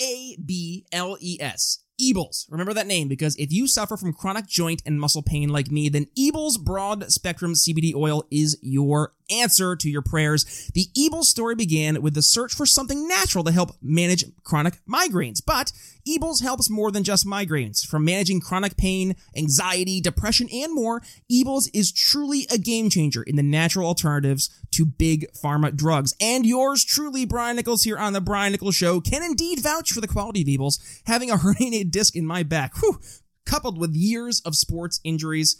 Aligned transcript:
A 0.00 0.36
B 0.42 0.86
L 0.92 1.18
E 1.20 1.36
S. 1.40 1.84
Eables. 2.00 2.46
Remember 2.50 2.72
that 2.74 2.86
name 2.86 3.08
because 3.08 3.36
if 3.36 3.52
you 3.52 3.66
suffer 3.66 3.96
from 3.96 4.12
chronic 4.12 4.46
joint 4.46 4.82
and 4.86 5.00
muscle 5.00 5.22
pain 5.22 5.48
like 5.48 5.70
me, 5.70 5.88
then 5.88 6.06
Eables 6.16 6.58
Broad 6.58 7.10
Spectrum 7.12 7.54
CBD 7.54 7.94
Oil 7.94 8.24
is 8.30 8.58
your 8.62 9.12
answer 9.30 9.76
to 9.76 9.88
your 9.88 10.02
prayers. 10.02 10.70
The 10.74 10.88
Eables 10.94 11.28
story 11.28 11.54
began 11.54 12.02
with 12.02 12.14
the 12.14 12.22
search 12.22 12.54
for 12.54 12.66
something 12.66 13.06
natural 13.06 13.44
to 13.44 13.52
help 13.52 13.76
manage 13.80 14.24
chronic 14.42 14.80
migraines. 14.86 15.40
But 15.44 15.72
Eables 16.06 16.42
helps 16.42 16.70
more 16.70 16.90
than 16.90 17.04
just 17.04 17.26
migraines. 17.26 17.86
From 17.86 18.04
managing 18.04 18.40
chronic 18.40 18.76
pain, 18.76 19.14
anxiety, 19.36 20.00
depression, 20.00 20.48
and 20.52 20.74
more, 20.74 21.02
Eables 21.28 21.68
is 21.72 21.92
truly 21.92 22.46
a 22.50 22.58
game 22.58 22.90
changer 22.90 23.22
in 23.22 23.36
the 23.36 23.42
natural 23.42 23.86
alternatives 23.86 24.50
to 24.72 24.84
big 24.84 25.26
pharma 25.32 25.74
drugs. 25.74 26.14
And 26.20 26.46
yours 26.46 26.84
truly, 26.84 27.24
Brian 27.24 27.56
Nichols, 27.56 27.82
here 27.82 27.98
on 27.98 28.12
The 28.12 28.20
Brian 28.20 28.52
Nichols 28.52 28.74
Show, 28.74 29.00
can 29.00 29.22
indeed 29.22 29.60
vouch 29.60 29.92
for 29.92 30.00
the 30.00 30.08
quality 30.08 30.42
of 30.42 30.48
Eables. 30.48 30.78
Having 31.06 31.30
a 31.30 31.36
herniated 31.36 31.89
disc 31.90 32.16
in 32.16 32.26
my 32.26 32.42
back, 32.42 32.76
whew, 32.78 33.00
coupled 33.46 33.78
with 33.78 33.94
years 33.94 34.40
of 34.44 34.54
sports 34.54 35.00
injuries, 35.04 35.56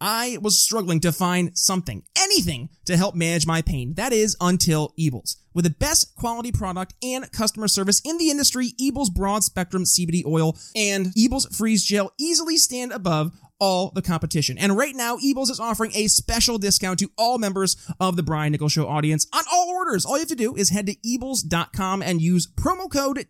I 0.00 0.38
was 0.40 0.62
struggling 0.62 1.00
to 1.00 1.12
find 1.12 1.56
something, 1.58 2.04
anything 2.16 2.68
to 2.84 2.96
help 2.96 3.14
manage 3.14 3.46
my 3.46 3.62
pain. 3.62 3.94
That 3.94 4.12
is 4.12 4.36
until 4.40 4.94
Eables. 4.96 5.36
With 5.54 5.64
the 5.64 5.70
best 5.70 6.14
quality 6.14 6.52
product 6.52 6.94
and 7.02 7.30
customer 7.32 7.66
service 7.66 8.00
in 8.04 8.16
the 8.18 8.30
industry, 8.30 8.74
Eables 8.78 9.10
Broad 9.10 9.42
Spectrum 9.42 9.82
CBD 9.84 10.24
Oil 10.24 10.56
and 10.76 11.12
Eables 11.16 11.46
Freeze 11.56 11.84
Gel 11.84 12.12
easily 12.18 12.56
stand 12.56 12.92
above 12.92 13.32
all 13.58 13.90
the 13.92 14.02
competition. 14.02 14.56
And 14.56 14.76
right 14.76 14.94
now, 14.94 15.16
Eables 15.16 15.50
is 15.50 15.58
offering 15.58 15.90
a 15.96 16.06
special 16.06 16.58
discount 16.58 17.00
to 17.00 17.10
all 17.18 17.38
members 17.38 17.76
of 17.98 18.14
the 18.14 18.22
Brian 18.22 18.52
Nichols 18.52 18.72
Show 18.72 18.86
audience 18.86 19.26
on 19.32 19.42
all 19.52 19.68
orders. 19.70 20.06
All 20.06 20.14
you 20.14 20.20
have 20.20 20.28
to 20.28 20.36
do 20.36 20.54
is 20.54 20.70
head 20.70 20.86
to 20.86 20.94
Eables.com 21.04 22.02
and 22.02 22.22
use 22.22 22.46
promo 22.46 22.88
code 22.88 23.26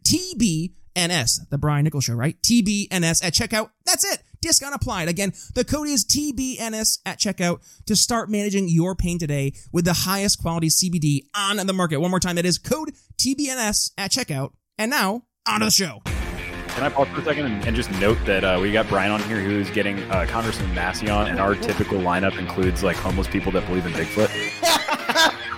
TBNS, 0.98 1.48
the 1.51 1.59
Brian 1.59 1.84
Nichols 1.84 2.05
Show, 2.05 2.15
right? 2.15 2.41
TBNS 2.43 3.25
at 3.25 3.33
checkout. 3.33 3.70
That's 3.87 4.05
it. 4.05 4.22
Discount 4.41 4.75
applied. 4.75 5.09
Again, 5.09 5.33
the 5.55 5.64
code 5.64 5.89
is 5.89 6.05
TBNS 6.05 7.00
at 7.06 7.19
checkout 7.19 7.61
to 7.86 7.97
start 7.97 8.31
managing 8.31 8.69
your 8.69 8.95
pain 8.95 9.19
today 9.19 9.53
with 9.72 9.84
the 9.84 9.92
highest 9.92 10.41
quality 10.41 10.69
CBD 10.69 11.22
on 11.37 11.56
the 11.56 11.72
market. 11.72 12.00
One 12.00 12.11
more 12.11 12.20
time, 12.20 12.37
that 12.37 12.47
is 12.47 12.59
code 12.59 12.92
TBNS 13.17 13.92
at 13.98 14.11
checkout. 14.11 14.53
And 14.77 14.91
now, 14.91 15.25
on 15.47 15.61
to 15.61 15.67
the 15.67 15.70
show. 15.70 16.03
Can 16.05 16.84
I 16.84 16.89
pause 16.91 17.09
for 17.09 17.20
a 17.20 17.25
second 17.25 17.47
and, 17.47 17.67
and 17.67 17.75
just 17.75 17.91
note 17.92 18.19
that 18.27 18.44
uh, 18.44 18.59
we 18.61 18.70
got 18.70 18.89
Brian 18.89 19.11
on 19.11 19.20
here 19.25 19.41
who's 19.41 19.69
getting 19.70 19.98
uh, 20.12 20.27
Congressman 20.28 20.72
Massey 20.75 21.09
on, 21.09 21.27
and 21.27 21.41
our 21.41 21.56
typical 21.56 21.98
lineup 21.98 22.39
includes 22.39 22.84
like 22.84 22.97
homeless 22.97 23.27
people 23.27 23.50
that 23.53 23.67
believe 23.67 23.87
in 23.87 23.92
Bigfoot. 23.92 24.28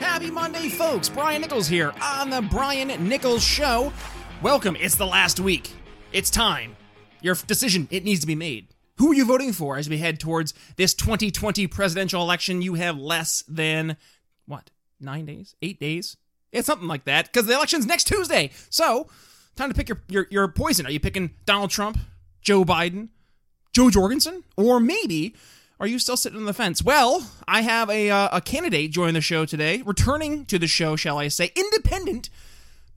Happy 0.00 0.30
Monday, 0.30 0.68
folks. 0.68 1.08
Brian 1.08 1.42
Nichols 1.42 1.66
here 1.66 1.92
on 2.00 2.30
the 2.30 2.40
Brian 2.40 3.08
Nichols 3.08 3.42
Show. 3.42 3.92
Welcome. 4.42 4.76
It's 4.78 4.94
the 4.94 5.06
last 5.06 5.40
week. 5.40 5.72
It's 6.12 6.30
time. 6.30 6.76
Your 7.20 7.34
decision, 7.34 7.88
it 7.90 8.04
needs 8.04 8.20
to 8.20 8.26
be 8.26 8.36
made. 8.36 8.68
Who 8.98 9.10
are 9.10 9.14
you 9.14 9.24
voting 9.24 9.52
for 9.52 9.76
as 9.76 9.88
we 9.88 9.98
head 9.98 10.20
towards 10.20 10.54
this 10.76 10.94
2020 10.94 11.66
presidential 11.66 12.22
election? 12.22 12.62
You 12.62 12.74
have 12.74 12.96
less 12.96 13.42
than, 13.48 13.96
what, 14.46 14.70
nine 15.00 15.26
days? 15.26 15.56
Eight 15.62 15.80
days? 15.80 16.16
It's 16.52 16.66
something 16.66 16.88
like 16.88 17.04
that, 17.04 17.26
because 17.26 17.46
the 17.46 17.54
election's 17.54 17.86
next 17.86 18.04
Tuesday. 18.04 18.50
So, 18.70 19.08
time 19.56 19.68
to 19.68 19.74
pick 19.74 19.88
your, 19.88 20.00
your, 20.08 20.28
your 20.30 20.48
poison. 20.48 20.86
Are 20.86 20.90
you 20.90 21.00
picking 21.00 21.30
Donald 21.44 21.70
Trump, 21.70 21.98
Joe 22.40 22.64
Biden, 22.64 23.08
Jo 23.72 23.90
Jorgensen, 23.90 24.44
or 24.56 24.78
maybe 24.78 25.34
are 25.80 25.86
you 25.86 25.98
still 25.98 26.16
sitting 26.16 26.38
on 26.38 26.44
the 26.44 26.52
fence? 26.52 26.82
Well, 26.82 27.30
I 27.46 27.62
have 27.62 27.88
a, 27.88 28.10
uh, 28.10 28.36
a 28.38 28.40
candidate 28.40 28.90
join 28.90 29.14
the 29.14 29.20
show 29.20 29.44
today, 29.44 29.82
returning 29.84 30.44
to 30.46 30.58
the 30.58 30.66
show, 30.66 30.96
shall 30.96 31.18
I 31.18 31.28
say, 31.28 31.52
independent 31.54 32.30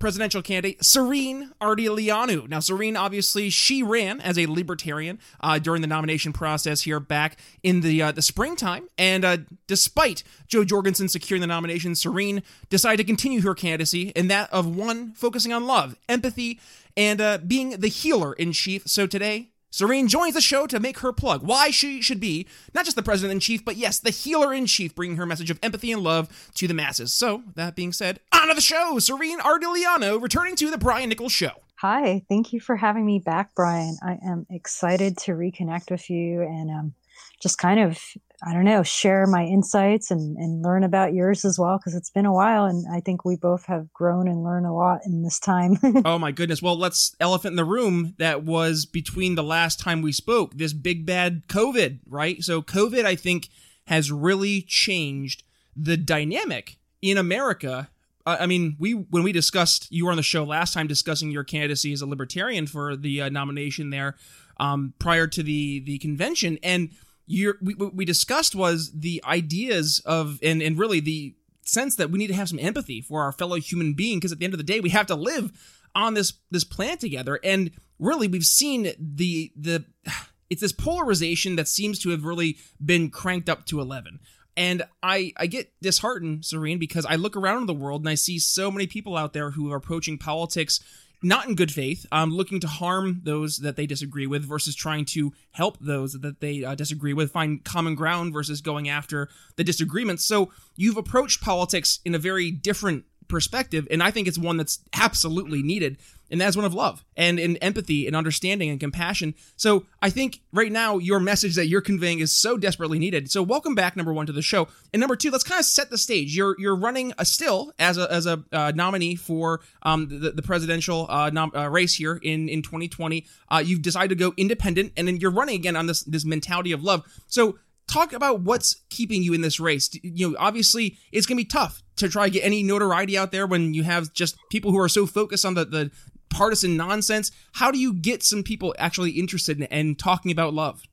presidential 0.02 0.42
candidate 0.42 0.80
Sorinne 0.80 1.52
Ardeleanu. 1.62 2.50
Now, 2.50 2.58
Sorinne, 2.58 2.98
obviously, 2.98 3.52
she 3.52 3.84
ran 3.84 4.20
as 4.20 4.38
a 4.38 4.48
libertarian 4.48 5.20
uh, 5.40 5.60
during 5.60 5.82
the 5.82 5.88
nomination 5.88 6.34
process 6.34 6.82
here 6.82 7.00
back 7.00 7.38
in 7.62 7.82
the 7.82 8.02
uh, 8.02 8.12
the 8.12 8.24
springtime, 8.24 8.90
and 8.98 9.24
uh, 9.24 9.38
despite 9.68 10.24
Jo 10.48 10.66
Jorgensen 10.66 11.08
securing 11.08 11.42
the 11.42 11.48
nomination, 11.48 11.94
Sorinne 11.94 12.42
decided 12.70 12.98
to 12.98 13.04
continue 13.04 13.42
her 13.42 13.54
candidacy 13.54 14.10
in 14.10 14.28
that 14.28 14.52
of 14.52 14.76
one 14.76 15.14
focusing 15.14 15.54
on 15.54 15.68
love, 15.68 15.96
empathy, 16.10 16.60
and 16.98 17.22
uh, 17.22 17.38
being 17.38 17.70
the 17.80 17.88
healer 17.88 18.34
in 18.34 18.52
chief. 18.52 18.88
So 18.88 19.06
today, 19.06 19.51
Sorinne 19.72 20.10
joins 20.10 20.34
the 20.34 20.42
show 20.42 20.68
to 20.68 20.80
make 20.80 21.00
her 21.00 21.14
plug 21.14 21.44
why 21.44 21.70
she 21.72 22.02
should 22.02 22.20
be 22.20 22.46
not 22.74 22.84
just 22.84 22.98
the 22.98 23.04
president 23.04 23.32
in 23.32 23.40
chief, 23.40 23.64
but 23.64 23.78
yes, 23.78 24.00
the 24.00 24.10
healer 24.10 24.54
in 24.54 24.66
chief, 24.66 24.94
bringing 24.94 25.18
her 25.18 25.26
message 25.26 25.50
of 25.50 25.60
empathy 25.64 25.92
and 25.92 26.04
love 26.04 26.52
to 26.56 26.68
the 26.68 26.74
masses. 26.74 27.14
So, 27.14 27.44
that 27.56 27.76
being 27.76 27.94
said, 27.94 28.20
on 28.34 28.50
to 28.50 28.54
the 28.54 28.62
show. 28.62 28.98
Sorinne 28.98 29.40
Ardeleanu 29.40 30.22
returning 30.22 30.56
to 30.58 30.70
the 30.70 30.78
Brian 30.78 31.10
Nichols 31.10 31.32
Show. 31.32 31.52
Hi, 31.76 32.22
thank 32.30 32.54
you 32.54 32.60
for 32.60 32.76
having 32.76 33.06
me 33.06 33.20
back, 33.20 33.56
Brian. 33.56 33.98
I 34.04 34.20
am 34.24 34.46
excited 34.50 35.18
to 35.20 35.32
reconnect 35.32 35.90
with 35.90 36.10
you 36.10 36.42
and 36.42 36.70
um, 36.70 36.94
just 37.42 37.58
kind 37.58 37.80
of 37.80 38.00
I 38.44 38.54
don't 38.54 38.66
know, 38.66 38.82
share 38.82 39.28
my 39.28 39.44
insights 39.44 40.10
and, 40.10 40.36
and 40.38 40.64
learn 40.64 40.84
about 40.84 41.14
yours 41.14 41.46
as 41.46 41.60
well, 41.60 41.78
because 41.78 41.96
it's 41.96 42.10
been 42.10 42.26
a 42.26 42.34
while 42.34 42.66
and 42.66 42.86
I 42.92 43.00
think 43.00 43.24
we 43.24 43.36
both 43.36 43.66
have 43.68 43.92
grown 43.94 44.28
and 44.28 44.44
learned 44.44 44.66
a 44.66 44.74
lot 44.74 45.02
in 45.06 45.22
this 45.22 45.40
time. 45.40 45.78
oh 46.06 46.18
my 46.18 46.32
goodness. 46.32 46.62
Well, 46.62 46.78
let's 46.78 47.16
elephant 47.20 47.54
in 47.54 47.58
the 47.58 47.66
room 47.66 48.16
that 48.18 48.44
was 48.44 48.86
between 48.86 49.36
the 49.36 49.44
last 49.44 49.80
time 49.80 50.02
we 50.02 50.12
spoke, 50.12 50.56
this 50.56 50.74
big 50.74 51.06
bad 51.06 51.48
COVID, 51.48 52.00
right? 52.08 52.42
So 52.44 52.62
COVID, 52.62 53.06
I 53.06 53.16
think, 53.16 53.50
has 53.86 54.12
really 54.12 54.62
changed 54.64 55.44
the 55.76 55.98
dynamic 55.98 56.78
in 57.02 57.18
America. 57.18 57.90
I 58.26 58.46
mean, 58.46 58.76
we 58.80 58.94
when 58.94 59.24
we 59.24 59.32
discussed, 59.32 59.88
you 59.92 60.06
were 60.06 60.12
on 60.12 60.18
the 60.18 60.24
show 60.24 60.44
last 60.44 60.74
time 60.74 60.88
discussing 60.88 61.32
your 61.32 61.44
candidacy 61.44 61.92
as 61.92 62.02
a 62.02 62.06
libertarian 62.06 62.68
for 62.68 62.96
the 62.96 63.24
uh, 63.24 63.30
nomination 63.30 63.90
there 63.90 64.16
um, 64.58 64.94
prior 65.00 65.26
to 65.28 65.42
the 65.42 65.80
the 65.80 65.98
convention, 65.98 66.60
and 66.62 66.92
you're, 67.32 67.58
we, 67.62 67.74
what 67.76 67.96
we 67.96 68.06
discussed 68.06 68.56
was 68.56 68.92
the 68.92 69.24
ideas 69.26 70.02
of 70.06 70.40
and 70.44 70.62
and 70.62 70.78
really 70.78 71.00
the 71.00 71.36
sense 71.64 71.96
that 71.96 72.12
we 72.12 72.20
need 72.20 72.28
to 72.28 72.34
have 72.34 72.50
some 72.50 72.60
empathy 72.60 73.02
for 73.02 73.22
our 73.22 73.32
fellow 73.32 73.56
human 73.56 73.94
being 73.94 74.18
because 74.18 74.32
at 74.32 74.40
the 74.40 74.46
end 74.46 74.54
of 74.54 74.58
the 74.58 74.64
day 74.64 74.80
we 74.80 74.90
have 74.90 75.08
to 75.08 75.16
live 75.16 75.52
on 75.96 76.14
this 76.14 76.34
this 76.50 76.64
planet 76.64 77.00
together. 77.00 77.40
And 77.44 77.72
really 78.00 78.28
we've 78.28 78.44
seen 78.44 78.92
the 79.00 79.52
the 79.56 79.86
it's 80.50 80.62
this 80.62 80.74
polarization 80.74 81.56
that 81.56 81.70
seems 81.70 82.00
to 82.00 82.10
have 82.10 82.26
really 82.26 82.58
been 82.84 83.10
cranked 83.10 83.50
up 83.50 83.66
to 83.68 83.80
11 83.80 84.20
and 84.58 84.84
I, 85.02 85.32
I 85.38 85.48
get 85.48 85.72
disheartened, 85.82 86.42
Sorinne, 86.42 86.78
because 86.78 87.06
I 87.06 87.16
look 87.16 87.38
around 87.38 87.68
the 87.68 87.74
world 87.74 88.02
and 88.02 88.10
I 88.10 88.16
see 88.16 88.38
so 88.38 88.70
many 88.70 88.86
people 88.86 89.16
out 89.16 89.32
there 89.32 89.52
who 89.52 89.72
are 89.72 89.78
approaching 89.78 90.18
politics 90.18 90.82
not 91.24 91.48
in 91.48 91.56
good 91.56 91.72
faith, 91.72 92.06
um, 92.12 92.32
looking 92.32 92.60
to 92.60 92.68
harm 92.68 93.22
those 93.24 93.58
that 93.58 93.76
they 93.76 93.86
disagree 93.86 94.28
with 94.28 94.48
versus 94.48 94.76
trying 94.76 95.06
to 95.06 95.32
help 95.52 95.78
those 95.80 96.14
that 96.14 96.40
they 96.40 96.64
uh, 96.64 96.76
disagree 96.76 97.14
with, 97.14 97.32
find 97.32 97.64
common 97.64 97.96
ground 97.96 98.34
versus 98.34 98.62
going 98.62 98.90
after 98.90 99.30
the 99.56 99.64
disagreements. 99.64 100.26
So 100.26 100.52
you've 100.76 100.98
approached 100.98 101.42
politics 101.42 102.00
in 102.04 102.16
a 102.16 102.20
very 102.20 102.50
different 102.52 103.06
perspective, 103.32 103.88
and 103.90 104.04
I 104.04 104.12
think 104.12 104.28
it's 104.28 104.38
one 104.38 104.58
that's 104.58 104.80
absolutely 104.94 105.64
needed 105.64 105.98
and 106.32 106.40
that's 106.40 106.56
one 106.56 106.66
of 106.66 106.74
love 106.74 107.04
and 107.18 107.40
in 107.40 107.58
empathy 107.58 108.08
and 108.08 108.16
understanding 108.16 108.70
and 108.70 108.80
compassion. 108.80 109.36
So 109.58 109.86
I 110.02 110.10
think 110.10 110.40
right 110.54 110.72
now 110.72 110.98
your 110.98 111.20
message 111.20 111.56
that 111.56 111.68
you're 111.68 111.82
conveying 111.82 112.20
is 112.20 112.32
so 112.34 112.58
desperately 112.58 112.98
needed. 112.98 113.30
So 113.30 113.44
welcome 113.44 113.76
back, 113.76 113.96
number 113.96 114.14
one, 114.14 114.26
to 114.28 114.32
the 114.32 114.42
show, 114.42 114.70
and 114.94 115.02
number 115.02 115.16
two, 115.16 115.30
let's 115.30 115.44
kind 115.44 115.60
of 115.60 115.66
set 115.66 115.90
the 115.90 115.98
stage. 115.98 116.36
You're 116.36 116.56
you're 116.58 116.76
running 116.76 117.14
a 117.18 117.26
still 117.26 117.74
as 117.78 117.98
a 117.98 118.12
as 118.12 118.26
a 118.26 118.44
uh, 118.52 118.72
nominee 118.74 119.16
for 119.16 119.60
um, 119.84 120.08
the, 120.08 120.32
the 120.32 120.42
presidential 120.42 121.06
uh, 121.10 121.30
nom- 121.30 121.52
uh, 121.54 121.70
race 121.70 121.96
here 121.96 122.20
in 122.24 122.48
in 122.48 122.62
2020. 122.62 123.26
Uh, 123.50 123.62
you've 123.64 123.82
decided 123.82 124.10
to 124.10 124.16
go 124.16 124.34
independent, 124.38 124.94
and 124.96 125.08
then 125.08 125.18
you're 125.18 125.32
running 125.32 125.56
again 125.56 125.76
on 125.76 125.88
this 125.88 126.04
this 126.04 126.24
mentality 126.24 126.72
of 126.72 126.82
love. 126.82 127.04
So 127.28 127.58
talk 127.92 128.14
about 128.14 128.42
what's 128.42 128.82
keeping 128.90 129.22
you 129.22 129.34
in 129.34 129.42
this 129.42 129.60
race. 129.60 129.90
You 130.02 130.32
know, 130.32 130.38
obviously 130.40 130.98
it's 131.12 131.28
going 131.28 131.38
to 131.38 131.44
be 131.44 131.48
tough 131.48 131.84
to 131.98 132.08
try 132.10 132.26
to 132.28 132.32
get 132.32 132.46
any 132.46 132.64
notoriety 132.64 133.18
out 133.18 133.32
there 133.32 133.46
when 133.46 133.74
you 133.74 133.84
have 133.84 134.14
just 134.14 134.38
people 134.50 134.72
who 134.72 134.80
are 134.80 134.90
so 134.90 135.06
focused 135.06 135.46
on 135.46 135.56
the, 135.56 135.66
the 135.66 135.92
partisan 136.30 136.78
nonsense. 136.78 137.32
How 137.54 137.70
do 137.70 137.78
you 137.78 137.94
get 137.94 138.24
some 138.24 138.44
people 138.44 138.74
actually 138.80 139.12
interested 139.12 139.58
in, 139.58 139.66
in 139.66 139.96
talking 139.96 140.32
about 140.32 140.54
love? 140.54 140.84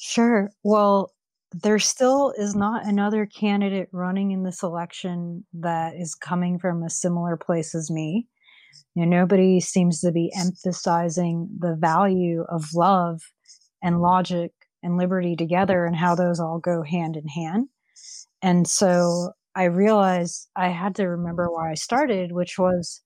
Sure. 0.00 0.50
Well, 0.64 1.12
there 1.62 1.78
still 1.78 2.32
is 2.38 2.56
not 2.56 2.86
another 2.86 3.26
candidate 3.26 3.88
running 3.92 4.30
in 4.30 4.42
this 4.42 4.62
election 4.62 5.44
that 5.52 5.94
is 5.94 6.14
coming 6.14 6.58
from 6.58 6.82
a 6.82 6.90
similar 6.90 7.36
place 7.36 7.74
as 7.74 7.90
me. 7.90 8.26
You 8.94 9.04
know, 9.04 9.18
nobody 9.18 9.60
seems 9.60 10.00
to 10.00 10.10
be 10.10 10.32
emphasizing 10.34 11.48
the 11.58 11.76
value 11.78 12.44
of 12.48 12.74
love 12.74 13.20
and 13.82 14.00
logic 14.00 14.52
and 14.82 14.96
liberty 14.96 15.36
together 15.36 15.84
and 15.84 15.96
how 15.96 16.14
those 16.14 16.40
all 16.40 16.58
go 16.58 16.82
hand 16.82 17.16
in 17.16 17.28
hand. 17.28 17.68
And 18.42 18.66
so 18.66 19.32
I 19.54 19.64
realized 19.64 20.48
I 20.56 20.68
had 20.68 20.94
to 20.96 21.08
remember 21.08 21.48
why 21.50 21.70
I 21.70 21.74
started, 21.74 22.32
which 22.32 22.58
was, 22.58 23.00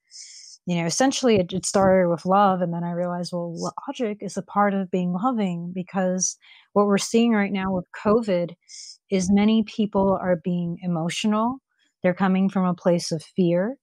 you 0.67 0.76
know, 0.76 0.87
essentially 0.87 1.37
it, 1.37 1.52
it 1.52 1.67
started 1.67 2.08
with 2.08 2.25
love. 2.25 2.61
And 2.62 2.73
then 2.73 2.84
I 2.84 2.93
realized, 2.93 3.32
well, 3.32 3.73
logic 3.88 4.19
is 4.20 4.37
a 4.37 4.43
part 4.43 4.75
of 4.75 4.90
being 4.90 5.12
loving 5.12 5.73
because 5.75 6.37
what 6.73 6.87
we're 6.87 6.99
seeing 6.99 7.32
right 7.32 7.52
now 7.52 7.73
with 7.73 7.87
COVID 8.02 8.55
is 9.11 9.31
many 9.31 9.62
people 9.64 10.19
are 10.20 10.40
being 10.43 10.78
emotional. 10.82 11.58
They're 12.02 12.14
coming 12.14 12.49
from 12.49 12.64
a 12.64 12.75
place 12.75 13.12
of 13.12 13.23
fear. 13.23 13.76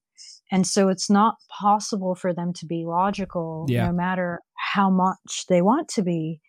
And 0.51 0.67
so 0.67 0.89
it's 0.89 1.09
not 1.09 1.35
possible 1.49 2.15
for 2.15 2.33
them 2.33 2.53
to 2.53 2.65
be 2.65 2.85
logical 2.85 3.65
yeah. 3.67 3.87
no 3.87 3.91
matter 3.91 4.39
how 4.55 4.89
much 4.89 5.45
they 5.49 5.61
want 5.61 5.87
to 5.89 6.03
be. 6.03 6.39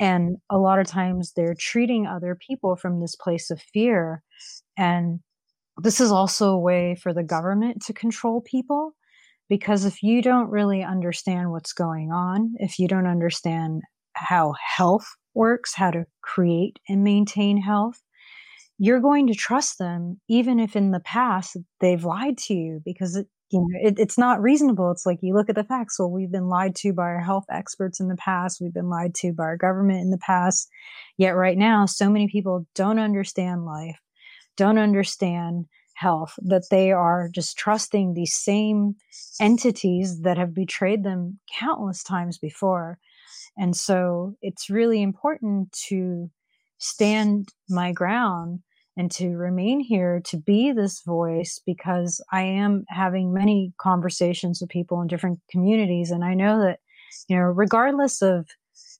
And 0.00 0.38
a 0.48 0.58
lot 0.58 0.80
of 0.80 0.86
times 0.86 1.32
they're 1.36 1.54
treating 1.54 2.06
other 2.06 2.34
people 2.34 2.74
from 2.74 3.00
this 3.00 3.14
place 3.14 3.50
of 3.50 3.60
fear. 3.60 4.22
And 4.76 5.20
this 5.76 6.00
is 6.00 6.10
also 6.10 6.50
a 6.50 6.58
way 6.58 6.96
for 7.00 7.12
the 7.12 7.22
government 7.22 7.82
to 7.82 7.92
control 7.92 8.40
people 8.40 8.94
because 9.50 9.84
if 9.84 10.02
you 10.02 10.22
don't 10.22 10.48
really 10.48 10.82
understand 10.82 11.50
what's 11.50 11.74
going 11.74 12.10
on, 12.12 12.54
if 12.58 12.78
you 12.78 12.88
don't 12.88 13.06
understand 13.06 13.82
how 14.14 14.54
health 14.76 15.06
works, 15.34 15.74
how 15.74 15.90
to 15.90 16.06
create 16.22 16.78
and 16.88 17.04
maintain 17.04 17.60
health, 17.60 18.00
you're 18.78 19.00
going 19.00 19.26
to 19.26 19.34
trust 19.34 19.78
them 19.78 20.18
even 20.28 20.58
if 20.58 20.74
in 20.74 20.92
the 20.92 21.00
past 21.00 21.56
they've 21.80 22.04
lied 22.04 22.38
to 22.38 22.54
you 22.54 22.80
because 22.84 23.16
it, 23.16 23.26
you 23.50 23.60
know 23.60 23.66
it, 23.82 23.98
it's 23.98 24.18
not 24.18 24.42
reasonable. 24.42 24.90
It's 24.90 25.06
like 25.06 25.18
you 25.22 25.34
look 25.34 25.48
at 25.48 25.56
the 25.56 25.64
facts. 25.64 25.98
Well 25.98 26.10
we've 26.10 26.32
been 26.32 26.48
lied 26.48 26.74
to 26.76 26.92
by 26.92 27.04
our 27.04 27.20
health 27.20 27.44
experts 27.50 28.00
in 28.00 28.08
the 28.08 28.16
past. 28.16 28.60
We've 28.60 28.74
been 28.74 28.90
lied 28.90 29.14
to 29.16 29.32
by 29.32 29.44
our 29.44 29.56
government 29.56 30.00
in 30.00 30.10
the 30.10 30.18
past. 30.18 30.68
Yet 31.16 31.30
right 31.30 31.58
now 31.58 31.86
so 31.86 32.10
many 32.10 32.28
people 32.28 32.66
don't 32.74 32.98
understand 32.98 33.64
life 33.64 34.00
don't 34.60 34.78
understand 34.78 35.64
health 35.94 36.34
that 36.42 36.64
they 36.70 36.92
are 36.92 37.30
just 37.34 37.56
trusting 37.56 38.12
these 38.12 38.34
same 38.36 38.94
entities 39.40 40.20
that 40.20 40.36
have 40.36 40.54
betrayed 40.54 41.02
them 41.02 41.38
countless 41.58 42.02
times 42.02 42.36
before. 42.36 42.98
And 43.56 43.74
so 43.76 44.36
it's 44.42 44.68
really 44.68 45.02
important 45.02 45.72
to 45.88 46.30
stand 46.78 47.48
my 47.70 47.92
ground 47.92 48.60
and 48.96 49.10
to 49.12 49.30
remain 49.30 49.80
here 49.80 50.20
to 50.26 50.36
be 50.36 50.72
this 50.72 51.02
voice 51.02 51.60
because 51.64 52.20
I 52.32 52.42
am 52.42 52.84
having 52.88 53.32
many 53.32 53.72
conversations 53.80 54.60
with 54.60 54.70
people 54.70 55.00
in 55.00 55.08
different 55.08 55.40
communities. 55.50 56.10
And 56.10 56.24
I 56.24 56.34
know 56.34 56.60
that, 56.60 56.80
you 57.28 57.36
know, 57.36 57.42
regardless 57.42 58.20
of 58.22 58.46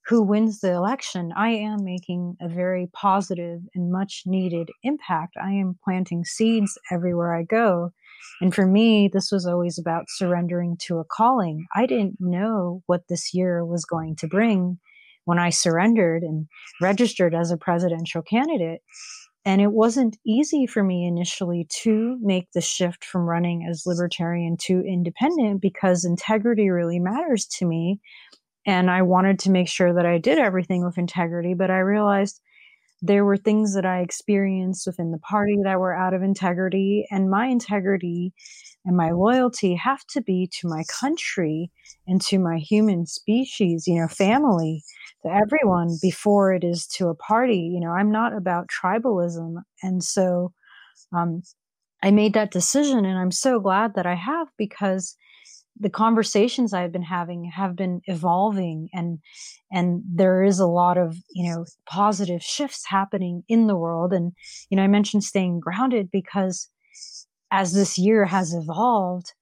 who 0.06 0.22
wins 0.22 0.60
the 0.60 0.72
election, 0.72 1.32
I 1.36 1.50
am 1.50 1.84
making 1.84 2.36
a 2.40 2.48
very 2.48 2.88
positive 2.92 3.60
and 3.74 3.92
much 3.92 4.22
needed 4.26 4.70
impact. 4.82 5.34
I 5.40 5.52
am 5.52 5.78
planting 5.84 6.24
seeds 6.24 6.78
everywhere 6.90 7.34
I 7.34 7.42
go. 7.42 7.92
And 8.40 8.54
for 8.54 8.66
me, 8.66 9.08
this 9.08 9.30
was 9.30 9.46
always 9.46 9.78
about 9.78 10.04
surrendering 10.08 10.76
to 10.86 10.98
a 10.98 11.04
calling. 11.04 11.66
I 11.74 11.86
didn't 11.86 12.16
know 12.20 12.82
what 12.86 13.08
this 13.08 13.34
year 13.34 13.64
was 13.64 13.84
going 13.84 14.16
to 14.16 14.26
bring 14.26 14.78
when 15.24 15.38
I 15.38 15.50
surrendered 15.50 16.22
and 16.22 16.46
registered 16.80 17.34
as 17.34 17.50
a 17.50 17.56
presidential 17.56 18.22
candidate. 18.22 18.80
And 19.44 19.62
it 19.62 19.72
wasn't 19.72 20.18
easy 20.26 20.66
for 20.66 20.84
me 20.84 21.06
initially 21.06 21.66
to 21.82 22.18
make 22.20 22.52
the 22.52 22.60
shift 22.60 23.04
from 23.04 23.22
running 23.22 23.66
as 23.68 23.86
libertarian 23.86 24.56
to 24.62 24.84
independent 24.86 25.62
because 25.62 26.04
integrity 26.04 26.68
really 26.68 26.98
matters 26.98 27.46
to 27.58 27.66
me. 27.66 28.00
And 28.66 28.90
I 28.90 29.02
wanted 29.02 29.38
to 29.40 29.50
make 29.50 29.68
sure 29.68 29.94
that 29.94 30.04
I 30.04 30.18
did 30.18 30.38
everything 30.38 30.84
with 30.84 30.98
integrity, 30.98 31.54
but 31.54 31.70
I 31.70 31.78
realized 31.78 32.40
there 33.02 33.24
were 33.24 33.38
things 33.38 33.74
that 33.74 33.86
I 33.86 34.00
experienced 34.00 34.86
within 34.86 35.10
the 35.10 35.18
party 35.18 35.56
that 35.64 35.80
were 35.80 35.94
out 35.94 36.12
of 36.12 36.22
integrity, 36.22 37.06
and 37.10 37.30
my 37.30 37.46
integrity 37.46 38.34
and 38.84 38.94
my 38.94 39.10
loyalty 39.10 39.74
have 39.74 40.06
to 40.08 40.20
be 40.20 40.50
to 40.60 40.68
my 40.68 40.84
country 41.00 41.70
and 42.06 42.20
to 42.22 42.38
my 42.38 42.58
human 42.58 43.06
species, 43.06 43.86
you 43.86 43.98
know, 43.98 44.08
family 44.08 44.82
to 45.22 45.28
everyone 45.30 45.98
before 46.00 46.52
it 46.52 46.64
is 46.64 46.86
to 46.86 47.08
a 47.08 47.14
party. 47.14 47.70
You 47.72 47.80
know, 47.80 47.90
I'm 47.90 48.10
not 48.10 48.36
about 48.36 48.68
tribalism. 48.68 49.56
And 49.82 50.02
so 50.02 50.52
um, 51.12 51.42
I 52.02 52.10
made 52.10 52.34
that 52.34 52.50
decision, 52.50 53.04
and 53.04 53.18
I'm 53.18 53.32
so 53.32 53.60
glad 53.60 53.94
that 53.94 54.06
I 54.06 54.14
have 54.14 54.48
because 54.56 55.16
the 55.78 55.90
conversations 55.90 56.74
I've 56.74 56.92
been 56.92 57.02
having 57.02 57.44
have 57.44 57.74
been 57.74 58.02
evolving 58.04 58.88
and 58.92 59.18
and 59.72 60.02
there 60.06 60.42
is 60.42 60.58
a 60.58 60.66
lot 60.66 60.98
of 60.98 61.16
you 61.30 61.50
know 61.50 61.64
positive 61.86 62.42
shifts 62.42 62.84
happening 62.86 63.44
in 63.48 63.66
the 63.66 63.76
world 63.76 64.12
and 64.12 64.32
you 64.68 64.76
know 64.76 64.82
I 64.82 64.88
mentioned 64.88 65.24
staying 65.24 65.60
grounded 65.60 66.10
because 66.10 66.68
as 67.50 67.72
this 67.72 67.96
year 67.96 68.26
has 68.26 68.52
evolved 68.52 69.32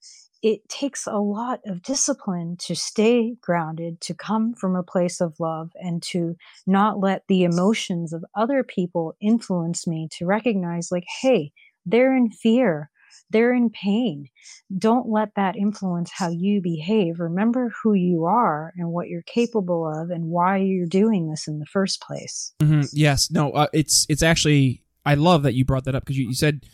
it 0.43 0.69
takes 0.69 1.07
a 1.07 1.19
lot 1.19 1.61
of 1.67 1.83
discipline 1.83 2.57
to 2.59 2.75
stay 2.75 3.37
grounded, 3.41 4.01
to 4.03 4.15
come 4.15 4.55
from 4.55 4.77
a 4.77 4.83
place 4.83 5.21
of 5.21 5.39
love, 5.41 5.71
and 5.75 6.03
to 6.05 6.37
not 6.67 7.01
let 7.01 7.25
the 7.29 7.45
emotions 7.45 8.13
of 8.13 8.25
other 8.35 8.63
people 8.63 9.17
influence 9.21 9.87
me, 9.87 10.09
to 10.13 10.27
recognize, 10.27 10.93
like, 10.93 11.07
hey, 11.21 11.53
they're 11.85 12.17
in 12.17 12.31
fear, 12.31 12.91
they're 13.31 13.53
in 13.53 13.71
pain. 13.71 14.29
Don't 14.77 15.09
let 15.09 15.35
that 15.35 15.57
influence 15.57 16.11
how 16.11 16.29
you 16.31 16.61
behave. 16.61 17.21
Remember 17.21 17.73
who 17.83 17.95
you 17.95 18.25
are 18.25 18.73
and 18.77 18.91
what 18.91 19.09
you're 19.09 19.23
capable 19.23 19.87
of 19.87 20.11
and 20.11 20.27
why 20.27 20.59
you're 20.59 20.87
doing 20.87 21.31
this 21.31 21.49
in 21.49 21.59
the 21.59 21.67
first 21.67 22.01
place. 22.01 22.53
Mm-hmm. 22.61 22.83
Yes. 22.93 23.31
No, 23.31 23.51
uh, 23.53 23.67
it's, 23.73 24.07
it's 24.09 24.23
actually, 24.23 24.83
I 25.05 25.15
love 25.15 25.43
that 25.43 25.55
you 25.55 25.65
brought 25.65 25.85
that 25.85 25.95
up 25.95 26.05
because 26.05 26.17
you, 26.17 26.29
you 26.29 26.35
said, 26.35 26.65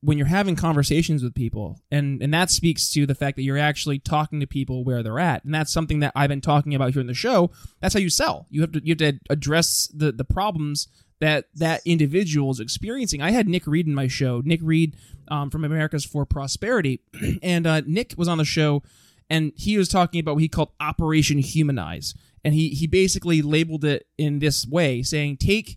when 0.00 0.16
you're 0.16 0.28
having 0.28 0.54
conversations 0.54 1.24
with 1.24 1.34
people 1.34 1.80
and 1.90 2.22
and 2.22 2.32
that 2.32 2.50
speaks 2.50 2.92
to 2.92 3.04
the 3.04 3.14
fact 3.14 3.36
that 3.36 3.42
you're 3.42 3.58
actually 3.58 3.98
talking 3.98 4.38
to 4.40 4.46
people 4.46 4.84
where 4.84 5.02
they're 5.02 5.18
at. 5.18 5.44
And 5.44 5.52
that's 5.52 5.72
something 5.72 6.00
that 6.00 6.12
I've 6.14 6.28
been 6.28 6.40
talking 6.40 6.74
about 6.74 6.92
here 6.92 7.00
in 7.00 7.06
the 7.06 7.14
show. 7.14 7.50
That's 7.80 7.94
how 7.94 8.00
you 8.00 8.10
sell. 8.10 8.46
You 8.50 8.60
have 8.60 8.72
to 8.72 8.80
you 8.84 8.92
have 8.92 8.98
to 8.98 9.18
address 9.28 9.90
the 9.92 10.12
the 10.12 10.24
problems 10.24 10.88
that 11.20 11.46
that 11.54 11.80
individual 11.84 12.50
is 12.52 12.60
experiencing. 12.60 13.20
I 13.20 13.32
had 13.32 13.48
Nick 13.48 13.66
Reed 13.66 13.86
in 13.86 13.94
my 13.94 14.06
show 14.06 14.40
Nick 14.44 14.60
Reed 14.62 14.96
um, 15.28 15.50
from 15.50 15.64
Americans 15.64 16.04
for 16.04 16.24
Prosperity. 16.24 17.00
And 17.42 17.66
uh, 17.66 17.82
Nick 17.86 18.14
was 18.16 18.28
on 18.28 18.38
the 18.38 18.44
show 18.44 18.82
and 19.30 19.52
he 19.56 19.76
was 19.76 19.88
talking 19.88 20.20
about 20.20 20.34
what 20.34 20.42
he 20.42 20.48
called 20.48 20.72
Operation 20.80 21.38
Humanize. 21.38 22.14
And 22.44 22.54
he 22.54 22.68
he 22.70 22.86
basically 22.86 23.42
labeled 23.42 23.84
it 23.84 24.06
in 24.16 24.38
this 24.38 24.66
way 24.66 25.02
saying 25.02 25.38
take 25.38 25.76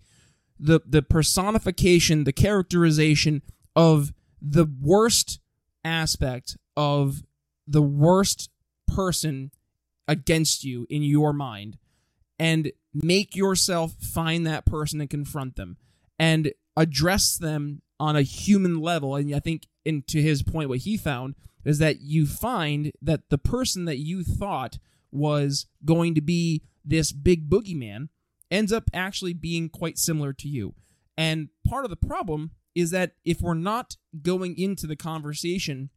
the 0.59 0.79
the 0.85 1.01
personification 1.01 2.23
the 2.23 2.31
characterization 2.31 3.41
of 3.75 4.13
the 4.41 4.65
worst 4.81 5.39
aspect 5.83 6.57
of 6.75 7.23
the 7.67 7.81
worst 7.81 8.49
person 8.87 9.51
against 10.07 10.63
you 10.63 10.85
in 10.89 11.03
your 11.03 11.33
mind 11.33 11.77
and 12.37 12.71
make 12.93 13.35
yourself 13.35 13.93
find 13.93 14.45
that 14.45 14.65
person 14.65 14.99
and 14.99 15.09
confront 15.09 15.55
them 15.55 15.77
and 16.19 16.51
address 16.75 17.37
them 17.37 17.81
on 17.99 18.15
a 18.15 18.21
human 18.23 18.81
level. 18.81 19.15
And 19.15 19.33
i 19.33 19.39
think 19.39 19.67
and 19.85 20.05
to 20.07 20.21
his 20.21 20.43
point 20.43 20.69
what 20.69 20.79
he 20.79 20.97
found 20.97 21.35
is 21.63 21.79
that 21.79 22.01
you 22.01 22.25
find 22.25 22.91
that 23.01 23.29
the 23.29 23.37
person 23.37 23.85
that 23.85 23.99
you 23.99 24.23
thought 24.23 24.79
was 25.11 25.67
going 25.85 26.15
to 26.15 26.21
be 26.21 26.63
this 26.83 27.11
big 27.11 27.49
boogeyman 27.49 28.09
ends 28.49 28.73
up 28.73 28.89
actually 28.93 29.33
being 29.33 29.69
quite 29.69 29.97
similar 29.97 30.33
to 30.33 30.47
you. 30.47 30.73
And 31.17 31.49
part 31.67 31.85
of 31.85 31.89
the 31.89 31.95
problem 31.95 32.51
is 32.75 32.91
that 32.91 33.13
if 33.25 33.41
we're 33.41 33.53
not 33.53 33.97
going 34.21 34.57
into 34.57 34.87
the 34.87 34.95
conversation 34.95 35.89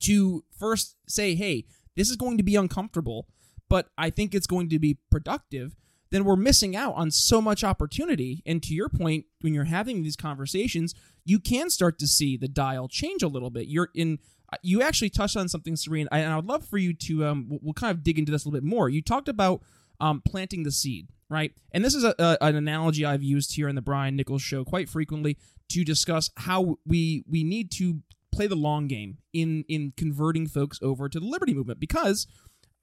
to 0.00 0.44
first 0.58 0.96
say, 1.08 1.34
hey, 1.34 1.64
this 1.96 2.10
is 2.10 2.16
going 2.16 2.36
to 2.38 2.42
be 2.42 2.56
uncomfortable, 2.56 3.28
but 3.68 3.88
I 3.96 4.10
think 4.10 4.34
it's 4.34 4.46
going 4.46 4.68
to 4.70 4.78
be 4.78 4.98
productive, 5.10 5.76
then 6.10 6.24
we're 6.24 6.36
missing 6.36 6.76
out 6.76 6.94
on 6.94 7.10
so 7.10 7.40
much 7.40 7.64
opportunity. 7.64 8.42
And 8.44 8.62
to 8.64 8.74
your 8.74 8.88
point, 8.88 9.24
when 9.40 9.54
you're 9.54 9.64
having 9.64 10.02
these 10.02 10.16
conversations, 10.16 10.94
you 11.24 11.38
can 11.38 11.70
start 11.70 11.98
to 12.00 12.06
see 12.06 12.36
the 12.36 12.48
dial 12.48 12.88
change 12.88 13.22
a 13.22 13.28
little 13.28 13.50
bit. 13.50 13.66
You're 13.66 13.88
in. 13.94 14.18
You 14.62 14.82
actually 14.82 15.08
touched 15.08 15.38
on 15.38 15.48
something, 15.48 15.74
Sorinne, 15.74 16.08
and 16.12 16.30
I 16.30 16.36
would 16.36 16.44
love 16.44 16.66
for 16.66 16.76
you 16.76 16.92
to. 16.92 17.24
Um, 17.24 17.58
we'll 17.62 17.72
kind 17.72 17.90
of 17.90 18.02
dig 18.02 18.18
into 18.18 18.30
this 18.30 18.44
a 18.44 18.48
little 18.48 18.60
bit 18.60 18.68
more. 18.68 18.90
You 18.90 19.00
talked 19.00 19.28
about 19.28 19.62
um, 20.00 20.20
planting 20.20 20.64
the 20.64 20.70
seed, 20.70 21.08
right? 21.32 21.52
And 21.72 21.84
this 21.84 21.94
is 21.94 22.04
a, 22.04 22.14
a, 22.18 22.36
an 22.42 22.56
analogy 22.56 23.04
I've 23.04 23.22
used 23.22 23.54
here 23.54 23.68
in 23.68 23.74
the 23.74 23.82
Brian 23.82 24.14
Nichols 24.14 24.42
show 24.42 24.64
quite 24.64 24.88
frequently 24.88 25.38
to 25.70 25.84
discuss 25.84 26.30
how 26.36 26.76
we 26.84 27.24
we 27.28 27.42
need 27.42 27.70
to 27.72 28.02
play 28.30 28.46
the 28.46 28.54
long 28.54 28.86
game 28.86 29.18
in 29.32 29.64
in 29.68 29.92
converting 29.96 30.46
folks 30.46 30.78
over 30.82 31.08
to 31.08 31.18
the 31.18 31.26
liberty 31.26 31.54
movement 31.54 31.80
because 31.80 32.26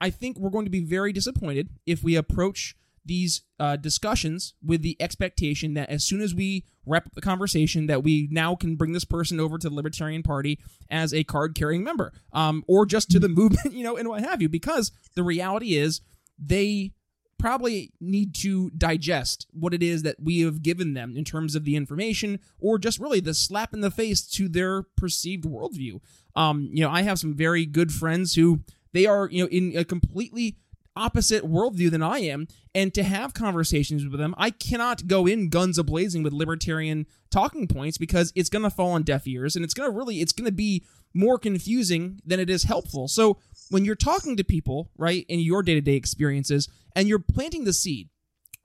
I 0.01 0.09
think 0.09 0.37
we're 0.39 0.49
going 0.49 0.65
to 0.65 0.71
be 0.71 0.83
very 0.83 1.13
disappointed 1.13 1.69
if 1.85 2.03
we 2.03 2.15
approach 2.15 2.75
these 3.05 3.41
uh, 3.59 3.75
discussions 3.75 4.53
with 4.63 4.81
the 4.81 4.95
expectation 4.99 5.73
that 5.73 5.89
as 5.89 6.03
soon 6.03 6.21
as 6.21 6.35
we 6.35 6.65
wrap 6.85 7.05
up 7.05 7.15
the 7.15 7.21
conversation, 7.21 7.87
that 7.87 8.03
we 8.03 8.27
now 8.31 8.55
can 8.55 8.75
bring 8.75 8.93
this 8.93 9.05
person 9.05 9.39
over 9.39 9.57
to 9.57 9.69
the 9.69 9.75
Libertarian 9.75 10.21
Party 10.21 10.59
as 10.89 11.13
a 11.13 11.23
card 11.23 11.55
carrying 11.55 11.83
member, 11.83 12.13
um, 12.33 12.63
or 12.67 12.85
just 12.85 13.09
to 13.11 13.19
the 13.19 13.29
movement, 13.29 13.73
you 13.73 13.83
know, 13.83 13.97
and 13.97 14.07
what 14.07 14.21
have 14.21 14.41
you. 14.41 14.49
Because 14.49 14.91
the 15.15 15.23
reality 15.23 15.75
is, 15.75 16.01
they 16.37 16.93
probably 17.39 17.91
need 17.99 18.35
to 18.35 18.69
digest 18.71 19.47
what 19.51 19.73
it 19.73 19.81
is 19.81 20.03
that 20.03 20.17
we 20.21 20.41
have 20.41 20.61
given 20.61 20.93
them 20.93 21.15
in 21.17 21.23
terms 21.23 21.55
of 21.55 21.63
the 21.63 21.75
information 21.75 22.39
or 22.59 22.77
just 22.77 22.99
really 22.99 23.19
the 23.19 23.33
slap 23.33 23.73
in 23.73 23.81
the 23.81 23.89
face 23.89 24.21
to 24.21 24.47
their 24.47 24.83
perceived 24.83 25.45
worldview. 25.45 25.99
Um, 26.35 26.69
you 26.71 26.83
know, 26.83 26.91
I 26.91 27.01
have 27.01 27.17
some 27.17 27.33
very 27.33 27.65
good 27.65 27.91
friends 27.91 28.35
who 28.35 28.59
they 28.93 29.05
are, 29.05 29.27
you 29.31 29.43
know, 29.43 29.49
in 29.49 29.75
a 29.75 29.83
completely 29.83 30.57
opposite 30.95 31.43
worldview 31.43 31.89
than 31.89 32.03
I 32.03 32.19
am, 32.19 32.47
and 32.75 32.93
to 32.93 33.03
have 33.03 33.33
conversations 33.33 34.05
with 34.05 34.19
them, 34.19 34.35
I 34.37 34.49
cannot 34.49 35.07
go 35.07 35.25
in 35.25 35.49
guns 35.49 35.77
a 35.77 35.83
blazing 35.83 36.23
with 36.23 36.33
libertarian 36.33 37.05
talking 37.31 37.67
points 37.67 37.97
because 37.97 38.33
it's 38.35 38.49
going 38.49 38.63
to 38.63 38.69
fall 38.69 38.91
on 38.91 39.03
deaf 39.03 39.25
ears, 39.25 39.55
and 39.55 39.63
it's 39.63 39.73
going 39.73 39.89
to 39.89 39.97
really, 39.97 40.17
it's 40.17 40.33
going 40.33 40.45
to 40.45 40.51
be 40.51 40.83
more 41.13 41.39
confusing 41.39 42.21
than 42.25 42.39
it 42.39 42.49
is 42.49 42.63
helpful. 42.63 43.07
So 43.07 43.37
when 43.69 43.85
you're 43.85 43.95
talking 43.95 44.35
to 44.37 44.43
people, 44.43 44.91
right, 44.97 45.25
in 45.29 45.39
your 45.39 45.63
day 45.63 45.75
to 45.75 45.81
day 45.81 45.95
experiences, 45.95 46.67
and 46.95 47.07
you're 47.07 47.19
planting 47.19 47.63
the 47.63 47.73
seed, 47.73 48.09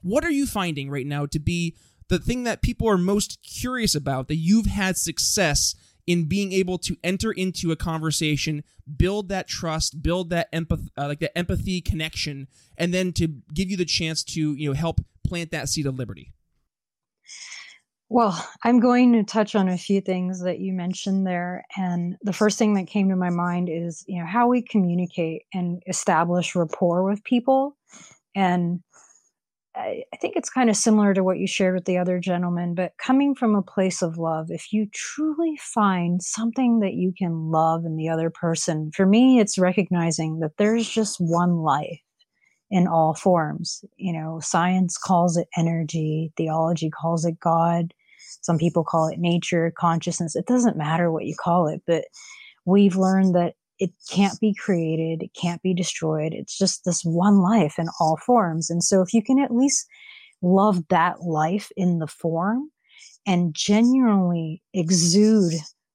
what 0.02 0.25
are 0.25 0.30
you 0.30 0.46
finding 0.46 0.90
right 0.90 1.06
now 1.06 1.26
to 1.26 1.38
be 1.38 1.76
the 2.08 2.18
thing 2.18 2.44
that 2.44 2.62
people 2.62 2.88
are 2.88 2.99
most 2.99 3.38
curious 3.42 3.94
about 3.94 4.28
that 4.28 4.37
you've 4.37 4.66
had 4.66 4.96
success 4.96 5.75
in 6.06 6.25
being 6.25 6.52
able 6.52 6.76
to 6.76 6.96
enter 7.02 7.32
into 7.32 7.73
a 7.73 7.76
conversation, 7.76 8.62
build 8.96 9.30
that 9.30 9.49
trust, 9.49 10.02
build 10.02 10.28
that 10.30 10.49
empathy, 10.52 10.90
uh, 10.99 11.06
like 11.06 11.20
that 11.20 11.37
empathy 11.37 11.80
connection, 11.80 12.46
and 12.76 12.92
then 12.92 13.12
to 13.12 13.28
give 13.54 13.70
you 13.70 13.76
the 13.76 13.87
chance 13.87 14.23
to 14.23 14.54
you 14.54 14.68
know 14.68 14.75
help 14.75 15.00
plant 15.26 15.50
that 15.50 15.68
seed 15.68 15.87
of 15.87 15.96
liberty. 15.99 16.34
Well, 18.11 18.49
I'm 18.62 18.80
going 18.80 19.12
to 19.14 19.25
touch 19.25 19.54
on 19.54 19.68
a 19.68 19.78
few 19.78 20.00
things 20.00 20.42
that 20.42 20.61
you 20.61 20.73
mentioned 20.73 21.26
there. 21.26 21.64
And 21.76 22.16
the 22.23 22.32
first 22.32 22.58
thing 22.58 22.75
that 22.75 22.87
came 22.87 23.08
to 23.08 23.16
my 23.16 23.30
mind 23.30 23.68
is, 23.70 24.04
you 24.06 24.20
know, 24.20 24.26
how 24.26 24.49
we 24.49 24.62
communicate 24.62 25.42
and 25.52 25.82
establish 25.88 26.54
rapport 26.54 27.02
with 27.02 27.25
people. 27.25 27.76
And 28.37 28.80
I, 29.76 30.04
think 30.20 30.37
it's 30.37 30.50
kind 30.50 30.70
of 30.70 30.76
similar 30.76 31.14
to 31.14 31.25
what 31.25 31.38
you 31.38 31.49
shared 31.49 31.75
with 31.75 31.87
the 31.87 31.99
other 31.99 32.20
gentleman, 32.20 32.75
but 32.75 32.92
coming 32.99 33.34
from 33.34 33.56
a 33.56 33.62
place 33.62 34.02
of 34.02 34.18
love, 34.18 34.46
if 34.50 34.73
you 34.73 34.87
truly 34.92 35.58
find 35.61 36.23
something 36.23 36.78
that 36.80 36.94
you 36.94 37.12
can 37.16 37.50
love 37.50 37.84
in 37.84 37.96
the 37.96 38.08
other 38.08 38.30
person, 38.30 38.92
for 38.94 39.06
me, 39.06 39.40
it's 39.40 39.58
recognizing 39.58 40.38
that 40.40 40.52
there's 40.58 40.88
just 40.88 41.16
one 41.18 41.56
life 41.56 42.03
in 42.71 42.87
all 42.87 43.14
forms. 43.14 43.85
You 43.97 44.12
know, 44.12 44.40
science 44.40 44.99
calls 44.99 45.37
it 45.37 45.49
energy, 45.56 46.33
theology 46.37 46.90
calls 46.90 47.25
it 47.25 47.38
God, 47.40 47.94
some 48.42 48.59
people 48.59 48.85
call 48.85 49.09
it 49.09 49.18
nature, 49.18 49.73
consciousness. 49.76 50.37
It 50.37 50.47
doesn't 50.47 50.76
matter 50.76 51.11
what 51.11 51.25
you 51.25 51.35
call 51.38 51.68
it, 51.68 51.83
but 51.87 52.04
we've 52.64 52.97
learned 52.97 53.35
that 53.35 53.54
it 53.78 53.90
can't 54.11 54.38
be 54.40 54.54
created, 54.54 55.23
it 55.23 55.30
can't 55.40 55.62
be 55.62 55.75
destroyed. 55.75 56.33
It's 56.33 56.56
just 56.56 56.85
this 56.85 57.02
one 57.02 57.38
life 57.38 57.75
in 57.78 57.88
all 58.00 58.18
forms. 58.25 58.71
And 58.71 58.83
so 58.83 59.02
if 59.02 59.12
you 59.12 59.23
can 59.23 59.38
at 59.38 59.54
least 59.54 59.87
love 60.42 60.87
that 60.88 61.23
life 61.23 61.71
in 61.76 61.99
the 61.99 62.06
form 62.06 62.71
and 63.26 63.54
genuinely 63.54 64.62
exude 64.73 65.54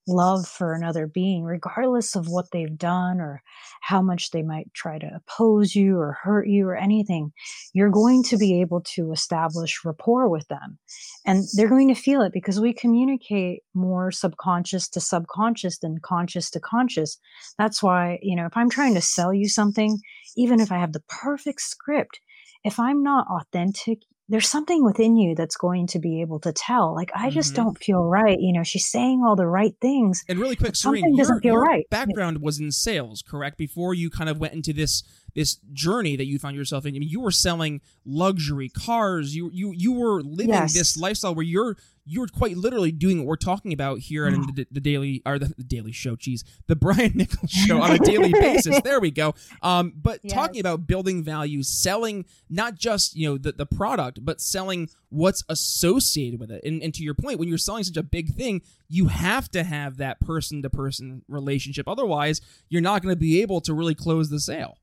love 0.10 0.48
for 0.48 0.74
another 0.74 1.08
being, 1.08 1.44
regardless 1.44 2.16
of 2.16 2.28
what 2.28 2.48
they've 2.52 2.78
done 2.78 3.20
or 3.20 3.42
how 3.82 4.02
much 4.02 4.32
they 4.32 4.42
might 4.42 4.74
try 4.74 4.98
to 4.98 5.10
oppose 5.16 5.76
you 5.76 5.98
or 5.98 6.18
hurt 6.22 6.48
you 6.48 6.68
or 6.68 6.76
anything, 6.76 7.32
you're 7.74 7.90
going 7.90 8.24
to 8.24 8.38
be 8.38 8.60
able 8.60 8.82
to 8.82 9.12
establish 9.12 9.86
rapport 9.86 10.28
with 10.30 10.48
them. 10.48 10.78
And 11.26 11.44
they're 11.56 11.70
going 11.70 11.88
to 11.88 12.02
feel 12.02 12.22
it 12.22 12.34
because 12.34 12.60
we 12.60 12.74
communicate 12.74 13.62
more 13.74 14.12
subconscious 14.12 14.90
to 14.90 15.00
subconscious 15.00 15.80
than 15.80 16.00
conscious 16.04 16.50
to 16.52 16.60
conscious. 16.60 17.18
That's 17.58 17.82
why, 17.82 18.20
you 18.22 18.36
know, 18.36 18.46
if 18.46 18.58
I'm 18.58 18.70
trying 18.70 18.96
to 18.96 19.02
sell 19.02 19.34
you 19.34 19.48
something, 19.48 20.00
even 20.36 20.60
if 20.60 20.72
I 20.72 20.78
have 20.78 20.94
the 20.94 21.04
perfect 21.08 21.62
script, 21.62 22.20
if 22.64 22.80
I'm 22.80 23.04
not 23.04 23.28
authentic, 23.30 24.00
there's 24.30 24.48
something 24.48 24.84
within 24.84 25.18
you 25.18 25.36
that's 25.36 25.58
going 25.58 25.88
to 25.88 26.00
be 26.00 26.22
able 26.22 26.40
to 26.42 26.54
tell. 26.54 26.96
Like, 26.96 27.12
I 27.16 27.30
just 27.30 27.54
mm-hmm. 27.54 27.64
don't 27.64 27.78
feel 27.78 28.04
right. 28.04 28.40
You 28.40 28.54
know, 28.54 28.64
she's 28.64 28.88
saying 28.88 29.24
all 29.26 29.36
the 29.36 29.48
right 29.48 29.74
things. 29.82 30.24
And 30.30 30.40
really 30.40 30.56
quick, 30.56 30.74
Sorinne, 30.74 31.00
something 31.02 31.16
doesn't 31.18 31.42
feel 31.42 31.54
your 31.54 31.62
right. 31.62 31.90
Background 31.90 32.42
was 32.42 32.60
in 32.60 32.72
sales, 32.72 33.24
correct? 33.28 33.58
Before 33.58 33.94
you 33.94 34.10
kind 34.10 34.30
of 34.30 34.40
went 34.40 34.54
into 34.54 34.72
this 34.72 35.04
this 35.36 35.58
journey 35.74 36.16
that 36.16 36.26
you 36.26 36.40
found 36.40 36.56
yourself 36.56 36.86
in. 36.86 36.96
I 36.96 37.00
mean, 37.00 37.10
you 37.10 37.20
were 37.20 37.32
selling 37.32 37.82
luxury 38.06 38.70
cars. 38.70 39.36
You 39.36 39.50
you 39.54 39.74
you 39.76 39.94
were 39.94 40.22
living 40.22 40.54
yes. 40.54 40.74
this 40.74 40.98
lifestyle 40.98 41.36
where 41.36 41.46
you're 41.46 41.78
you're 42.10 42.28
quite 42.28 42.58
literally 42.58 42.92
doing 42.92 43.20
what 43.20 43.28
we're 43.28 43.36
talking 43.36 43.72
about 43.72 44.00
here 44.00 44.26
on 44.26 44.42
the, 44.56 44.68
the, 44.72 44.80
daily 44.80 45.22
or 45.26 45.38
the, 45.38 45.54
the, 45.58 45.64
daily 45.64 45.92
show. 45.92 46.16
Geez, 46.16 46.44
the 46.66 46.76
Brian 46.76 47.12
Nichols 47.14 47.52
show 47.68 47.80
on 47.82 47.92
a 47.92 48.00
daily 48.00 48.32
basis. 48.32 48.82
There 48.90 49.00
we 49.00 49.12
go. 49.12 49.36
Um, 49.62 49.94
but 49.96 50.20
yes. 50.24 50.34
talking 50.34 50.60
about 50.60 50.88
building 50.88 51.24
value, 51.24 51.62
selling 51.62 52.26
not 52.50 52.76
just 52.76 53.16
you 53.16 53.30
know 53.30 53.38
the, 53.38 53.52
the 53.52 53.66
product, 53.66 54.26
but 54.26 54.42
selling 54.42 54.90
what's 55.10 55.44
associated 55.48 56.40
with 56.40 56.50
it. 56.50 56.64
And, 56.64 56.82
and 56.82 56.94
to 56.96 57.04
your 57.04 57.14
point, 57.14 57.40
when 57.40 57.50
you're 57.50 57.58
selling 57.58 57.84
such 57.84 57.98
a 57.98 58.04
big 58.04 58.34
thing, 58.34 58.62
you 58.88 59.08
have 59.08 59.50
to 59.52 59.64
have 59.64 59.98
that 59.98 60.20
person 60.20 60.64
to 60.64 60.70
person 60.70 61.24
relationship. 61.28 61.88
Otherwise, 61.88 62.42
you're 62.70 62.82
not 62.82 63.04
going 63.04 63.14
to 63.14 63.20
be 63.20 63.42
able 63.42 63.62
to 63.62 63.74
really 63.74 63.96
close 63.96 64.30
the 64.30 64.40
sale. 64.40 64.79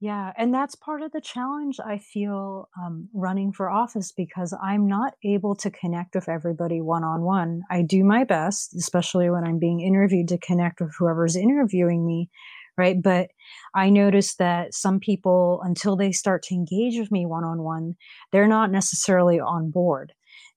Yeah, 0.00 0.32
and 0.36 0.54
that's 0.54 0.76
part 0.76 1.02
of 1.02 1.10
the 1.10 1.20
challenge 1.20 1.80
I 1.84 1.98
feel 1.98 2.68
um, 2.80 3.08
running 3.12 3.52
for 3.52 3.68
office 3.68 4.12
because 4.12 4.54
I'm 4.62 4.86
not 4.86 5.14
able 5.24 5.56
to 5.56 5.70
connect 5.72 6.14
with 6.14 6.28
everybody 6.28 6.80
one 6.80 7.02
on 7.02 7.22
one. 7.22 7.62
I 7.68 7.82
do 7.82 8.04
my 8.04 8.22
best, 8.22 8.76
especially 8.76 9.28
when 9.28 9.42
I'm 9.44 9.58
being 9.58 9.80
interviewed, 9.80 10.28
to 10.28 10.38
connect 10.38 10.80
with 10.80 10.94
whoever's 10.96 11.34
interviewing 11.34 12.06
me, 12.06 12.30
right? 12.76 13.02
But 13.02 13.30
I 13.74 13.90
notice 13.90 14.36
that 14.36 14.72
some 14.72 15.00
people, 15.00 15.60
until 15.64 15.96
they 15.96 16.12
start 16.12 16.44
to 16.44 16.54
engage 16.54 16.96
with 16.96 17.10
me 17.10 17.26
one 17.26 17.42
on 17.44 17.62
one, 17.64 17.96
they're 18.30 18.46
not 18.46 18.70
necessarily 18.70 19.40
on 19.40 19.72
board. 19.72 20.12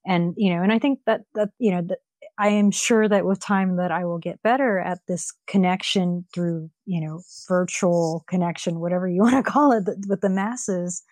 And 0.06 0.36
you 0.38 0.54
know, 0.54 0.62
and 0.62 0.72
I 0.72 0.78
think 0.78 1.00
that 1.08 1.22
that 1.34 1.50
you 1.58 1.72
know 1.72 1.82
that 1.88 2.00
I 2.42 2.48
am 2.48 2.72
sure 2.72 3.08
that 3.08 3.24
with 3.24 3.40
time 3.40 3.76
that 3.76 3.92
I 3.92 4.04
will 4.04 4.18
get 4.18 4.42
better 4.42 4.80
at 4.80 4.98
this 5.08 5.32
connection 5.46 6.26
through, 6.34 6.72
you 6.88 7.00
know, 7.00 7.22
virtual 7.48 8.26
connection, 8.28 8.80
whatever 8.80 9.08
you 9.08 9.22
want 9.22 9.46
to 9.46 9.52
call 9.52 9.72
it, 9.74 9.84
with 10.08 10.22
the 10.22 10.30
masses. 10.30 11.04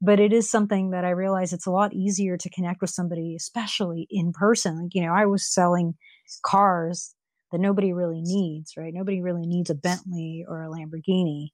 But 0.00 0.18
it 0.18 0.32
is 0.32 0.50
something 0.50 0.90
that 0.90 1.04
I 1.04 1.10
realize 1.10 1.52
it's 1.52 1.68
a 1.68 1.70
lot 1.70 1.92
easier 1.92 2.36
to 2.36 2.50
connect 2.50 2.80
with 2.80 2.90
somebody, 2.90 3.36
especially 3.36 4.08
in 4.10 4.32
person. 4.32 4.82
Like, 4.82 4.94
you 4.94 5.02
know, 5.06 5.12
I 5.14 5.24
was 5.24 5.46
selling 5.46 5.94
cars 6.44 7.14
that 7.52 7.60
nobody 7.60 7.92
really 7.92 8.20
needs, 8.20 8.72
right? 8.76 8.92
Nobody 8.92 9.22
really 9.22 9.46
needs 9.46 9.70
a 9.70 9.76
Bentley 9.76 10.44
or 10.48 10.64
a 10.64 10.68
Lamborghini. 10.68 11.50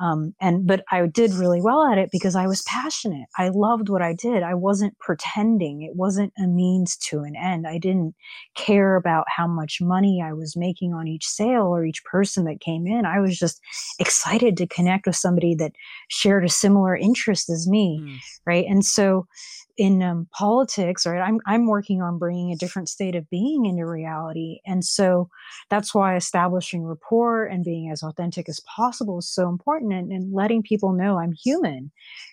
Um, 0.00 0.34
and 0.40 0.66
but 0.66 0.84
I 0.90 1.06
did 1.06 1.34
really 1.34 1.60
well 1.60 1.84
at 1.84 1.98
it 1.98 2.08
because 2.10 2.34
I 2.34 2.46
was 2.46 2.62
passionate. 2.62 3.28
I 3.38 3.50
loved 3.50 3.88
what 3.88 4.00
I 4.02 4.14
did. 4.14 4.42
I 4.42 4.54
wasn't 4.54 4.98
pretending. 4.98 5.82
It 5.82 5.94
wasn't 5.94 6.32
a 6.42 6.46
means 6.46 6.96
to 7.08 7.20
an 7.20 7.36
end. 7.36 7.66
I 7.66 7.78
didn't 7.78 8.14
care 8.54 8.96
about 8.96 9.26
how 9.28 9.46
much 9.46 9.78
money 9.80 10.22
I 10.24 10.32
was 10.32 10.56
making 10.56 10.94
on 10.94 11.08
each 11.08 11.26
sale 11.26 11.66
or 11.66 11.84
each 11.84 12.02
person 12.04 12.44
that 12.44 12.60
came 12.60 12.86
in. 12.86 13.04
I 13.04 13.20
was 13.20 13.38
just 13.38 13.60
excited 13.98 14.56
to 14.56 14.66
connect 14.66 15.06
with 15.06 15.16
somebody 15.16 15.54
that 15.56 15.72
shared 16.08 16.44
a 16.44 16.48
similar 16.48 16.96
interest 16.96 17.50
as 17.50 17.68
me, 17.68 18.00
mm. 18.02 18.18
right? 18.46 18.64
And 18.66 18.84
so 18.84 19.26
in 19.76 20.02
um, 20.02 20.28
politics, 20.32 21.06
right? 21.06 21.20
I'm 21.20 21.40
I'm 21.46 21.66
working 21.66 22.02
on 22.02 22.18
bringing 22.18 22.52
a 22.52 22.56
different 22.56 22.88
state 22.88 23.14
of 23.14 23.28
being 23.30 23.64
into 23.66 23.86
reality, 23.86 24.60
and 24.66 24.84
so 24.84 25.28
that's 25.70 25.94
why 25.94 26.16
establishing 26.16 26.84
rapport 26.84 27.44
and 27.44 27.64
being 27.64 27.90
as 27.90 28.02
authentic 28.02 28.48
as 28.48 28.60
possible 28.60 29.18
is 29.18 29.28
so 29.28 29.48
important, 29.48 29.92
and, 29.92 30.12
and 30.12 30.32
letting 30.32 30.62
people 30.62 30.92
know 30.92 31.18
I'm 31.18 31.32
human, 31.32 31.90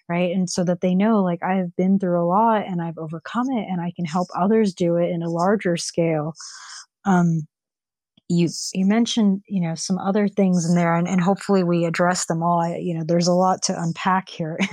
right? 0.08 0.36
And 0.36 0.50
so 0.50 0.64
that 0.66 0.82
they 0.82 0.96
know, 0.96 1.24
like 1.24 1.44
I've 1.44 1.76
been 1.76 2.00
through 2.00 2.22
a 2.22 2.28
lot 2.28 2.66
and 2.66 2.82
I've 2.82 2.98
overcome 2.98 3.50
it, 3.52 3.68
and 3.70 3.82
I 3.82 3.92
can 3.96 4.06
help 4.06 4.28
others 4.36 4.74
do 4.74 4.96
it 4.96 5.10
in 5.10 5.24
a 5.24 5.30
larger 5.30 5.78
scale. 5.78 6.34
Um, 7.06 7.48
you 8.30 8.48
you 8.74 8.86
mentioned 8.86 9.42
you 9.48 9.60
know 9.60 9.74
some 9.74 9.98
other 9.98 10.28
things 10.28 10.70
in 10.70 10.76
there 10.76 10.96
and, 10.96 11.08
and 11.08 11.20
hopefully 11.20 11.64
we 11.64 11.86
address 11.86 12.28
them 12.28 12.44
all. 12.44 12.62
I, 12.62 12.78
you 12.78 12.94
know 12.94 13.04
there's 13.04 13.28
a 13.28 13.34
lot 13.34 13.64
to 13.64 13.82
unpack 13.82 14.30
here. 14.30 14.58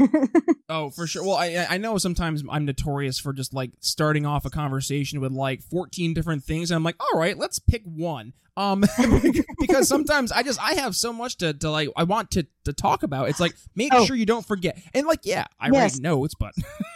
Oh 0.69 0.91
for 0.91 1.07
sure. 1.07 1.23
Well 1.23 1.37
I, 1.37 1.65
I 1.71 1.79
know 1.79 1.97
sometimes 1.97 2.43
i'm 2.51 2.65
notorious 2.65 3.21
for 3.21 3.33
just 3.33 3.55
like 3.55 3.71
starting 3.79 4.27
off 4.27 4.45
a 4.45 4.51
conversation 4.51 5.21
with 5.21 5.31
like 5.31 5.63
14 5.63 6.13
different 6.13 6.43
things 6.43 6.73
and 6.73 6.77
i'm 6.77 6.83
like 6.83 6.97
all 6.99 7.19
right 7.19 7.39
let's 7.39 7.61
pick 7.61 7.83
one. 7.85 8.33
Um 8.57 8.85
because 9.61 9.87
sometimes 9.87 10.33
i 10.33 10.43
just 10.43 10.61
i 10.61 10.75
have 10.75 10.97
so 10.97 11.13
much 11.13 11.37
to, 11.37 11.55
to 11.55 11.71
like 11.71 11.89
i 11.97 12.03
want 12.03 12.33
to 12.33 12.47
to 12.65 12.73
talk 12.73 13.05
about. 13.05 13.29
It's 13.29 13.39
like 13.39 13.55
make 13.77 13.95
oh. 13.95 14.05
sure 14.05 14.17
you 14.17 14.27
don't 14.27 14.45
forget. 14.45 14.77
And 14.93 15.07
like 15.07 15.21
yeah 15.23 15.47
i 15.61 15.69
yes. 15.69 15.95
write 15.95 16.03
notes 16.03 16.35
but 16.35 16.53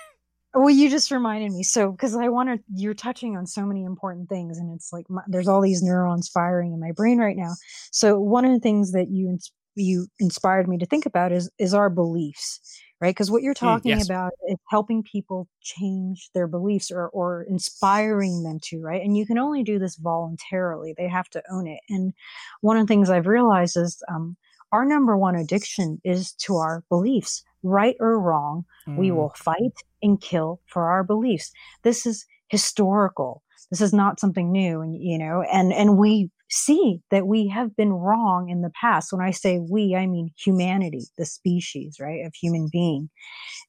Well, 0.52 0.70
you 0.70 0.90
just 0.90 1.10
reminded 1.12 1.52
me. 1.52 1.62
So, 1.62 1.92
because 1.92 2.16
I 2.16 2.28
want 2.28 2.48
to, 2.48 2.58
you're 2.74 2.94
touching 2.94 3.36
on 3.36 3.46
so 3.46 3.64
many 3.64 3.84
important 3.84 4.28
things, 4.28 4.58
and 4.58 4.74
it's 4.74 4.92
like 4.92 5.08
my, 5.08 5.22
there's 5.28 5.46
all 5.46 5.60
these 5.60 5.82
neurons 5.82 6.28
firing 6.28 6.72
in 6.72 6.80
my 6.80 6.90
brain 6.92 7.18
right 7.18 7.36
now. 7.36 7.52
So, 7.92 8.18
one 8.18 8.44
of 8.44 8.52
the 8.52 8.58
things 8.60 8.90
that 8.92 9.10
you 9.10 9.38
you 9.76 10.08
inspired 10.18 10.68
me 10.68 10.76
to 10.78 10.86
think 10.86 11.06
about 11.06 11.30
is 11.30 11.48
is 11.60 11.72
our 11.72 11.88
beliefs, 11.88 12.60
right? 13.00 13.10
Because 13.10 13.30
what 13.30 13.42
you're 13.42 13.54
talking 13.54 13.92
Mm, 13.92 14.00
yes. 14.00 14.10
about 14.10 14.32
is 14.48 14.56
helping 14.70 15.04
people 15.04 15.46
change 15.62 16.30
their 16.34 16.48
beliefs 16.48 16.90
or, 16.90 17.08
or 17.10 17.44
inspiring 17.44 18.42
them 18.42 18.58
to, 18.64 18.80
right? 18.82 19.02
And 19.02 19.16
you 19.16 19.26
can 19.26 19.38
only 19.38 19.62
do 19.62 19.78
this 19.78 19.94
voluntarily. 19.96 20.94
They 20.98 21.08
have 21.08 21.28
to 21.30 21.42
own 21.50 21.68
it. 21.68 21.80
And 21.88 22.12
one 22.60 22.76
of 22.76 22.82
the 22.86 22.88
things 22.92 23.08
I've 23.08 23.28
realized 23.28 23.76
is 23.76 24.02
um, 24.08 24.36
our 24.72 24.84
number 24.84 25.16
one 25.16 25.36
addiction 25.36 26.00
is 26.04 26.32
to 26.32 26.56
our 26.56 26.82
beliefs, 26.88 27.44
right 27.62 27.96
or 28.00 28.18
wrong. 28.18 28.64
We 28.96 29.10
Mm. 29.10 29.16
will 29.16 29.32
fight 29.36 29.72
and 30.02 30.20
kill 30.20 30.60
for 30.66 30.88
our 30.88 31.04
beliefs. 31.04 31.50
This 31.82 32.06
is 32.06 32.26
historical. 32.48 33.42
This 33.70 33.80
is 33.80 33.92
not 33.92 34.18
something 34.18 34.50
new, 34.50 34.80
and 34.80 34.94
you 34.94 35.18
know, 35.18 35.42
and 35.52 35.72
and 35.72 35.96
we 35.96 36.30
see 36.48 37.00
that 37.12 37.28
we 37.28 37.46
have 37.46 37.76
been 37.76 37.92
wrong 37.92 38.48
in 38.48 38.62
the 38.62 38.72
past. 38.80 39.12
When 39.12 39.24
I 39.24 39.30
say 39.30 39.60
we, 39.60 39.94
I 39.94 40.06
mean 40.06 40.30
humanity, 40.36 41.04
the 41.16 41.24
species, 41.24 41.98
right, 42.00 42.26
of 42.26 42.34
human 42.34 42.68
being. 42.72 43.08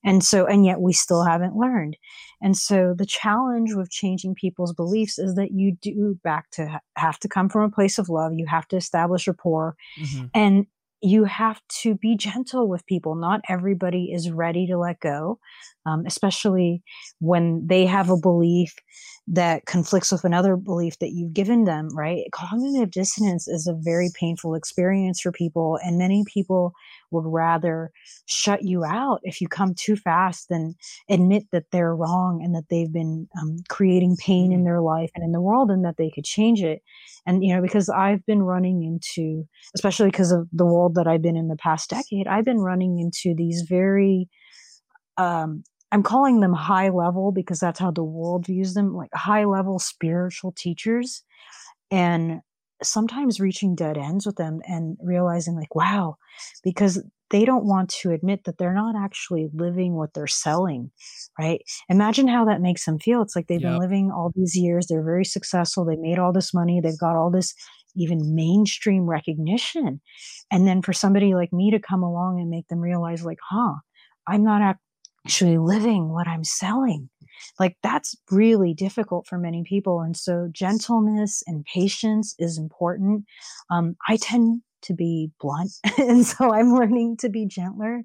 And 0.04 0.24
so, 0.24 0.48
and 0.48 0.66
yet 0.66 0.82
we 0.82 0.94
still 0.94 1.24
haven't 1.24 1.56
learned. 1.56 1.96
And 2.42 2.58
so 2.58 2.96
the 2.98 3.06
challenge 3.06 3.76
with 3.76 3.92
changing 3.92 4.34
people's 4.34 4.74
beliefs 4.74 5.20
is 5.20 5.36
that 5.36 5.52
you 5.52 5.78
do 5.80 6.18
back 6.24 6.50
to 6.52 6.82
have 6.96 7.20
to 7.20 7.28
come 7.28 7.50
from 7.50 7.62
a 7.62 7.70
place 7.70 8.00
of 8.00 8.10
love. 8.10 8.34
You 8.34 8.48
have 8.48 8.68
to 8.70 8.78
establish 8.78 9.28
rapport 9.28 9.76
Mhm. 10.00 10.32
and 10.34 10.66
you 11.02 11.24
have 11.26 11.62
to 11.82 11.96
be 11.96 12.16
gentle 12.16 12.68
with 12.68 12.86
people. 12.86 13.16
Not 13.16 13.42
everybody 13.50 14.12
is 14.14 14.32
ready 14.32 14.68
to 14.68 14.78
let 14.78 15.00
go, 15.00 15.40
um, 15.86 16.04
especially 16.06 16.84
when 17.20 17.66
they 17.68 17.86
have 17.86 18.10
a 18.10 18.18
belief 18.18 18.74
that 19.28 19.66
conflicts 19.66 20.12
with 20.12 20.26
another 20.26 20.56
belief 20.58 20.98
that 21.00 21.12
you've 21.12 21.34
given 21.34 21.64
them, 21.64 21.96
right? 21.96 22.24
Cognitive 22.32 22.92
dissonance 22.92 23.48
is 23.48 23.68
a 23.68 23.78
very 23.80 24.10
painful 24.20 24.56
experience 24.56 25.22
for 25.22 25.32
people, 25.32 25.78
and 25.84 25.98
many 25.98 26.24
people 26.26 26.74
would 27.12 27.26
rather 27.26 27.92
shut 28.26 28.64
you 28.64 28.84
out 28.84 29.20
if 29.24 29.40
you 29.40 29.48
come 29.48 29.74
too 29.76 29.96
fast 29.96 30.50
than 30.50 30.74
admit 31.10 31.44
that 31.52 31.66
they're 31.72 31.96
wrong 31.96 32.42
and 32.44 32.56
that 32.56 32.68
they've 32.70 32.92
been 32.92 33.28
um, 33.40 33.58
creating 33.70 34.18
pain 34.18 34.52
in 34.52 34.64
their 34.64 34.82
life 34.82 35.12
and 35.14 35.24
in 35.24 35.32
the 35.32 35.42
world 35.42 35.70
and 35.70 35.86
that 35.86 35.98
they 35.98 36.10
could 36.10 36.26
change 36.26 36.64
it. 36.64 36.82
And, 37.26 37.44
you 37.44 37.54
know, 37.54 37.62
because 37.62 37.90
I've 37.90 38.26
been 38.26 38.44
running 38.44 38.84
into, 38.84 39.48
especially 39.76 40.08
because 40.08 40.32
of 40.32 40.48
the 40.52 40.66
world 40.66 40.96
that 40.96 41.08
I've 41.08 41.22
been 41.22 41.38
in 41.38 41.48
the 41.48 41.58
past 41.58 41.90
decade, 41.90 42.28
I've 42.28 42.46
been 42.46 42.60
running 42.60 42.98
into 42.98 43.36
these 43.36 43.64
very, 43.68 44.28
um, 45.18 45.64
I'm 45.92 46.04
calling 46.04 46.40
them 46.40 46.54
high 46.54 46.90
level 46.90 47.32
because 47.32 47.60
that's 47.60 47.80
how 47.80 47.92
the 47.92 48.04
world 48.04 48.46
views 48.46 48.74
them, 48.74 48.96
like 48.96 49.10
high 49.14 49.46
level 49.46 49.80
spiritual 49.80 50.54
teachers. 50.54 51.24
And 51.92 52.42
sometimes 52.84 53.40
reaching 53.40 53.76
dead 53.76 53.98
ends 53.98 54.26
with 54.26 54.38
them 54.38 54.62
and 54.66 54.98
realizing, 55.02 55.56
like, 55.56 55.76
wow, 55.76 56.16
because 56.64 57.04
they 57.30 57.46
don't 57.46 57.66
want 57.66 57.90
to 57.90 58.12
admit 58.12 58.44
that 58.44 58.58
they're 58.58 58.74
not 58.74 58.96
actually 58.96 59.50
living 59.54 59.96
what 59.96 60.14
they're 60.14 60.28
selling, 60.28 60.92
right? 61.40 61.62
Imagine 61.90 62.28
how 62.28 62.46
that 62.46 62.62
makes 62.62 62.86
them 62.86 63.00
feel. 63.00 63.22
It's 63.22 63.36
like 63.36 63.48
they've 63.48 63.62
been 63.62 63.78
living 63.78 64.12
all 64.12 64.32
these 64.36 64.56
years, 64.56 64.88
they're 64.88 65.04
very 65.04 65.26
successful, 65.26 65.86
they 65.86 65.96
made 65.96 66.20
all 66.20 66.34
this 66.34 66.54
money, 66.54 66.82
they've 66.82 67.00
got 67.00 67.16
all 67.16 67.32
this 67.32 67.54
even 67.96 68.36
mainstream 68.36 69.06
recognition. 69.10 70.02
And 70.52 70.68
then 70.68 70.82
for 70.82 70.94
somebody 70.94 71.36
like 71.36 71.54
me 71.54 71.72
to 71.72 71.80
come 71.80 72.04
along 72.04 72.40
and 72.40 72.50
make 72.50 72.68
them 72.68 72.80
realize, 72.80 73.24
like, 73.24 73.40
huh, 73.50 73.76
I'm 74.28 74.44
not 74.44 74.78
actually 75.26 75.58
living 75.58 76.10
what 76.10 76.28
I'm 76.28 76.44
selling. 76.44 77.10
Like 77.60 77.78
that's 77.84 78.16
really 78.30 78.74
difficult 78.74 79.28
for 79.28 79.38
many 79.38 79.64
people. 79.64 80.02
And 80.02 80.16
so 80.16 80.48
gentleness 80.52 81.44
and 81.48 81.66
patience 81.66 82.36
is 82.40 82.58
important. 82.58 83.26
Um, 83.70 83.96
I 84.08 84.18
tend 84.18 84.62
to 84.84 84.94
be 84.94 85.32
blunt. 85.40 85.72
and 85.98 86.26
so 86.26 86.54
I'm 86.54 86.74
learning 86.74 87.18
to 87.18 87.30
be 87.30 87.46
gentler. 87.46 88.02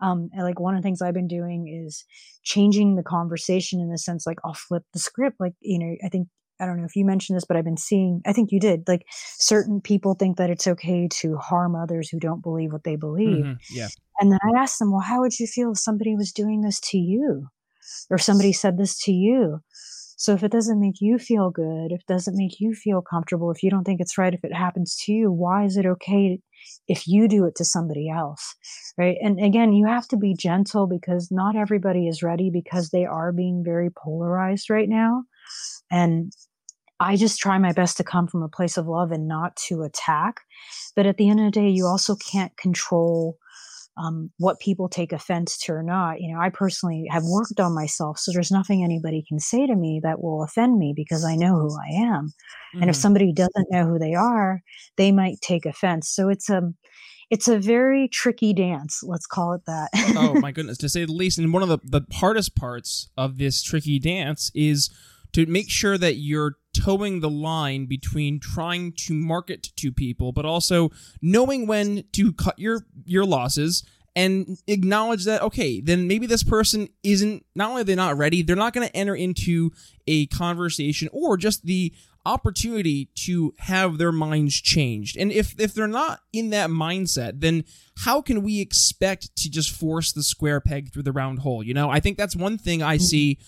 Um, 0.00 0.30
like 0.38 0.60
one 0.60 0.74
of 0.76 0.82
the 0.82 0.86
things 0.86 1.02
I've 1.02 1.14
been 1.14 1.28
doing 1.28 1.68
is 1.68 2.04
changing 2.44 2.96
the 2.96 3.02
conversation 3.02 3.80
in 3.80 3.90
the 3.90 3.98
sense 3.98 4.26
like 4.26 4.38
I'll 4.44 4.54
flip 4.54 4.84
the 4.92 4.98
script. 5.00 5.38
Like, 5.40 5.54
you 5.60 5.78
know, 5.78 5.96
I 6.04 6.08
think 6.08 6.28
I 6.60 6.66
don't 6.66 6.78
know 6.78 6.84
if 6.84 6.96
you 6.96 7.04
mentioned 7.04 7.36
this, 7.36 7.44
but 7.44 7.56
I've 7.56 7.64
been 7.64 7.76
seeing, 7.76 8.20
I 8.26 8.32
think 8.32 8.50
you 8.50 8.60
did, 8.60 8.88
like 8.88 9.06
certain 9.12 9.80
people 9.80 10.14
think 10.14 10.38
that 10.38 10.50
it's 10.50 10.66
okay 10.66 11.08
to 11.08 11.36
harm 11.36 11.76
others 11.76 12.08
who 12.08 12.18
don't 12.18 12.42
believe 12.42 12.72
what 12.72 12.84
they 12.84 12.96
believe. 12.96 13.44
Mhm. 13.44 13.58
Yeah. 13.70 13.88
And 14.20 14.32
then 14.32 14.38
I 14.42 14.60
asked 14.60 14.78
them, 14.78 14.90
well, 14.90 15.00
how 15.00 15.20
would 15.20 15.38
you 15.38 15.46
feel 15.46 15.72
if 15.72 15.78
somebody 15.78 16.14
was 16.16 16.32
doing 16.32 16.62
this 16.62 16.80
to 16.80 16.98
you? 16.98 17.48
Or 18.10 18.18
somebody 18.18 18.52
said 18.52 18.76
this 18.78 18.98
to 19.04 19.12
you? 19.12 19.60
So 20.16 20.34
if 20.34 20.42
it 20.42 20.50
doesn't 20.50 20.80
make 20.80 21.00
you 21.00 21.16
feel 21.16 21.50
good, 21.50 21.92
if 21.92 22.00
it 22.00 22.06
doesn't 22.08 22.36
make 22.36 22.58
you 22.58 22.74
feel 22.74 23.00
comfortable, 23.00 23.52
if 23.52 23.62
you 23.62 23.70
don't 23.70 23.84
think 23.84 24.00
it's 24.00 24.18
right 24.18 24.34
if 24.34 24.42
it 24.42 24.52
happens 24.52 25.00
to 25.04 25.12
you, 25.12 25.30
why 25.30 25.64
is 25.64 25.76
it 25.76 25.86
okay 25.86 26.40
if 26.88 27.06
you 27.06 27.28
do 27.28 27.44
it 27.44 27.54
to 27.54 27.64
somebody 27.64 28.10
else? 28.10 28.56
Right. 28.98 29.16
And 29.22 29.38
again, 29.38 29.72
you 29.72 29.86
have 29.86 30.08
to 30.08 30.16
be 30.16 30.34
gentle 30.34 30.88
because 30.88 31.28
not 31.30 31.54
everybody 31.54 32.08
is 32.08 32.20
ready 32.20 32.50
because 32.50 32.90
they 32.90 33.04
are 33.04 33.30
being 33.30 33.62
very 33.64 33.90
polarized 33.90 34.68
right 34.70 34.88
now. 34.88 35.22
And 35.88 36.32
I 36.98 37.14
just 37.14 37.38
try 37.38 37.56
my 37.58 37.72
best 37.72 37.96
to 37.98 38.04
come 38.04 38.26
from 38.26 38.42
a 38.42 38.48
place 38.48 38.76
of 38.76 38.88
love 38.88 39.12
and 39.12 39.28
not 39.28 39.54
to 39.68 39.82
attack. 39.82 40.40
But 40.96 41.06
at 41.06 41.16
the 41.16 41.30
end 41.30 41.38
of 41.38 41.46
the 41.46 41.60
day, 41.60 41.68
you 41.68 41.86
also 41.86 42.16
can't 42.16 42.56
control 42.56 43.38
um, 43.98 44.30
what 44.38 44.60
people 44.60 44.88
take 44.88 45.12
offense 45.12 45.58
to 45.58 45.72
or 45.72 45.82
not. 45.82 46.20
You 46.20 46.32
know, 46.32 46.40
I 46.40 46.50
personally 46.50 47.06
have 47.10 47.24
worked 47.24 47.58
on 47.60 47.74
myself, 47.74 48.18
so 48.18 48.32
there's 48.32 48.50
nothing 48.50 48.84
anybody 48.84 49.24
can 49.28 49.40
say 49.40 49.66
to 49.66 49.74
me 49.74 50.00
that 50.02 50.22
will 50.22 50.42
offend 50.42 50.78
me 50.78 50.92
because 50.94 51.24
I 51.24 51.34
know 51.36 51.54
who 51.56 51.76
I 51.76 52.02
am. 52.06 52.32
And 52.74 52.90
if 52.90 52.96
Mhm. 52.96 53.00
somebody 53.00 53.32
doesn't 53.32 53.70
know 53.70 53.86
who 53.86 53.98
they 53.98 54.14
are, 54.14 54.62
they 54.96 55.10
might 55.12 55.40
take 55.40 55.66
offense. 55.66 56.08
So 56.08 56.28
it's 56.28 56.48
a 56.48 56.62
it's 57.30 57.46
a 57.48 57.58
very 57.58 58.08
tricky 58.08 58.54
dance. 58.54 59.02
Let's 59.02 59.26
call 59.26 59.52
it 59.52 59.62
that. 59.66 59.90
oh 60.16 60.40
my 60.40 60.50
goodness, 60.52 60.78
to 60.78 60.88
say 60.88 61.04
the 61.04 61.12
least. 61.12 61.38
And 61.38 61.52
one 61.52 61.62
of 61.62 61.68
the, 61.68 61.78
the 61.84 62.02
hardest 62.14 62.54
parts 62.56 63.10
of 63.16 63.36
this 63.36 63.62
tricky 63.62 63.98
dance 63.98 64.50
is 64.54 64.88
to 65.32 65.46
make 65.46 65.70
sure 65.70 65.98
that 65.98 66.16
you're 66.16 66.56
towing 66.74 67.20
the 67.20 67.30
line 67.30 67.86
between 67.86 68.40
trying 68.40 68.92
to 68.92 69.14
market 69.14 69.70
to 69.76 69.92
people, 69.92 70.32
but 70.32 70.44
also 70.44 70.90
knowing 71.20 71.66
when 71.66 72.04
to 72.12 72.32
cut 72.32 72.58
your 72.58 72.86
your 73.04 73.24
losses 73.24 73.84
and 74.16 74.58
acknowledge 74.66 75.24
that 75.24 75.42
okay, 75.42 75.80
then 75.80 76.08
maybe 76.08 76.26
this 76.26 76.42
person 76.42 76.88
isn't 77.02 77.44
not 77.54 77.70
only 77.70 77.82
are 77.82 77.84
they 77.84 77.94
not 77.94 78.16
ready, 78.18 78.42
they're 78.42 78.56
not 78.56 78.72
going 78.72 78.86
to 78.86 78.96
enter 78.96 79.14
into 79.14 79.70
a 80.06 80.26
conversation 80.26 81.08
or 81.12 81.36
just 81.36 81.64
the 81.64 81.92
opportunity 82.26 83.08
to 83.14 83.54
have 83.58 83.96
their 83.96 84.12
minds 84.12 84.54
changed. 84.60 85.16
And 85.16 85.32
if 85.32 85.58
if 85.58 85.72
they're 85.72 85.86
not 85.86 86.20
in 86.32 86.50
that 86.50 86.68
mindset, 86.68 87.40
then 87.40 87.64
how 87.98 88.20
can 88.20 88.42
we 88.42 88.60
expect 88.60 89.34
to 89.36 89.50
just 89.50 89.70
force 89.70 90.12
the 90.12 90.22
square 90.22 90.60
peg 90.60 90.92
through 90.92 91.04
the 91.04 91.12
round 91.12 91.40
hole? 91.40 91.62
You 91.62 91.74
know, 91.74 91.90
I 91.90 92.00
think 92.00 92.18
that's 92.18 92.36
one 92.36 92.58
thing 92.58 92.82
I 92.82 92.96
mm-hmm. 92.96 93.04
see 93.04 93.38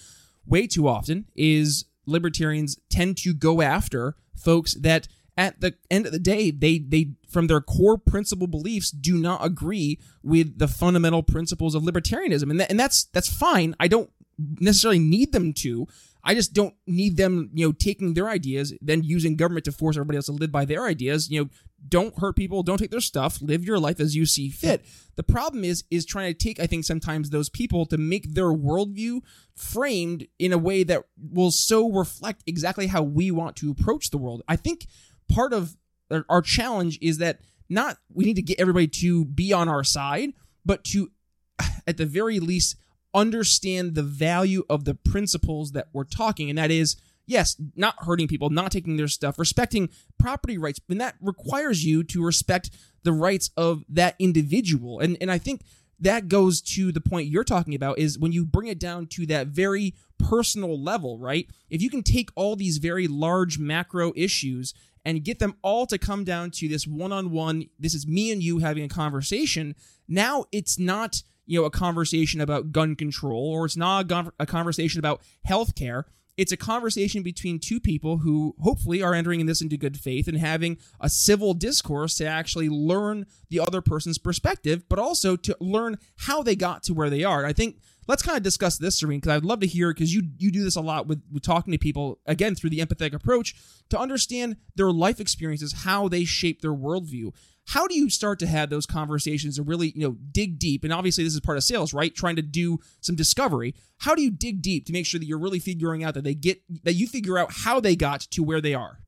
way 0.46 0.66
too 0.66 0.88
often 0.88 1.26
is 1.34 1.84
libertarians 2.06 2.78
tend 2.88 3.16
to 3.18 3.34
go 3.34 3.62
after 3.62 4.16
folks 4.34 4.74
that 4.74 5.06
at 5.36 5.60
the 5.60 5.74
end 5.90 6.06
of 6.06 6.12
the 6.12 6.18
day 6.18 6.50
they 6.50 6.78
they 6.78 7.12
from 7.28 7.46
their 7.46 7.60
core 7.60 7.96
principle 7.96 8.46
beliefs 8.46 8.90
do 8.90 9.16
not 9.16 9.44
agree 9.44 9.98
with 10.22 10.58
the 10.58 10.68
fundamental 10.68 11.22
principles 11.22 11.74
of 11.74 11.82
libertarianism. 11.82 12.50
And 12.50 12.60
and 12.62 12.78
that's 12.78 13.04
that's 13.04 13.32
fine. 13.32 13.74
I 13.80 13.88
don't 13.88 14.10
necessarily 14.58 14.98
need 14.98 15.32
them 15.32 15.52
to 15.52 15.86
i 16.24 16.34
just 16.34 16.52
don't 16.52 16.74
need 16.86 17.16
them 17.16 17.50
you 17.54 17.66
know 17.66 17.72
taking 17.72 18.14
their 18.14 18.28
ideas 18.28 18.72
then 18.80 19.02
using 19.02 19.36
government 19.36 19.64
to 19.64 19.72
force 19.72 19.96
everybody 19.96 20.16
else 20.16 20.26
to 20.26 20.32
live 20.32 20.52
by 20.52 20.64
their 20.64 20.84
ideas. 20.86 21.30
You 21.30 21.44
know 21.44 21.50
don't 21.88 22.18
hurt 22.18 22.36
people 22.36 22.62
don't 22.62 22.76
take 22.76 22.90
their 22.90 23.00
stuff 23.00 23.40
live 23.40 23.64
your 23.64 23.78
life 23.78 24.00
as 24.00 24.14
you 24.14 24.26
see 24.26 24.50
fit. 24.50 24.84
The 25.16 25.22
problem 25.22 25.64
is 25.64 25.84
is 25.90 26.04
trying 26.04 26.32
to 26.32 26.38
take 26.38 26.60
i 26.60 26.66
think 26.66 26.84
sometimes 26.84 27.30
those 27.30 27.48
people 27.48 27.86
to 27.86 27.96
make 27.98 28.34
their 28.34 28.52
worldview 28.52 29.20
framed 29.54 30.26
in 30.38 30.52
a 30.52 30.58
way 30.58 30.82
that 30.84 31.04
will 31.16 31.50
so 31.50 31.90
reflect 31.90 32.42
exactly 32.46 32.86
how 32.86 33.02
we 33.02 33.30
want 33.30 33.56
to 33.56 33.70
approach 33.70 34.10
the 34.10 34.18
world. 34.18 34.42
I 34.48 34.56
think 34.56 34.86
part 35.28 35.52
of 35.52 35.76
our- 36.10 36.26
our 36.28 36.42
challenge 36.42 36.98
is 37.00 37.18
that 37.18 37.40
not 37.68 37.98
we 38.12 38.24
need 38.24 38.36
to 38.36 38.42
get 38.42 38.60
everybody 38.60 38.88
to 38.88 39.24
be 39.24 39.52
on 39.52 39.68
our 39.68 39.84
side 39.84 40.32
but 40.64 40.84
to 40.84 41.10
at 41.86 41.96
the 41.96 42.06
very 42.06 42.40
least 42.40 42.76
understand 43.14 43.94
the 43.94 44.02
value 44.02 44.64
of 44.68 44.84
the 44.84 44.94
principles 44.94 45.72
that 45.72 45.88
we're 45.92 46.04
talking 46.04 46.48
and 46.48 46.58
that 46.58 46.70
is 46.70 46.96
yes 47.26 47.56
not 47.74 47.94
hurting 48.04 48.28
people 48.28 48.50
not 48.50 48.70
taking 48.70 48.96
their 48.96 49.08
stuff 49.08 49.38
respecting 49.38 49.88
property 50.18 50.56
rights 50.56 50.80
and 50.88 51.00
that 51.00 51.16
requires 51.20 51.84
you 51.84 52.02
to 52.04 52.24
respect 52.24 52.70
the 53.02 53.12
rights 53.12 53.50
of 53.56 53.84
that 53.88 54.14
individual. 54.18 55.00
And 55.00 55.16
and 55.20 55.30
i 55.30 55.38
think 55.38 55.62
that 56.00 56.28
goes 56.28 56.62
to 56.62 56.92
the 56.92 57.00
point 57.00 57.28
you're 57.28 57.44
talking 57.44 57.74
about 57.74 57.98
is 57.98 58.18
when 58.18 58.32
you 58.32 58.46
bring 58.46 58.68
it 58.68 58.78
down 58.78 59.06
to 59.06 59.26
that 59.26 59.48
very 59.48 59.94
personal 60.18 60.80
level 60.80 61.18
right? 61.18 61.48
If 61.68 61.82
you 61.82 61.90
can 61.90 62.02
take 62.02 62.30
all 62.34 62.56
these 62.56 62.78
very 62.78 63.06
large 63.06 63.58
macro 63.58 64.12
issues 64.16 64.74
and 65.04 65.24
get 65.24 65.38
them 65.38 65.56
all 65.62 65.86
to 65.86 65.98
come 65.98 66.24
down 66.24 66.50
to 66.52 66.68
this 66.68 66.86
one-on-one 66.86 67.66
this 67.78 67.94
is 67.94 68.06
me 68.06 68.30
and 68.32 68.42
you 68.42 68.58
having 68.58 68.84
a 68.84 68.88
conversation 68.88 69.74
now 70.08 70.44
it's 70.52 70.78
not 70.78 71.22
you 71.50 71.60
know 71.60 71.66
a 71.66 71.70
conversation 71.70 72.40
about 72.40 72.70
gun 72.70 72.94
control 72.94 73.50
or 73.50 73.66
it's 73.66 73.76
not 73.76 74.10
a, 74.10 74.32
a 74.38 74.46
conversation 74.46 75.00
about 75.00 75.20
healthcare 75.48 76.04
it's 76.36 76.52
a 76.52 76.56
conversation 76.56 77.22
between 77.22 77.58
two 77.58 77.80
people 77.80 78.18
who 78.18 78.54
hopefully 78.60 79.02
are 79.02 79.12
entering 79.12 79.40
in 79.40 79.46
this 79.46 79.60
into 79.60 79.76
good 79.76 79.98
faith 79.98 80.26
and 80.26 80.38
having 80.38 80.78
a 80.98 81.10
civil 81.10 81.52
discourse 81.52 82.14
to 82.14 82.24
actually 82.24 82.70
learn 82.70 83.26
the 83.50 83.60
other 83.60 83.82
person's 83.82 84.16
perspective, 84.16 84.88
but 84.88 84.98
also 84.98 85.36
to 85.36 85.54
learn 85.60 85.98
how 86.16 86.42
they 86.42 86.56
got 86.56 86.82
to 86.84 86.94
where 86.94 87.10
they 87.10 87.24
are. 87.24 87.44
I 87.44 87.52
think 87.52 87.76
let's 88.08 88.22
kind 88.22 88.38
of 88.38 88.42
discuss 88.42 88.78
this, 88.78 89.02
Sorinne, 89.02 89.18
because 89.18 89.36
I'd 89.36 89.44
love 89.44 89.60
to 89.60 89.66
hear 89.66 89.92
because 89.92 90.14
you 90.14 90.22
you 90.38 90.50
do 90.50 90.64
this 90.64 90.76
a 90.76 90.80
lot 90.80 91.06
with, 91.06 91.22
with 91.30 91.42
talking 91.42 91.72
to 91.72 91.78
people 91.78 92.20
again 92.24 92.54
through 92.54 92.70
the 92.70 92.80
empathetic 92.80 93.12
approach 93.12 93.54
to 93.90 93.98
understand 93.98 94.56
their 94.76 94.90
life 94.90 95.20
experiences, 95.20 95.82
how 95.84 96.08
they 96.08 96.24
shape 96.24 96.62
their 96.62 96.72
worldview. 96.72 97.34
How 97.70 97.86
do 97.86 97.94
you 97.96 98.10
start 98.10 98.40
to 98.40 98.48
have 98.48 98.68
those 98.68 98.84
conversations 98.84 99.56
and 99.56 99.68
really, 99.68 99.92
you 99.94 100.02
know, 100.02 100.16
dig 100.32 100.58
deep? 100.58 100.82
And 100.82 100.92
obviously, 100.92 101.22
this 101.22 101.34
is 101.34 101.40
part 101.40 101.56
of 101.56 101.62
sales, 101.62 101.94
right? 101.94 102.12
Trying 102.12 102.34
to 102.34 102.42
do 102.42 102.80
some 103.00 103.14
discovery. 103.14 103.76
How 103.98 104.16
do 104.16 104.22
you 104.22 104.32
dig 104.32 104.60
deep 104.60 104.86
to 104.86 104.92
make 104.92 105.06
sure 105.06 105.20
that 105.20 105.26
you're 105.26 105.38
really 105.38 105.60
figuring 105.60 106.02
out 106.02 106.14
that 106.14 106.24
they 106.24 106.34
get 106.34 106.60
that 106.82 106.94
you 106.94 107.06
figure 107.06 107.38
out 107.38 107.52
how 107.52 107.78
they 107.78 107.94
got 107.94 108.22
to 108.22 108.42
where 108.42 108.60
they 108.60 108.74
are? 108.74 108.98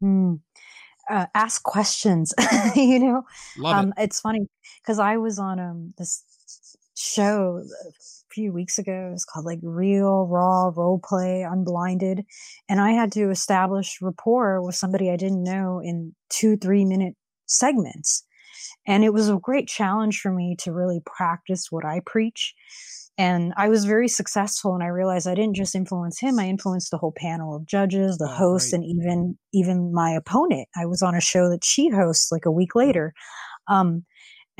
Hmm. 0.00 0.34
Uh, 1.08 1.26
ask 1.32 1.62
questions. 1.62 2.34
you 2.74 2.98
know, 2.98 3.22
Love 3.56 3.76
um, 3.76 3.94
it. 3.96 4.02
It's 4.02 4.20
funny 4.20 4.48
because 4.82 4.98
I 4.98 5.18
was 5.18 5.38
on 5.38 5.60
um 5.60 5.94
this 5.96 6.24
show 6.96 7.62
a 7.62 7.92
few 8.34 8.52
weeks 8.52 8.78
ago. 8.78 9.10
It's 9.12 9.24
called 9.24 9.46
like 9.46 9.60
Real 9.62 10.26
Raw 10.26 10.72
Role 10.74 11.00
Play 11.04 11.46
Unblinded, 11.48 12.24
and 12.68 12.80
I 12.80 12.90
had 12.90 13.12
to 13.12 13.30
establish 13.30 13.98
rapport 14.02 14.60
with 14.60 14.74
somebody 14.74 15.08
I 15.08 15.16
didn't 15.16 15.44
know 15.44 15.80
in 15.80 16.16
two 16.30 16.56
three 16.56 16.84
minute 16.84 17.14
segments, 17.50 18.24
and 18.86 19.04
it 19.04 19.12
was 19.12 19.28
a 19.28 19.36
great 19.36 19.68
challenge 19.68 20.20
for 20.20 20.32
me 20.32 20.56
to 20.60 20.72
really 20.72 21.00
practice 21.04 21.66
what 21.70 21.84
I 21.84 22.00
preach. 22.06 22.54
And 23.18 23.52
I 23.56 23.68
was 23.68 23.84
very 23.84 24.08
successful, 24.08 24.74
and 24.74 24.82
I 24.82 24.86
realized 24.86 25.28
I 25.28 25.34
didn't 25.34 25.56
just 25.56 25.74
influence 25.74 26.18
him; 26.18 26.38
I 26.38 26.48
influenced 26.48 26.90
the 26.90 26.98
whole 26.98 27.14
panel 27.16 27.54
of 27.54 27.66
judges, 27.66 28.18
the 28.18 28.24
oh, 28.24 28.34
host, 28.34 28.72
and 28.72 28.84
even 28.84 29.36
even 29.52 29.92
my 29.92 30.10
opponent. 30.12 30.68
I 30.76 30.86
was 30.86 31.02
on 31.02 31.14
a 31.14 31.20
show 31.20 31.50
that 31.50 31.64
she 31.64 31.90
hosts 31.90 32.32
like 32.32 32.46
a 32.46 32.52
week 32.52 32.74
later. 32.74 33.12
Um, 33.68 34.04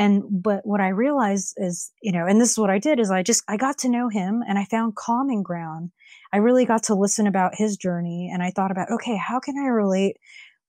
and 0.01 0.23
but 0.31 0.61
what 0.65 0.81
i 0.81 0.89
realized 0.89 1.55
is 1.59 1.93
you 2.03 2.11
know 2.11 2.27
and 2.27 2.41
this 2.41 2.53
is 2.53 2.59
what 2.59 2.71
i 2.71 2.79
did 2.79 2.99
is 2.99 3.11
i 3.11 3.23
just 3.23 3.45
i 3.49 3.57
got 3.57 3.77
to 3.77 3.89
know 3.89 4.09
him 4.09 4.43
and 4.49 4.59
i 4.59 4.65
found 4.65 4.97
common 4.97 5.43
ground 5.43 5.91
i 6.33 6.39
really 6.39 6.65
got 6.65 6.83
to 6.83 6.95
listen 6.95 7.27
about 7.27 7.55
his 7.55 7.77
journey 7.77 8.31
and 8.33 8.43
i 8.43 8.51
thought 8.51 8.71
about 8.71 8.91
okay 8.91 9.17
how 9.17 9.39
can 9.39 9.57
i 9.59 9.67
relate 9.67 10.17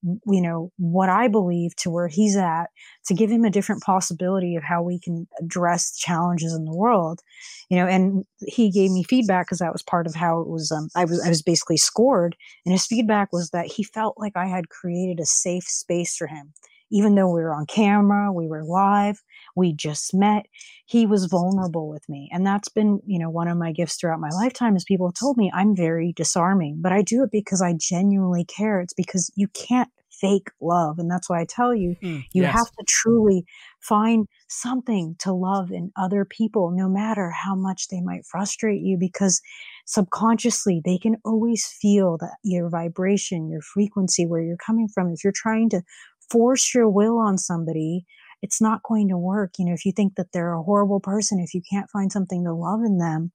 you 0.03 0.41
know 0.41 0.71
what 0.77 1.09
i 1.09 1.27
believe 1.27 1.75
to 1.75 1.89
where 1.89 2.07
he's 2.07 2.35
at 2.35 2.69
to 3.05 3.13
give 3.13 3.29
him 3.29 3.45
a 3.45 3.49
different 3.49 3.83
possibility 3.83 4.55
of 4.55 4.63
how 4.63 4.81
we 4.81 4.99
can 4.99 5.27
address 5.39 5.95
challenges 5.95 6.53
in 6.53 6.65
the 6.65 6.75
world 6.75 7.21
you 7.69 7.77
know 7.77 7.85
and 7.85 8.25
he 8.47 8.71
gave 8.71 8.91
me 8.91 9.03
feedback 9.03 9.45
because 9.45 9.59
that 9.59 9.73
was 9.73 9.83
part 9.83 10.07
of 10.07 10.15
how 10.15 10.41
it 10.41 10.47
was 10.47 10.71
um, 10.71 10.89
i 10.95 11.05
was 11.05 11.23
i 11.23 11.29
was 11.29 11.41
basically 11.41 11.77
scored 11.77 12.35
and 12.65 12.71
his 12.71 12.85
feedback 12.85 13.31
was 13.31 13.51
that 13.51 13.67
he 13.67 13.83
felt 13.83 14.15
like 14.17 14.33
i 14.35 14.47
had 14.47 14.69
created 14.69 15.19
a 15.19 15.25
safe 15.25 15.63
space 15.63 16.15
for 16.15 16.27
him 16.27 16.53
even 16.91 17.15
though 17.15 17.33
we 17.33 17.41
were 17.41 17.53
on 17.53 17.65
camera, 17.65 18.31
we 18.31 18.47
were 18.47 18.63
live, 18.63 19.21
we 19.55 19.73
just 19.73 20.13
met, 20.13 20.45
he 20.85 21.05
was 21.05 21.25
vulnerable 21.25 21.89
with 21.89 22.07
me. 22.09 22.29
And 22.31 22.45
that's 22.45 22.69
been, 22.69 22.99
you 23.05 23.17
know, 23.17 23.29
one 23.29 23.47
of 23.47 23.57
my 23.57 23.71
gifts 23.71 23.95
throughout 23.95 24.19
my 24.19 24.29
lifetime 24.29 24.75
is 24.75 24.83
people 24.83 25.07
have 25.07 25.15
told 25.15 25.37
me 25.37 25.51
I'm 25.53 25.75
very 25.75 26.13
disarming, 26.13 26.77
but 26.81 26.91
I 26.91 27.01
do 27.01 27.23
it 27.23 27.31
because 27.31 27.61
I 27.61 27.73
genuinely 27.73 28.45
care. 28.45 28.81
It's 28.81 28.93
because 28.93 29.31
you 29.35 29.47
can't 29.49 29.89
fake 30.21 30.51
love. 30.61 30.99
And 30.99 31.09
that's 31.09 31.29
why 31.29 31.41
I 31.41 31.45
tell 31.45 31.73
you, 31.73 31.95
mm, 32.01 32.23
you 32.31 32.43
yes. 32.43 32.53
have 32.53 32.71
to 32.71 32.85
truly 32.87 33.43
find 33.79 34.27
something 34.47 35.15
to 35.19 35.33
love 35.33 35.71
in 35.71 35.91
other 35.97 36.25
people, 36.25 36.71
no 36.71 36.87
matter 36.87 37.31
how 37.31 37.55
much 37.55 37.87
they 37.87 38.01
might 38.01 38.25
frustrate 38.25 38.81
you, 38.81 38.97
because 38.99 39.41
subconsciously 39.85 40.81
they 40.85 40.97
can 40.97 41.15
always 41.25 41.65
feel 41.65 42.17
that 42.19 42.35
your 42.43 42.69
vibration, 42.69 43.49
your 43.49 43.61
frequency, 43.61 44.25
where 44.25 44.41
you're 44.41 44.57
coming 44.57 44.87
from. 44.87 45.11
If 45.11 45.23
you're 45.23 45.33
trying 45.35 45.69
to 45.71 45.81
force 46.31 46.73
your 46.73 46.89
will 46.89 47.17
on 47.17 47.37
somebody, 47.37 48.05
it's 48.41 48.61
not 48.61 48.83
going 48.83 49.09
to 49.09 49.17
work. 49.17 49.51
You 49.57 49.65
know, 49.65 49.73
if 49.73 49.85
you 49.85 49.91
think 49.91 50.15
that 50.15 50.31
they're 50.33 50.53
a 50.53 50.63
horrible 50.63 50.99
person, 50.99 51.39
if 51.39 51.53
you 51.53 51.61
can't 51.69 51.89
find 51.89 52.11
something 52.11 52.43
to 52.43 52.53
love 52.53 52.81
in 52.83 52.97
them, 52.97 53.31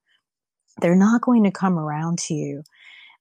they're 0.81 0.95
not 0.95 1.21
going 1.21 1.43
to 1.43 1.51
come 1.51 1.77
around 1.77 2.19
to 2.19 2.33
you. 2.33 2.63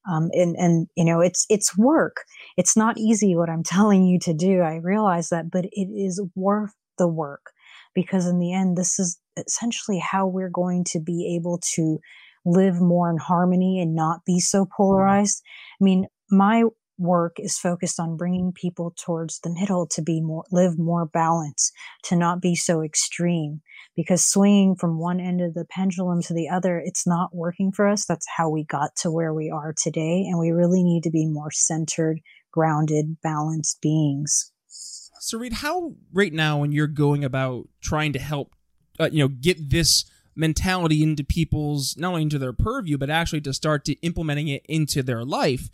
Um, 0.08 0.30
and 0.34 0.54
and 0.56 0.86
you 0.94 1.04
know 1.04 1.20
it's 1.20 1.46
it's 1.48 1.76
work. 1.76 2.18
It's 2.56 2.76
not 2.76 2.96
easy 2.96 3.34
what 3.34 3.50
I'm 3.50 3.62
telling 3.64 4.04
you 4.04 4.18
to 4.20 4.32
do. 4.32 4.60
I 4.60 4.76
realize 4.76 5.30
that, 5.30 5.50
but 5.50 5.66
it 5.72 5.88
is 5.92 6.22
worth 6.34 6.74
the 6.98 7.08
work 7.08 7.50
because 7.94 8.26
in 8.26 8.38
the 8.38 8.52
end, 8.52 8.76
this 8.76 8.98
is 8.98 9.18
essentially 9.36 9.98
how 9.98 10.26
we're 10.26 10.50
going 10.50 10.84
to 10.84 11.00
be 11.00 11.34
able 11.36 11.58
to 11.74 11.98
live 12.44 12.80
more 12.80 13.10
in 13.10 13.18
harmony 13.18 13.80
and 13.80 13.94
not 13.94 14.24
be 14.24 14.38
so 14.38 14.64
mm-hmm. 14.64 14.72
polarized. 14.76 15.42
I 15.80 15.84
mean, 15.84 16.06
my 16.30 16.64
work 16.98 17.36
is 17.38 17.58
focused 17.58 18.00
on 18.00 18.16
bringing 18.16 18.52
people 18.52 18.94
towards 18.96 19.40
the 19.40 19.50
middle 19.50 19.86
to 19.86 20.02
be 20.02 20.20
more 20.20 20.44
live 20.50 20.78
more 20.78 21.06
balance 21.06 21.72
to 22.04 22.16
not 22.16 22.40
be 22.40 22.54
so 22.54 22.82
extreme 22.82 23.60
because 23.94 24.24
swinging 24.24 24.74
from 24.74 24.98
one 24.98 25.20
end 25.20 25.40
of 25.40 25.54
the 25.54 25.64
pendulum 25.64 26.22
to 26.22 26.34
the 26.34 26.48
other 26.48 26.78
it's 26.78 27.06
not 27.06 27.34
working 27.34 27.72
for 27.72 27.86
us. 27.86 28.06
That's 28.06 28.26
how 28.36 28.48
we 28.48 28.64
got 28.64 28.96
to 28.96 29.10
where 29.10 29.34
we 29.34 29.50
are 29.50 29.74
today 29.76 30.24
and 30.26 30.38
we 30.38 30.50
really 30.50 30.82
need 30.82 31.02
to 31.02 31.10
be 31.10 31.26
more 31.26 31.50
centered 31.50 32.20
grounded 32.50 33.18
balanced 33.22 33.80
beings. 33.82 34.52
So 34.68 35.38
reed 35.38 35.54
how 35.54 35.94
right 36.12 36.32
now 36.32 36.58
when 36.58 36.72
you're 36.72 36.86
going 36.86 37.24
about 37.24 37.68
trying 37.80 38.12
to 38.14 38.18
help 38.18 38.54
uh, 38.98 39.10
you 39.12 39.18
know 39.18 39.28
get 39.28 39.70
this 39.70 40.04
mentality 40.34 41.02
into 41.02 41.24
people's 41.24 41.96
not 41.98 42.08
only 42.08 42.22
into 42.22 42.38
their 42.38 42.52
purview 42.52 42.98
but 42.98 43.10
actually 43.10 43.40
to 43.40 43.52
start 43.52 43.84
to 43.86 43.94
implementing 44.00 44.48
it 44.48 44.64
into 44.68 45.02
their 45.02 45.24
life 45.24 45.70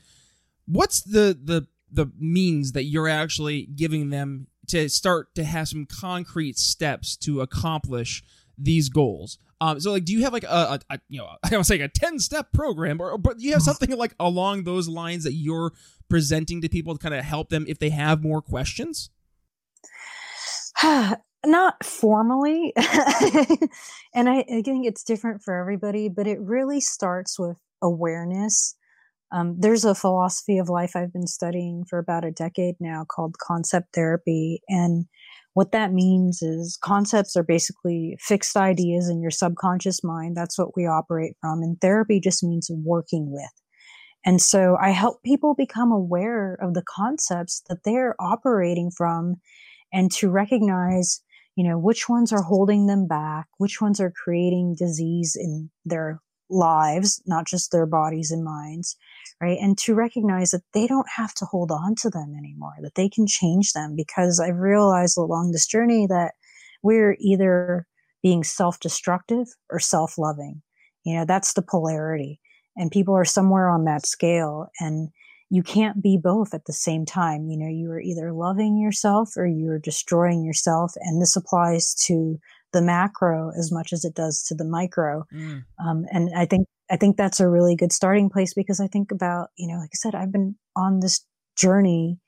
what's 0.67 1.03
the 1.03 1.39
the 1.43 1.67
the 1.91 2.11
means 2.19 2.73
that 2.73 2.85
you're 2.85 3.09
actually 3.09 3.67
giving 3.67 4.11
them 4.11 4.47
to 4.69 4.89
start 4.89 5.35
to 5.35 5.45
have 5.45 5.69
some 5.69 5.87
concrete 5.87 6.59
steps 6.59 7.17
to 7.19 7.41
accomplish 7.41 8.23
these 8.57 8.89
goals? 8.89 9.39
Um, 9.61 9.79
so 9.79 9.93
like, 9.93 10.05
do 10.05 10.13
you 10.13 10.23
have 10.23 10.33
like 10.33 10.45
a, 10.45 10.49
a, 10.49 10.81
a 10.91 11.01
you 11.09 11.19
know 11.19 11.29
I 11.43 11.49
don't 11.49 11.65
say 11.65 11.79
like 11.79 11.91
a 11.95 11.99
ten 11.99 12.19
step 12.19 12.53
program, 12.53 13.01
or 13.01 13.17
but 13.19 13.41
you 13.41 13.53
have 13.53 13.63
something 13.71 13.91
like 13.97 14.15
along 14.19 14.65
those 14.65 14.89
lines 14.89 15.25
that 15.25 15.35
you're 15.35 15.73
presenting 16.09 16.61
to 16.63 16.69
people 16.69 16.95
to 16.95 17.03
kind 17.03 17.15
of 17.15 17.25
help 17.25 17.49
them 17.49 17.65
if 17.69 17.79
they 17.79 17.91
have 17.91 18.23
more 18.23 18.43
questions? 18.43 19.11
Not 21.45 21.85
formally, 21.85 22.73
and 24.15 24.29
I, 24.29 24.45
I 24.49 24.63
think 24.65 24.87
it's 24.87 25.03
different 25.03 25.43
for 25.43 25.57
everybody, 25.57 26.09
but 26.09 26.29
it 26.29 26.41
really 26.41 26.81
starts 26.81 27.37
with 27.37 27.57
awareness 27.83 28.77
um, 29.33 29.57
there's 29.59 29.85
a 29.85 29.95
philosophy 29.95 30.59
of 30.59 30.69
life 30.69 30.95
I've 30.95 31.13
been 31.13 31.27
studying 31.27 31.85
for 31.89 31.99
about 31.99 32.25
a 32.25 32.31
decade 32.31 32.75
now 32.81 33.05
called 33.09 33.39
concept 33.39 33.89
therapy. 33.95 34.61
And 34.69 35.07
what 35.55 35.73
that 35.73 35.93
means 35.93 36.43
is 36.43 36.79
concepts 36.83 37.37
are 37.37 37.43
basically 37.43 38.17
fixed 38.21 38.57
ideas 38.57 39.09
in 39.09 39.21
your 39.23 39.31
subconscious 39.31 40.05
mind. 40.05 40.37
That's 40.37 40.59
what 40.59 40.77
we 40.77 40.87
operate 40.87 41.35
from. 41.41 41.63
And 41.63 41.81
therapy 41.81 42.21
just 42.21 42.45
means 42.45 42.71
working 42.71 43.33
with. 43.33 43.51
And 44.25 44.41
so 44.41 44.77
I 44.81 44.91
help 44.91 45.23
people 45.23 45.55
become 45.55 45.91
aware 45.91 46.57
of 46.63 46.75
the 46.75 46.85
concepts 46.87 47.63
that 47.69 47.85
they're 47.85 48.15
operating 48.21 48.91
from 48.91 49.37
and 49.93 50.13
to 50.13 50.31
recognize, 50.31 51.21
you 51.57 51.69
know, 51.69 51.79
which 51.79 52.09
ones 52.09 52.33
are 52.33 52.43
holding 52.43 52.87
them 52.87 53.07
back, 53.07 53.47
which 53.59 53.81
ones 53.81 54.01
are 54.01 54.13
creating 54.25 54.77
disease 54.79 55.37
in 55.39 55.71
their 55.85 56.21
lives, 56.53 57.23
not 57.27 57.47
just 57.47 57.73
their 57.73 57.87
bodies 57.87 58.31
and 58.31 58.45
minds, 58.45 58.97
right? 59.43 59.59
And 59.61 59.77
to 59.79 59.95
recognize 59.95 60.53
that 60.53 60.63
they 60.73 60.87
don't 60.87 61.09
have 61.17 61.35
to 61.35 61.45
hold 61.45 61.73
on 61.73 61.97
to 61.97 62.11
them 62.11 62.35
anymore, 62.39 62.75
that 62.81 62.95
they 62.95 63.09
can 63.09 63.27
change 63.27 63.73
them 63.73 63.97
because 63.97 64.39
I've 64.39 64.59
realized 64.59 65.19
along 65.19 65.51
this 65.51 65.67
journey 65.67 66.07
that 66.07 66.35
we're 66.83 67.17
either 67.19 67.87
being 68.23 68.45
self 68.45 68.79
destructive 68.79 69.49
or 69.69 69.81
self 69.81 70.17
loving. 70.17 70.63
You 71.05 71.17
know, 71.17 71.25
that's 71.25 71.55
the 71.55 71.63
polarity. 71.63 72.41
And 72.77 72.91
people 72.91 73.15
are 73.15 73.25
somewhere 73.25 73.69
on 73.69 73.85
that 73.85 74.07
scale. 74.07 74.69
And 74.79 75.09
you 75.51 75.63
can't 75.63 76.01
be 76.01 76.17
both 76.17 76.55
at 76.55 76.65
the 76.67 76.73
same 76.73 77.05
time. 77.05 77.49
You 77.49 77.59
know, 77.59 77.69
you 77.69 77.91
are 77.91 78.01
either 78.01 78.33
loving 78.33 78.79
yourself 78.79 79.37
or 79.37 79.47
you 79.47 79.69
are 79.71 79.79
destroying 79.79 80.45
yourself. 80.45 80.93
And 81.01 81.21
this 81.21 81.37
applies 81.37 81.95
to 82.07 82.39
the 82.73 82.81
macro 82.81 83.51
as 83.59 83.71
much 83.71 83.93
as 83.93 84.05
it 84.05 84.15
does 84.15 84.43
to 84.45 84.55
the 84.55 84.65
micro. 84.65 85.27
Mm. 85.35 85.65
Um, 85.85 86.07
and 86.11 86.31
I 86.35 86.47
think 86.47 86.69
I 86.93 86.97
think 86.97 87.17
that's 87.17 87.41
a 87.41 87.49
really 87.49 87.75
good 87.75 87.91
starting 87.91 88.29
place 88.29 88.53
because 88.53 88.79
I 88.79 88.87
think 88.87 89.11
about, 89.11 89.49
you 89.57 89.67
know, 89.67 89.79
like 89.79 89.91
I 89.95 89.97
said, 89.97 90.15
I've 90.15 90.31
been 90.31 90.57
on 90.77 91.01
this 91.01 91.25
journey 91.57 92.19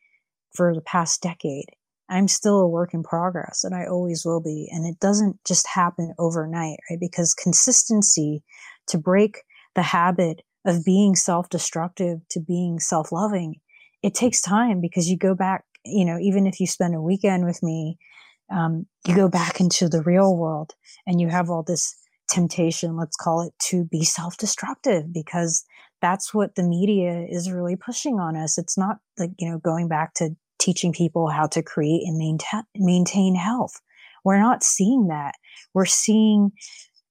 for 0.54 0.74
the 0.74 0.80
past 0.80 1.20
decade. 1.20 1.66
I'm 2.08 2.28
still 2.28 2.60
a 2.60 2.68
work 2.68 2.94
in 2.94 3.02
progress 3.02 3.62
and 3.62 3.74
I 3.74 3.84
always 3.84 4.24
will 4.24 4.40
be. 4.40 4.68
And 4.72 4.86
it 4.86 4.98
doesn't 5.00 5.38
just 5.46 5.66
happen 5.66 6.14
overnight, 6.18 6.78
right? 6.88 6.98
Because 6.98 7.34
consistency 7.34 8.42
to 8.88 8.96
break 8.96 9.42
the 9.74 9.82
habit 9.82 10.40
of 10.64 10.82
being 10.82 11.14
self 11.14 11.50
destructive 11.50 12.20
to 12.30 12.40
being 12.40 12.80
self 12.80 13.12
loving, 13.12 13.56
it 14.02 14.14
takes 14.14 14.40
time 14.40 14.80
because 14.80 15.10
you 15.10 15.18
go 15.18 15.34
back, 15.34 15.64
you 15.84 16.06
know, 16.06 16.18
even 16.18 16.46
if 16.46 16.58
you 16.58 16.66
spend 16.66 16.94
a 16.94 17.02
weekend 17.02 17.44
with 17.44 17.62
me, 17.62 17.98
um, 18.50 18.86
you 19.06 19.14
go 19.14 19.28
back 19.28 19.60
into 19.60 19.90
the 19.90 20.02
real 20.02 20.34
world 20.36 20.72
and 21.06 21.20
you 21.20 21.28
have 21.28 21.50
all 21.50 21.62
this 21.62 21.94
temptation, 22.28 22.96
let's 22.96 23.16
call 23.16 23.42
it, 23.42 23.52
to 23.70 23.84
be 23.84 24.04
self 24.04 24.36
destructive 24.36 25.12
because 25.12 25.64
that's 26.00 26.34
what 26.34 26.54
the 26.54 26.62
media 26.62 27.26
is 27.28 27.50
really 27.50 27.76
pushing 27.76 28.18
on 28.20 28.36
us. 28.36 28.58
It's 28.58 28.76
not 28.76 28.98
like, 29.18 29.30
you 29.38 29.50
know, 29.50 29.58
going 29.58 29.88
back 29.88 30.14
to 30.14 30.30
teaching 30.58 30.92
people 30.92 31.28
how 31.28 31.46
to 31.48 31.62
create 31.62 32.02
and 32.04 32.18
maintain, 32.18 32.62
maintain 32.76 33.34
health. 33.34 33.80
We're 34.24 34.40
not 34.40 34.62
seeing 34.62 35.08
that. 35.08 35.34
We're 35.74 35.86
seeing 35.86 36.52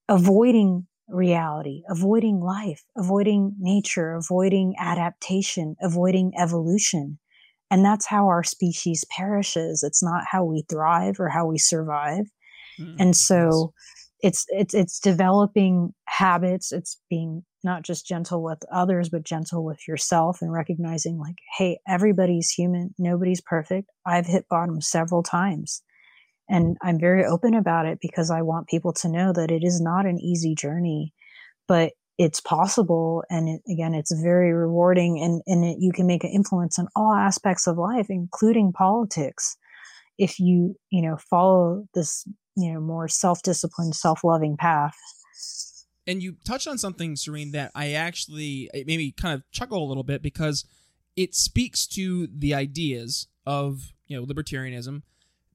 avoiding 0.09 0.87
reality, 1.07 1.83
avoiding 1.89 2.39
life, 2.39 2.83
avoiding 2.97 3.55
nature, 3.59 4.15
avoiding 4.15 4.75
adaptation, 4.79 5.75
avoiding 5.81 6.33
evolution. 6.37 7.19
And 7.69 7.83
that's 7.83 8.05
how 8.05 8.27
our 8.27 8.43
species 8.43 9.05
perishes. 9.15 9.83
It's 9.83 10.03
not 10.03 10.23
how 10.29 10.43
we 10.43 10.63
thrive 10.69 11.19
or 11.19 11.29
how 11.29 11.45
we 11.45 11.57
survive. 11.57 12.25
Mm-hmm. 12.79 12.95
And 12.99 13.15
so 13.15 13.73
it's 14.23 14.45
it's 14.47 14.73
it's 14.73 14.99
developing 14.99 15.93
habits, 16.05 16.71
it's 16.71 16.99
being 17.09 17.43
not 17.63 17.83
just 17.83 18.07
gentle 18.07 18.41
with 18.41 18.59
others, 18.71 19.09
but 19.09 19.23
gentle 19.23 19.63
with 19.63 19.85
yourself 19.87 20.39
and 20.41 20.51
recognizing, 20.51 21.17
like, 21.17 21.35
hey, 21.57 21.77
everybody's 21.87 22.49
human, 22.49 22.95
nobody's 22.97 23.41
perfect. 23.41 23.89
I've 24.05 24.25
hit 24.25 24.47
bottom 24.49 24.81
several 24.81 25.23
times. 25.23 25.83
And 26.49 26.77
I'm 26.81 26.99
very 26.99 27.25
open 27.25 27.53
about 27.53 27.85
it 27.85 27.99
because 28.01 28.31
I 28.31 28.41
want 28.41 28.67
people 28.67 28.93
to 28.93 29.09
know 29.09 29.31
that 29.33 29.51
it 29.51 29.63
is 29.63 29.81
not 29.81 30.05
an 30.05 30.19
easy 30.19 30.55
journey, 30.55 31.13
but 31.67 31.93
it's 32.17 32.41
possible. 32.41 33.23
And 33.29 33.47
it, 33.47 33.61
again, 33.71 33.93
it's 33.93 34.11
very 34.11 34.53
rewarding 34.53 35.21
and, 35.21 35.41
and 35.47 35.63
it, 35.65 35.77
you 35.79 35.91
can 35.93 36.05
make 36.05 36.23
an 36.23 36.31
influence 36.31 36.77
in 36.77 36.87
all 36.95 37.13
aspects 37.13 37.65
of 37.65 37.77
life, 37.77 38.07
including 38.09 38.73
politics. 38.73 39.55
If 40.17 40.39
you, 40.39 40.75
you 40.91 41.01
know, 41.01 41.17
follow 41.17 41.85
this, 41.93 42.27
you 42.55 42.73
know, 42.73 42.79
more 42.79 43.07
self-disciplined, 43.07 43.95
self-loving 43.95 44.57
path. 44.57 44.95
And 46.05 46.21
you 46.21 46.35
touched 46.45 46.67
on 46.67 46.77
something, 46.77 47.15
Sorinne, 47.15 47.53
that 47.53 47.71
I 47.73 47.91
actually 47.91 48.69
it 48.73 48.87
made 48.87 48.97
me 48.97 49.11
kind 49.11 49.33
of 49.33 49.49
chuckle 49.51 49.83
a 49.83 49.87
little 49.87 50.03
bit 50.03 50.21
because 50.21 50.65
it 51.15 51.33
speaks 51.33 51.87
to 51.87 52.27
the 52.27 52.53
ideas 52.53 53.27
of 53.45 53.93
you 54.07 54.17
know 54.17 54.25
libertarianism 54.25 55.01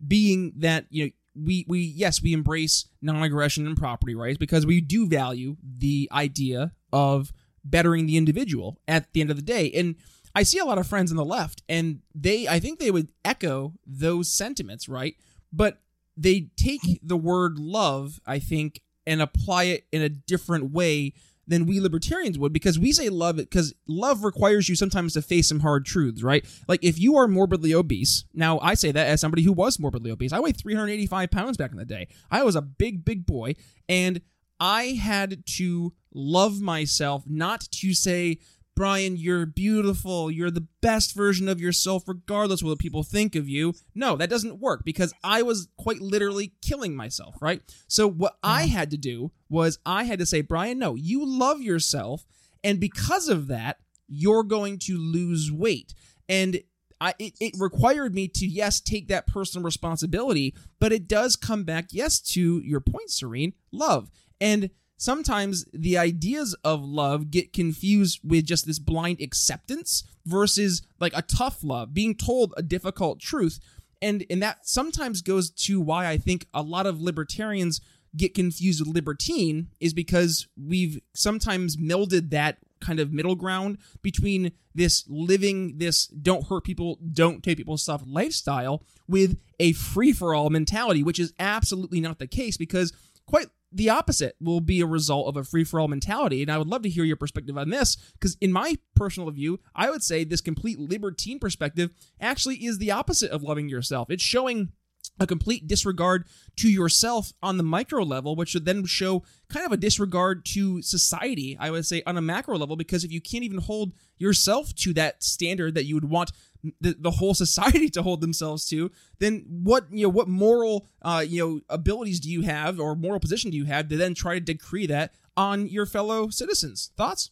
being 0.06 0.52
that 0.56 0.86
you 0.90 1.04
know 1.04 1.10
we 1.34 1.64
we 1.68 1.80
yes 1.80 2.22
we 2.22 2.32
embrace 2.32 2.86
non-aggression 3.02 3.66
and 3.66 3.76
property 3.76 4.14
rights 4.14 4.38
because 4.38 4.66
we 4.66 4.80
do 4.80 5.06
value 5.06 5.56
the 5.62 6.08
idea 6.12 6.72
of 6.92 7.32
bettering 7.64 8.06
the 8.06 8.16
individual 8.16 8.78
at 8.88 9.12
the 9.12 9.20
end 9.20 9.30
of 9.30 9.36
the 9.36 9.42
day. 9.42 9.70
And 9.72 9.96
i 10.34 10.42
see 10.42 10.58
a 10.58 10.64
lot 10.64 10.78
of 10.78 10.86
friends 10.86 11.10
on 11.10 11.16
the 11.16 11.24
left 11.24 11.62
and 11.68 12.00
they 12.14 12.46
i 12.46 12.60
think 12.60 12.78
they 12.78 12.90
would 12.90 13.08
echo 13.24 13.74
those 13.86 14.30
sentiments 14.30 14.88
right? 14.88 15.16
But 15.52 15.80
they 16.20 16.48
take 16.56 17.00
the 17.02 17.16
word 17.16 17.58
love 17.58 18.20
i 18.26 18.38
think 18.38 18.80
and 19.06 19.22
apply 19.22 19.64
it 19.64 19.86
in 19.92 20.02
a 20.02 20.08
different 20.08 20.70
way 20.70 21.14
than 21.48 21.66
we 21.66 21.80
libertarians 21.80 22.38
would 22.38 22.52
because 22.52 22.78
we 22.78 22.92
say 22.92 23.08
love 23.08 23.38
it 23.38 23.50
because 23.50 23.74
love 23.86 24.22
requires 24.22 24.68
you 24.68 24.76
sometimes 24.76 25.14
to 25.14 25.22
face 25.22 25.48
some 25.48 25.60
hard 25.60 25.84
truths, 25.86 26.22
right? 26.22 26.44
Like 26.68 26.84
if 26.84 26.98
you 26.98 27.16
are 27.16 27.26
morbidly 27.26 27.74
obese, 27.74 28.24
now 28.34 28.58
I 28.60 28.74
say 28.74 28.92
that 28.92 29.06
as 29.08 29.20
somebody 29.20 29.42
who 29.42 29.52
was 29.52 29.80
morbidly 29.80 30.10
obese. 30.10 30.32
I 30.32 30.40
weighed 30.40 30.58
385 30.58 31.30
pounds 31.30 31.56
back 31.56 31.72
in 31.72 31.78
the 31.78 31.86
day. 31.86 32.08
I 32.30 32.42
was 32.42 32.54
a 32.54 32.62
big, 32.62 33.04
big 33.04 33.24
boy, 33.24 33.54
and 33.88 34.20
I 34.60 34.98
had 35.00 35.46
to 35.56 35.94
love 36.12 36.60
myself, 36.60 37.24
not 37.26 37.62
to 37.72 37.94
say, 37.94 38.38
Brian, 38.78 39.16
you're 39.16 39.44
beautiful. 39.44 40.30
You're 40.30 40.52
the 40.52 40.68
best 40.80 41.12
version 41.12 41.48
of 41.48 41.60
yourself, 41.60 42.04
regardless 42.06 42.62
of 42.62 42.68
what 42.68 42.78
people 42.78 43.02
think 43.02 43.34
of 43.34 43.48
you. 43.48 43.74
No, 43.92 44.16
that 44.16 44.30
doesn't 44.30 44.60
work 44.60 44.84
because 44.84 45.12
I 45.24 45.42
was 45.42 45.66
quite 45.76 46.00
literally 46.00 46.52
killing 46.62 46.94
myself, 46.94 47.34
right? 47.40 47.60
So, 47.88 48.08
what 48.08 48.38
I 48.40 48.66
had 48.66 48.92
to 48.92 48.96
do 48.96 49.32
was 49.48 49.80
I 49.84 50.04
had 50.04 50.20
to 50.20 50.26
say, 50.26 50.42
Brian, 50.42 50.78
no, 50.78 50.94
you 50.94 51.26
love 51.26 51.60
yourself. 51.60 52.24
And 52.62 52.78
because 52.78 53.28
of 53.28 53.48
that, 53.48 53.78
you're 54.06 54.44
going 54.44 54.78
to 54.84 54.96
lose 54.96 55.50
weight. 55.50 55.92
And 56.28 56.60
I, 57.00 57.14
it, 57.18 57.32
it 57.40 57.54
required 57.58 58.14
me 58.14 58.28
to, 58.28 58.46
yes, 58.46 58.80
take 58.80 59.08
that 59.08 59.26
personal 59.26 59.64
responsibility, 59.64 60.54
but 60.78 60.92
it 60.92 61.08
does 61.08 61.34
come 61.34 61.64
back, 61.64 61.86
yes, 61.90 62.20
to 62.20 62.60
your 62.60 62.80
point, 62.80 63.08
Sorinne, 63.08 63.54
love. 63.72 64.08
And 64.40 64.70
sometimes 64.98 65.64
the 65.72 65.96
ideas 65.96 66.54
of 66.62 66.84
love 66.84 67.30
get 67.30 67.54
confused 67.54 68.20
with 68.22 68.44
just 68.44 68.66
this 68.66 68.78
blind 68.78 69.22
acceptance 69.22 70.04
versus 70.26 70.82
like 71.00 71.16
a 71.16 71.22
tough 71.22 71.64
love, 71.64 71.94
being 71.94 72.14
told 72.14 72.52
a 72.56 72.62
difficult 72.62 73.20
truth. 73.20 73.58
And 74.02 74.24
and 74.28 74.42
that 74.42 74.66
sometimes 74.68 75.22
goes 75.22 75.50
to 75.50 75.80
why 75.80 76.06
I 76.06 76.18
think 76.18 76.46
a 76.52 76.62
lot 76.62 76.86
of 76.86 77.00
libertarians 77.00 77.80
get 78.16 78.34
confused 78.34 78.80
with 78.80 78.94
libertine 78.94 79.68
is 79.80 79.94
because 79.94 80.46
we've 80.56 81.00
sometimes 81.14 81.76
melded 81.76 82.30
that 82.30 82.58
kind 82.80 83.00
of 83.00 83.12
middle 83.12 83.34
ground 83.34 83.78
between 84.02 84.52
this 84.74 85.04
living 85.08 85.78
this 85.78 86.06
don't 86.06 86.46
hurt 86.46 86.64
people, 86.64 86.98
don't 87.12 87.42
take 87.42 87.56
people's 87.56 87.82
stuff 87.82 88.02
lifestyle 88.06 88.82
with 89.08 89.40
a 89.58 89.72
free 89.72 90.12
for 90.12 90.34
all 90.34 90.50
mentality, 90.50 91.02
which 91.02 91.18
is 91.18 91.32
absolutely 91.38 92.00
not 92.00 92.18
the 92.18 92.26
case 92.26 92.56
because 92.56 92.92
quite 93.28 93.46
the 93.70 93.90
opposite 93.90 94.34
will 94.40 94.60
be 94.60 94.80
a 94.80 94.86
result 94.86 95.28
of 95.28 95.36
a 95.36 95.44
free 95.44 95.64
for 95.64 95.78
all 95.78 95.88
mentality. 95.88 96.42
And 96.42 96.50
I 96.50 96.58
would 96.58 96.66
love 96.66 96.82
to 96.82 96.88
hear 96.88 97.04
your 97.04 97.16
perspective 97.16 97.58
on 97.58 97.70
this 97.70 97.96
because, 98.14 98.36
in 98.40 98.52
my 98.52 98.78
personal 98.96 99.30
view, 99.30 99.60
I 99.74 99.90
would 99.90 100.02
say 100.02 100.24
this 100.24 100.40
complete 100.40 100.78
libertine 100.78 101.38
perspective 101.38 101.90
actually 102.20 102.56
is 102.64 102.78
the 102.78 102.90
opposite 102.90 103.30
of 103.30 103.42
loving 103.42 103.68
yourself. 103.68 104.10
It's 104.10 104.22
showing 104.22 104.72
a 105.20 105.26
complete 105.26 105.66
disregard 105.66 106.24
to 106.56 106.68
yourself 106.68 107.32
on 107.42 107.56
the 107.56 107.62
micro 107.62 108.02
level, 108.02 108.36
which 108.36 108.54
would 108.54 108.64
then 108.64 108.84
show 108.86 109.22
kind 109.48 109.66
of 109.66 109.72
a 109.72 109.76
disregard 109.76 110.44
to 110.46 110.82
society, 110.82 111.56
I 111.58 111.70
would 111.70 111.86
say, 111.86 112.02
on 112.06 112.16
a 112.16 112.22
macro 112.22 112.56
level, 112.56 112.76
because 112.76 113.04
if 113.04 113.12
you 113.12 113.20
can't 113.20 113.44
even 113.44 113.58
hold 113.58 113.92
yourself 114.18 114.74
to 114.76 114.92
that 114.94 115.22
standard 115.22 115.74
that 115.74 115.84
you 115.84 115.94
would 115.94 116.08
want 116.08 116.32
the, 116.80 116.96
the 116.98 117.12
whole 117.12 117.34
society 117.46 117.88
to 117.90 118.02
hold 118.02 118.20
themselves 118.20 118.68
to, 118.68 118.90
then 119.18 119.44
what 119.48 119.86
you 119.90 120.04
know 120.04 120.10
what 120.10 120.28
moral 120.28 120.86
uh, 121.02 121.24
you 121.26 121.44
know 121.44 121.60
abilities 121.68 122.20
do 122.20 122.30
you 122.30 122.42
have 122.42 122.80
or 122.80 122.94
moral 122.94 123.20
position 123.20 123.50
do 123.50 123.56
you 123.56 123.66
have 123.66 123.88
to 123.88 123.96
then 123.96 124.14
try 124.14 124.34
to 124.34 124.40
decree 124.40 124.86
that 124.86 125.12
on 125.36 125.68
your 125.68 125.86
fellow 125.86 126.28
citizens? 126.28 126.90
Thoughts? 126.96 127.30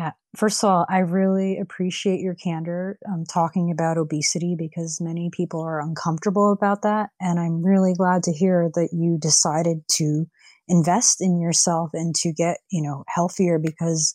Yeah, 0.00 0.12
first 0.34 0.64
of 0.64 0.70
all, 0.70 0.86
I 0.88 1.00
really 1.00 1.58
appreciate 1.58 2.20
your 2.20 2.34
candor 2.34 2.98
um, 3.06 3.24
talking 3.26 3.70
about 3.70 3.98
obesity 3.98 4.56
because 4.58 4.98
many 4.98 5.28
people 5.30 5.60
are 5.60 5.78
uncomfortable 5.78 6.52
about 6.52 6.80
that, 6.82 7.10
and 7.20 7.38
I'm 7.38 7.62
really 7.62 7.92
glad 7.92 8.22
to 8.22 8.32
hear 8.32 8.70
that 8.74 8.94
you 8.94 9.18
decided 9.20 9.82
to 9.96 10.24
invest 10.68 11.20
in 11.20 11.38
yourself 11.38 11.90
and 11.92 12.14
to 12.14 12.32
get 12.32 12.60
you 12.70 12.80
know 12.82 13.04
healthier 13.08 13.58
because 13.58 14.14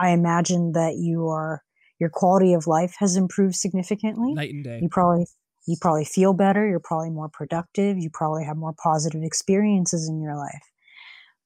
I 0.00 0.10
imagine 0.10 0.72
that 0.72 0.96
you 0.96 1.28
are 1.28 1.62
your 2.00 2.10
quality 2.10 2.52
of 2.52 2.66
life 2.66 2.96
has 2.98 3.14
improved 3.14 3.54
significantly. 3.54 4.34
Night 4.34 4.52
and 4.52 4.64
day. 4.64 4.80
You 4.82 4.88
probably 4.90 5.26
you 5.64 5.76
probably 5.80 6.06
feel 6.06 6.32
better. 6.32 6.68
You're 6.68 6.80
probably 6.80 7.10
more 7.10 7.28
productive. 7.28 7.98
You 7.98 8.10
probably 8.12 8.44
have 8.46 8.56
more 8.56 8.74
positive 8.82 9.22
experiences 9.22 10.08
in 10.08 10.20
your 10.20 10.36
life. 10.36 10.72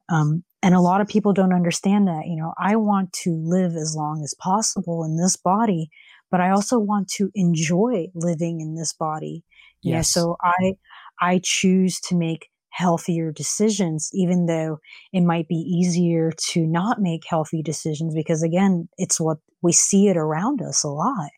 Um, 0.09 0.43
and 0.65 0.75
a 0.75 0.81
lot 0.81 1.03
of 1.03 1.09
people 1.09 1.35
don't 1.35 1.53
understand 1.53 2.09
that. 2.09 2.27
You 2.27 2.37
know, 2.37 2.55
I 2.59 2.77
want 2.77 3.13
to 3.25 3.39
live 3.45 3.77
as 3.77 3.95
long 3.95 4.23
as 4.25 4.33
possible 4.33 5.05
in 5.05 5.19
this 5.19 5.37
body, 5.37 5.91
but 6.31 6.41
I 6.41 6.51
also 6.51 6.79
want 6.79 7.09
to 7.17 7.31
enjoy 7.35 8.07
living 8.15 8.63
in 8.63 8.75
this 8.75 8.95
body. 8.95 9.45
Yeah. 9.83 10.01
so 10.01 10.39
I 10.43 10.77
I 11.21 11.41
choose 11.45 12.01
to 12.09 12.17
make 12.17 12.49
healthier 12.71 13.31
decisions, 13.31 14.09
even 14.15 14.47
though 14.47 14.79
it 15.13 15.21
might 15.21 15.49
be 15.49 15.57
easier 15.57 16.33
to 16.53 16.67
not 16.67 16.99
make 16.99 17.25
healthy 17.29 17.63
decisions 17.63 18.15
because 18.15 18.43
again, 18.43 18.89
it's 18.97 19.21
what 19.21 19.39
we 19.61 19.71
see 19.71 20.09
it 20.09 20.17
around 20.17 20.63
us 20.63 20.83
a 20.83 20.89
lot. 20.89 21.31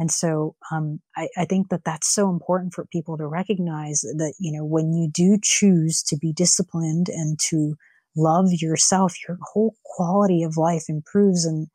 And 0.00 0.10
so 0.10 0.56
um, 0.72 1.00
I, 1.16 1.28
I, 1.36 1.44
think 1.44 1.68
that 1.68 1.84
that's 1.84 2.08
so 2.08 2.28
important 2.28 2.74
for 2.74 2.86
people 2.86 3.16
to 3.18 3.26
recognize 3.26 4.00
that, 4.00 4.34
you 4.40 4.50
know, 4.50 4.64
when 4.64 4.92
you 4.92 5.08
do 5.08 5.38
choose 5.40 6.02
to 6.04 6.16
be 6.16 6.32
disciplined 6.32 7.08
and 7.08 7.38
to 7.50 7.76
love 8.16 8.46
yourself, 8.50 9.14
your 9.26 9.38
whole 9.42 9.74
quality 9.84 10.42
of 10.42 10.56
life 10.56 10.84
improves. 10.88 11.44
And 11.44 11.68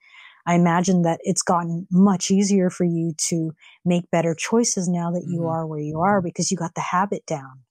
I 0.45 0.56
imagine 0.56 1.02
that 1.04 1.19
it's 1.23 1.41
gotten 1.41 1.88
much 1.91 2.32
easier 2.32 2.69
for 2.69 2.84
you 2.84 3.13
to 3.30 3.52
make 3.86 4.12
better 4.12 4.36
choices 4.36 4.88
now 4.88 5.12
that 5.12 5.26
you 5.28 5.39
mm-hmm. 5.39 5.50
are 5.50 5.67
where 5.67 5.80
you 5.80 6.00
are 6.00 6.21
because 6.21 6.52
you 6.52 6.58
got 6.58 6.76
the 6.76 6.82
habit 6.82 7.26
down 7.26 7.63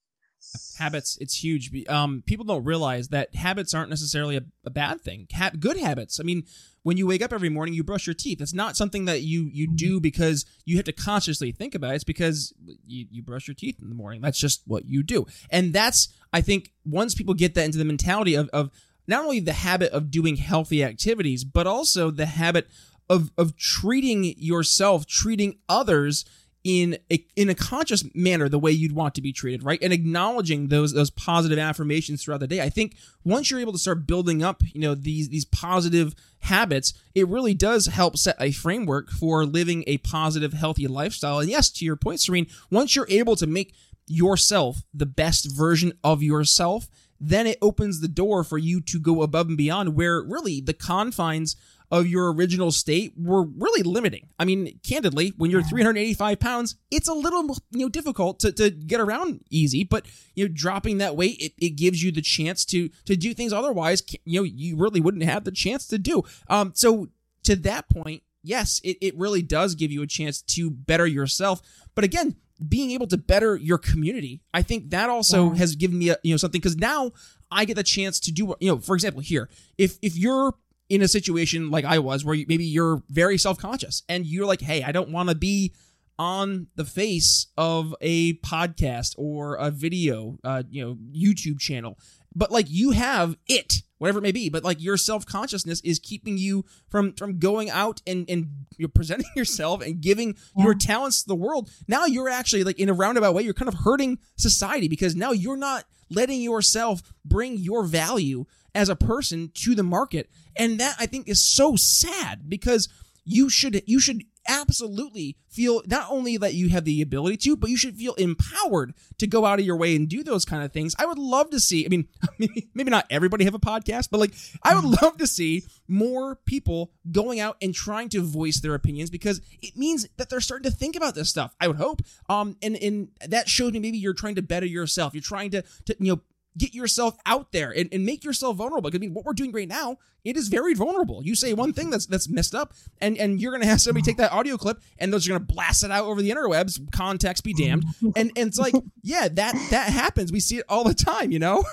habits 0.78 1.18
it's 1.20 1.42
huge. 1.42 1.70
Um, 1.88 2.22
people 2.26 2.44
don't 2.44 2.64
realize 2.64 3.08
that 3.08 3.34
habits 3.34 3.74
aren't 3.74 3.90
necessarily 3.90 4.36
a, 4.36 4.42
a 4.64 4.70
bad 4.70 5.00
thing. 5.00 5.26
Ha- 5.34 5.52
good 5.58 5.76
habits 5.76 6.20
i 6.20 6.22
mean 6.22 6.44
when 6.82 6.96
you 6.96 7.04
wake 7.04 7.20
up 7.20 7.32
every 7.32 7.48
morning 7.48 7.74
you 7.74 7.82
brush 7.82 8.06
your 8.06 8.14
teeth. 8.14 8.40
It's 8.40 8.54
not 8.54 8.76
something 8.76 9.06
that 9.06 9.22
you 9.22 9.50
you 9.52 9.66
do 9.66 9.98
because 9.98 10.46
you 10.64 10.76
have 10.76 10.84
to 10.84 10.92
consciously 10.92 11.50
think 11.50 11.74
about 11.74 11.90
it. 11.90 11.96
It's 11.96 12.04
because 12.04 12.54
you, 12.86 13.06
you 13.10 13.22
brush 13.24 13.48
your 13.48 13.56
teeth 13.56 13.78
in 13.82 13.88
the 13.88 13.94
morning. 13.96 14.20
That's 14.20 14.38
just 14.38 14.62
what 14.66 14.84
you 14.84 15.02
do. 15.02 15.26
And 15.50 15.72
that's 15.72 16.08
i 16.32 16.40
think 16.40 16.72
once 16.84 17.14
people 17.14 17.34
get 17.34 17.54
that 17.54 17.64
into 17.64 17.78
the 17.78 17.84
mentality 17.84 18.34
of, 18.34 18.48
of 18.50 18.70
not 19.08 19.24
only 19.24 19.40
the 19.40 19.52
habit 19.52 19.90
of 19.92 20.10
doing 20.10 20.36
healthy 20.36 20.84
activities 20.84 21.44
but 21.44 21.66
also 21.66 22.10
the 22.10 22.26
habit 22.26 22.68
of 23.08 23.30
of 23.38 23.56
treating 23.56 24.34
yourself 24.36 25.06
treating 25.06 25.58
others 25.68 26.24
in 26.66 26.98
a 27.12 27.24
in 27.36 27.48
a 27.48 27.54
conscious 27.54 28.02
manner 28.12 28.48
the 28.48 28.58
way 28.58 28.72
you'd 28.72 28.90
want 28.90 29.14
to 29.14 29.22
be 29.22 29.32
treated, 29.32 29.62
right? 29.62 29.78
And 29.80 29.92
acknowledging 29.92 30.66
those 30.66 30.92
those 30.92 31.10
positive 31.10 31.60
affirmations 31.60 32.24
throughout 32.24 32.40
the 32.40 32.48
day. 32.48 32.60
I 32.60 32.70
think 32.70 32.96
once 33.24 33.48
you're 33.48 33.60
able 33.60 33.70
to 33.72 33.78
start 33.78 34.04
building 34.04 34.42
up, 34.42 34.64
you 34.74 34.80
know, 34.80 34.96
these 34.96 35.28
these 35.28 35.44
positive 35.44 36.12
habits, 36.40 36.92
it 37.14 37.28
really 37.28 37.54
does 37.54 37.86
help 37.86 38.18
set 38.18 38.34
a 38.40 38.50
framework 38.50 39.10
for 39.10 39.46
living 39.46 39.84
a 39.86 39.98
positive, 39.98 40.54
healthy 40.54 40.88
lifestyle. 40.88 41.38
And 41.38 41.48
yes, 41.48 41.70
to 41.70 41.84
your 41.84 41.94
point, 41.94 42.18
Sorinne, 42.18 42.50
once 42.68 42.96
you're 42.96 43.06
able 43.08 43.36
to 43.36 43.46
make 43.46 43.72
yourself 44.08 44.82
the 44.92 45.06
best 45.06 45.48
version 45.56 45.92
of 46.02 46.20
yourself, 46.20 46.88
then 47.20 47.46
it 47.46 47.58
opens 47.62 48.00
the 48.00 48.08
door 48.08 48.42
for 48.42 48.58
you 48.58 48.80
to 48.80 48.98
go 48.98 49.22
above 49.22 49.46
and 49.46 49.56
beyond 49.56 49.94
where 49.94 50.20
really 50.20 50.60
the 50.60 50.74
confines 50.74 51.54
of 51.90 52.06
your 52.06 52.32
original 52.32 52.72
state 52.72 53.12
were 53.16 53.42
really 53.44 53.82
limiting. 53.82 54.28
I 54.38 54.44
mean, 54.44 54.80
candidly, 54.82 55.32
when 55.36 55.50
you're 55.50 55.62
385 55.62 56.40
pounds, 56.40 56.76
it's 56.90 57.08
a 57.08 57.14
little 57.14 57.44
you 57.70 57.80
know 57.80 57.88
difficult 57.88 58.40
to, 58.40 58.52
to 58.52 58.70
get 58.70 59.00
around 59.00 59.44
easy. 59.50 59.84
But 59.84 60.06
you 60.34 60.46
know, 60.46 60.54
dropping 60.54 60.98
that 60.98 61.16
weight, 61.16 61.40
it, 61.40 61.52
it 61.58 61.70
gives 61.70 62.02
you 62.02 62.12
the 62.12 62.22
chance 62.22 62.64
to 62.66 62.88
to 63.04 63.16
do 63.16 63.34
things 63.34 63.52
otherwise 63.52 64.02
you 64.24 64.40
know 64.40 64.44
you 64.44 64.76
really 64.76 65.00
wouldn't 65.00 65.24
have 65.24 65.44
the 65.44 65.52
chance 65.52 65.86
to 65.88 65.98
do. 65.98 66.22
Um, 66.48 66.72
so 66.74 67.08
to 67.44 67.56
that 67.56 67.88
point, 67.88 68.22
yes, 68.42 68.80
it, 68.82 68.98
it 69.00 69.16
really 69.16 69.42
does 69.42 69.74
give 69.74 69.92
you 69.92 70.02
a 70.02 70.06
chance 70.06 70.42
to 70.42 70.70
better 70.70 71.06
yourself. 71.06 71.62
But 71.94 72.04
again, 72.04 72.36
being 72.66 72.90
able 72.92 73.06
to 73.08 73.16
better 73.16 73.56
your 73.56 73.78
community, 73.78 74.40
I 74.54 74.62
think 74.62 74.90
that 74.90 75.10
also 75.10 75.50
yeah. 75.50 75.58
has 75.58 75.76
given 75.76 75.98
me 75.98 76.10
a, 76.10 76.16
you 76.22 76.32
know 76.32 76.38
something 76.38 76.60
because 76.60 76.76
now 76.76 77.12
I 77.50 77.64
get 77.64 77.74
the 77.74 77.82
chance 77.82 78.18
to 78.20 78.32
do 78.32 78.54
you 78.60 78.70
know, 78.70 78.78
for 78.78 78.94
example, 78.94 79.20
here, 79.20 79.48
if 79.78 79.98
if 80.02 80.16
you're 80.16 80.54
in 80.88 81.02
a 81.02 81.08
situation 81.08 81.70
like 81.70 81.84
I 81.84 81.98
was, 81.98 82.24
where 82.24 82.34
you, 82.34 82.46
maybe 82.48 82.64
you're 82.64 83.02
very 83.08 83.38
self 83.38 83.58
conscious 83.58 84.02
and 84.08 84.26
you're 84.26 84.46
like, 84.46 84.60
hey, 84.60 84.82
I 84.82 84.92
don't 84.92 85.10
want 85.10 85.28
to 85.28 85.34
be 85.34 85.72
on 86.18 86.66
the 86.76 86.84
face 86.84 87.46
of 87.58 87.94
a 88.00 88.34
podcast 88.38 89.14
or 89.18 89.56
a 89.56 89.70
video, 89.70 90.38
uh, 90.44 90.62
you 90.70 90.84
know, 90.84 90.96
YouTube 91.14 91.58
channel, 91.58 91.98
but 92.34 92.50
like 92.50 92.66
you 92.68 92.92
have 92.92 93.36
it, 93.46 93.82
whatever 93.98 94.18
it 94.18 94.22
may 94.22 94.32
be, 94.32 94.48
but 94.48 94.64
like 94.64 94.82
your 94.82 94.96
self 94.96 95.26
consciousness 95.26 95.80
is 95.82 95.98
keeping 95.98 96.38
you 96.38 96.64
from 96.88 97.12
from 97.14 97.38
going 97.38 97.70
out 97.70 98.02
and 98.06 98.28
and 98.28 98.48
you're 98.76 98.88
presenting 98.94 99.30
yourself 99.34 99.82
and 99.82 100.00
giving 100.00 100.36
yeah. 100.56 100.64
your 100.64 100.74
talents 100.74 101.22
to 101.22 101.28
the 101.28 101.34
world. 101.34 101.70
Now 101.88 102.06
you're 102.06 102.28
actually 102.28 102.64
like 102.64 102.78
in 102.78 102.88
a 102.88 102.94
roundabout 102.94 103.34
way, 103.34 103.42
you're 103.42 103.54
kind 103.54 103.68
of 103.68 103.80
hurting 103.80 104.18
society 104.36 104.88
because 104.88 105.16
now 105.16 105.32
you're 105.32 105.56
not 105.56 105.84
letting 106.10 106.40
yourself 106.40 107.02
bring 107.24 107.58
your 107.58 107.84
value 107.84 108.46
as 108.76 108.88
a 108.88 108.96
person 108.96 109.50
to 109.54 109.74
the 109.74 109.82
market. 109.82 110.30
And 110.56 110.78
that 110.78 110.96
I 110.98 111.06
think 111.06 111.28
is 111.28 111.42
so 111.42 111.76
sad 111.76 112.48
because 112.48 112.88
you 113.24 113.48
should 113.50 113.82
you 113.86 113.98
should 113.98 114.22
absolutely 114.48 115.36
feel 115.48 115.82
not 115.86 116.06
only 116.10 116.36
that 116.36 116.54
you 116.54 116.68
have 116.68 116.84
the 116.84 117.02
ability 117.02 117.36
to, 117.36 117.56
but 117.56 117.70
you 117.70 117.76
should 117.76 117.96
feel 117.96 118.14
empowered 118.14 118.94
to 119.18 119.26
go 119.26 119.44
out 119.44 119.58
of 119.58 119.64
your 119.64 119.76
way 119.76 119.96
and 119.96 120.08
do 120.08 120.22
those 120.22 120.44
kind 120.44 120.62
of 120.62 120.72
things. 120.72 120.94
I 120.98 121.06
would 121.06 121.18
love 121.18 121.50
to 121.50 121.60
see, 121.60 121.84
I 121.84 121.88
mean, 121.88 122.06
maybe, 122.74 122.90
not 122.90 123.06
everybody 123.10 123.44
have 123.44 123.54
a 123.54 123.58
podcast, 123.58 124.08
but 124.10 124.20
like 124.20 124.34
I 124.62 124.74
would 124.74 124.84
love 125.02 125.16
to 125.18 125.26
see 125.26 125.64
more 125.88 126.36
people 126.46 126.92
going 127.10 127.40
out 127.40 127.56
and 127.60 127.74
trying 127.74 128.08
to 128.10 128.20
voice 128.20 128.60
their 128.60 128.74
opinions 128.74 129.10
because 129.10 129.40
it 129.62 129.76
means 129.76 130.06
that 130.16 130.30
they're 130.30 130.40
starting 130.40 130.70
to 130.70 130.76
think 130.76 130.96
about 130.96 131.14
this 131.14 131.28
stuff. 131.28 131.54
I 131.60 131.68
would 131.68 131.76
hope. 131.76 132.02
Um 132.28 132.56
and 132.62 132.76
and 132.76 133.08
that 133.26 133.48
shows 133.48 133.72
me 133.72 133.80
maybe 133.80 133.98
you're 133.98 134.14
trying 134.14 134.36
to 134.36 134.42
better 134.42 134.66
yourself. 134.66 135.14
You're 135.14 135.22
trying 135.22 135.50
to 135.50 135.62
to 135.86 135.96
you 135.98 136.12
know 136.12 136.20
get 136.56 136.74
yourself 136.74 137.16
out 137.26 137.52
there 137.52 137.70
and, 137.70 137.88
and 137.92 138.04
make 138.04 138.24
yourself 138.24 138.56
vulnerable. 138.56 138.90
I 138.92 138.98
mean, 138.98 139.14
what 139.14 139.24
we're 139.24 139.32
doing 139.32 139.52
right 139.52 139.68
now, 139.68 139.98
it 140.24 140.36
is 140.36 140.48
very 140.48 140.74
vulnerable. 140.74 141.22
You 141.24 141.34
say 141.34 141.52
one 141.54 141.72
thing 141.72 141.90
that's 141.90 142.06
that's 142.06 142.28
messed 142.28 142.54
up, 142.54 142.72
and 143.00 143.16
and 143.18 143.40
you're 143.40 143.52
gonna 143.52 143.66
have 143.66 143.80
somebody 143.80 144.02
take 144.02 144.16
that 144.16 144.32
audio 144.32 144.56
clip 144.56 144.80
and 144.98 145.12
those 145.12 145.26
are 145.26 145.32
gonna 145.32 145.44
blast 145.44 145.84
it 145.84 145.90
out 145.90 146.04
over 146.04 146.20
the 146.20 146.30
interwebs. 146.30 146.80
Context 146.92 147.44
be 147.44 147.54
damned. 147.54 147.84
And 148.16 148.32
and 148.36 148.48
it's 148.48 148.58
like, 148.58 148.74
yeah, 149.02 149.28
that 149.28 149.54
that 149.70 149.90
happens. 149.90 150.32
We 150.32 150.40
see 150.40 150.58
it 150.58 150.64
all 150.68 150.84
the 150.84 150.94
time, 150.94 151.30
you 151.30 151.38
know. 151.38 151.64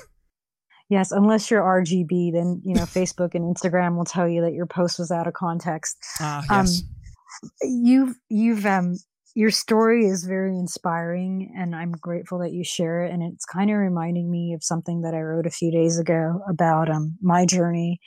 Yes, 0.90 1.12
unless 1.12 1.50
you're 1.50 1.62
RBG, 1.62 2.34
then 2.34 2.62
you 2.64 2.76
know 2.76 2.84
Facebook 2.84 3.34
and 3.34 3.56
Instagram 3.56 3.96
will 3.96 4.06
tell 4.06 4.28
you 4.28 4.42
that 4.42 4.54
your 4.54 4.66
post 4.68 5.00
was 5.00 5.12
out 5.12 5.28
of 5.28 5.34
context. 5.34 5.98
Ah, 6.20 6.40
uh, 6.40 6.62
yes. 6.62 6.84
Um, 6.84 7.50
you've 7.64 8.16
you've 8.30 8.66
um 8.66 8.98
your 9.36 9.50
story 9.50 10.06
is 10.06 10.26
very 10.26 10.56
inspiring 10.58 11.54
and 11.58 11.76
I'm 11.76 11.92
grateful 11.92 12.40
that 12.40 12.54
you 12.54 12.64
share 12.64 13.04
it. 13.04 13.12
And 13.12 13.24
it's 13.24 13.46
kind 13.46 13.72
of 13.72 13.78
reminding 13.78 14.30
me 14.30 14.54
of 14.54 14.64
something 14.64 15.02
that 15.02 15.16
I 15.16 15.22
wrote 15.22 15.48
a 15.48 15.52
few 15.52 15.72
days 15.72 15.98
ago 15.98 16.42
about 16.48 16.90
um, 16.90 17.18
my 17.22 17.46
journey. 17.46 18.00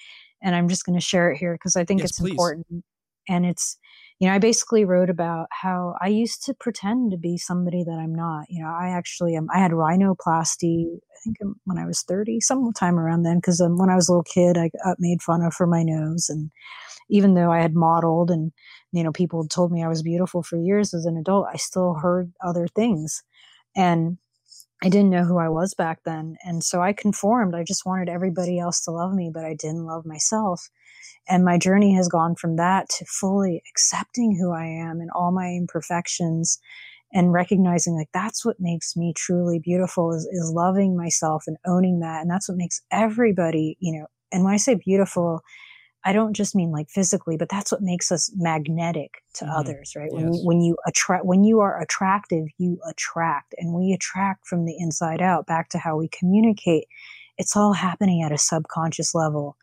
And 0.42 0.54
I'm 0.54 0.68
just 0.68 0.86
going 0.86 0.98
to 0.98 1.04
share 1.04 1.32
it 1.32 1.38
here 1.38 1.54
because 1.54 1.76
I 1.76 1.84
think 1.84 2.00
yes, 2.00 2.10
it's 2.10 2.20
please. 2.20 2.30
important. 2.30 2.84
And 3.28 3.44
it's, 3.44 3.76
you 4.20 4.28
know, 4.28 4.34
I 4.34 4.38
basically 4.38 4.84
wrote 4.84 5.10
about 5.10 5.48
how 5.50 5.96
I 6.00 6.06
used 6.06 6.44
to 6.44 6.54
pretend 6.54 7.10
to 7.10 7.16
be 7.16 7.36
somebody 7.36 7.82
that 7.82 7.98
I'm 8.00 8.14
not. 8.14 8.44
You 8.48 8.62
know, 8.62 8.70
I 8.70 8.90
actually, 8.90 9.36
um, 9.36 9.48
I 9.52 9.58
had 9.58 9.72
rhinoplasty, 9.72 10.86
I 10.86 11.18
think 11.24 11.38
um, 11.42 11.56
when 11.64 11.76
I 11.76 11.86
was 11.86 12.02
30, 12.02 12.40
sometime 12.40 13.00
around 13.00 13.24
then, 13.24 13.38
because 13.38 13.60
um, 13.60 13.78
when 13.78 13.90
I 13.90 13.96
was 13.96 14.08
a 14.08 14.12
little 14.12 14.22
kid, 14.22 14.56
I 14.56 14.70
got 14.84 14.98
made 15.00 15.22
fun 15.22 15.42
of 15.42 15.54
for 15.54 15.66
my 15.66 15.82
nose. 15.82 16.28
And 16.28 16.52
even 17.10 17.34
though 17.34 17.50
I 17.50 17.60
had 17.60 17.74
modeled 17.74 18.30
and 18.30 18.52
you 18.96 19.04
know 19.04 19.12
people 19.12 19.46
told 19.46 19.72
me 19.72 19.82
I 19.82 19.88
was 19.88 20.02
beautiful 20.02 20.42
for 20.42 20.56
years 20.56 20.94
as 20.94 21.06
an 21.06 21.16
adult, 21.16 21.46
I 21.52 21.56
still 21.56 21.94
heard 21.94 22.32
other 22.44 22.66
things, 22.68 23.22
and 23.76 24.18
I 24.82 24.88
didn't 24.88 25.10
know 25.10 25.24
who 25.24 25.38
I 25.38 25.48
was 25.48 25.74
back 25.74 26.00
then, 26.04 26.36
and 26.44 26.62
so 26.62 26.82
I 26.82 26.92
conformed. 26.92 27.54
I 27.54 27.64
just 27.64 27.86
wanted 27.86 28.08
everybody 28.08 28.58
else 28.58 28.82
to 28.84 28.90
love 28.90 29.14
me, 29.14 29.30
but 29.32 29.44
I 29.44 29.54
didn't 29.54 29.86
love 29.86 30.06
myself. 30.06 30.68
And 31.28 31.44
my 31.44 31.58
journey 31.58 31.94
has 31.94 32.08
gone 32.08 32.36
from 32.36 32.56
that 32.56 32.88
to 32.98 33.04
fully 33.04 33.62
accepting 33.70 34.36
who 34.36 34.52
I 34.52 34.64
am 34.64 35.00
and 35.00 35.10
all 35.14 35.32
my 35.32 35.48
imperfections 35.48 36.60
and 37.12 37.32
recognizing 37.32 37.94
like 37.94 38.08
that's 38.12 38.44
what 38.44 38.60
makes 38.60 38.96
me 38.96 39.12
truly 39.16 39.58
beautiful 39.58 40.12
is, 40.12 40.26
is 40.26 40.52
loving 40.54 40.96
myself 40.96 41.44
and 41.46 41.56
owning 41.66 42.00
that 42.00 42.20
and 42.20 42.30
that's 42.30 42.48
what 42.48 42.58
makes 42.58 42.82
everybody 42.90 43.76
you 43.80 43.96
know 43.96 44.06
and 44.32 44.44
when 44.44 44.52
i 44.52 44.56
say 44.56 44.74
beautiful 44.74 45.40
I 46.06 46.12
don't 46.12 46.34
just 46.34 46.54
mean 46.54 46.70
like 46.70 46.88
physically, 46.88 47.36
but 47.36 47.48
that's 47.48 47.72
what 47.72 47.82
makes 47.82 48.12
us 48.12 48.30
magnetic 48.36 49.24
to 49.34 49.44
mm-hmm. 49.44 49.58
others, 49.58 49.94
right? 49.96 50.08
Yes. 50.12 50.22
When, 50.22 50.32
when 50.44 50.60
you 50.60 50.76
attract, 50.86 51.26
when 51.26 51.42
you 51.42 51.58
are 51.60 51.82
attractive, 51.82 52.46
you 52.58 52.78
attract, 52.88 53.56
and 53.58 53.74
we 53.74 53.92
attract 53.92 54.46
from 54.46 54.66
the 54.66 54.76
inside 54.78 55.20
out. 55.20 55.46
Back 55.46 55.68
to 55.70 55.78
how 55.78 55.96
we 55.96 56.08
communicate, 56.08 56.86
it's 57.38 57.56
all 57.56 57.72
happening 57.72 58.22
at 58.22 58.30
a 58.30 58.38
subconscious 58.38 59.16
level. 59.16 59.56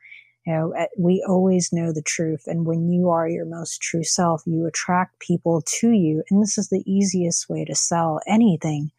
You 0.46 0.54
know, 0.54 0.74
at, 0.78 0.90
we 0.98 1.26
always 1.26 1.72
know 1.72 1.94
the 1.94 2.02
truth, 2.02 2.44
and 2.46 2.66
when 2.66 2.92
you 2.92 3.10
are 3.10 3.30
your 3.30 3.46
most 3.46 3.82
true 3.82 4.04
self, 4.04 4.44
you 4.46 4.68
attract 4.68 5.20
people 5.20 5.64
to 5.80 5.92
you, 5.92 6.24
and 6.30 6.44
this 6.44 6.58
is 6.58 6.68
the 6.68 6.84
easiest 6.86 7.48
way 7.48 7.64
to 7.64 7.74
sell 7.74 8.20
anything 8.28 8.92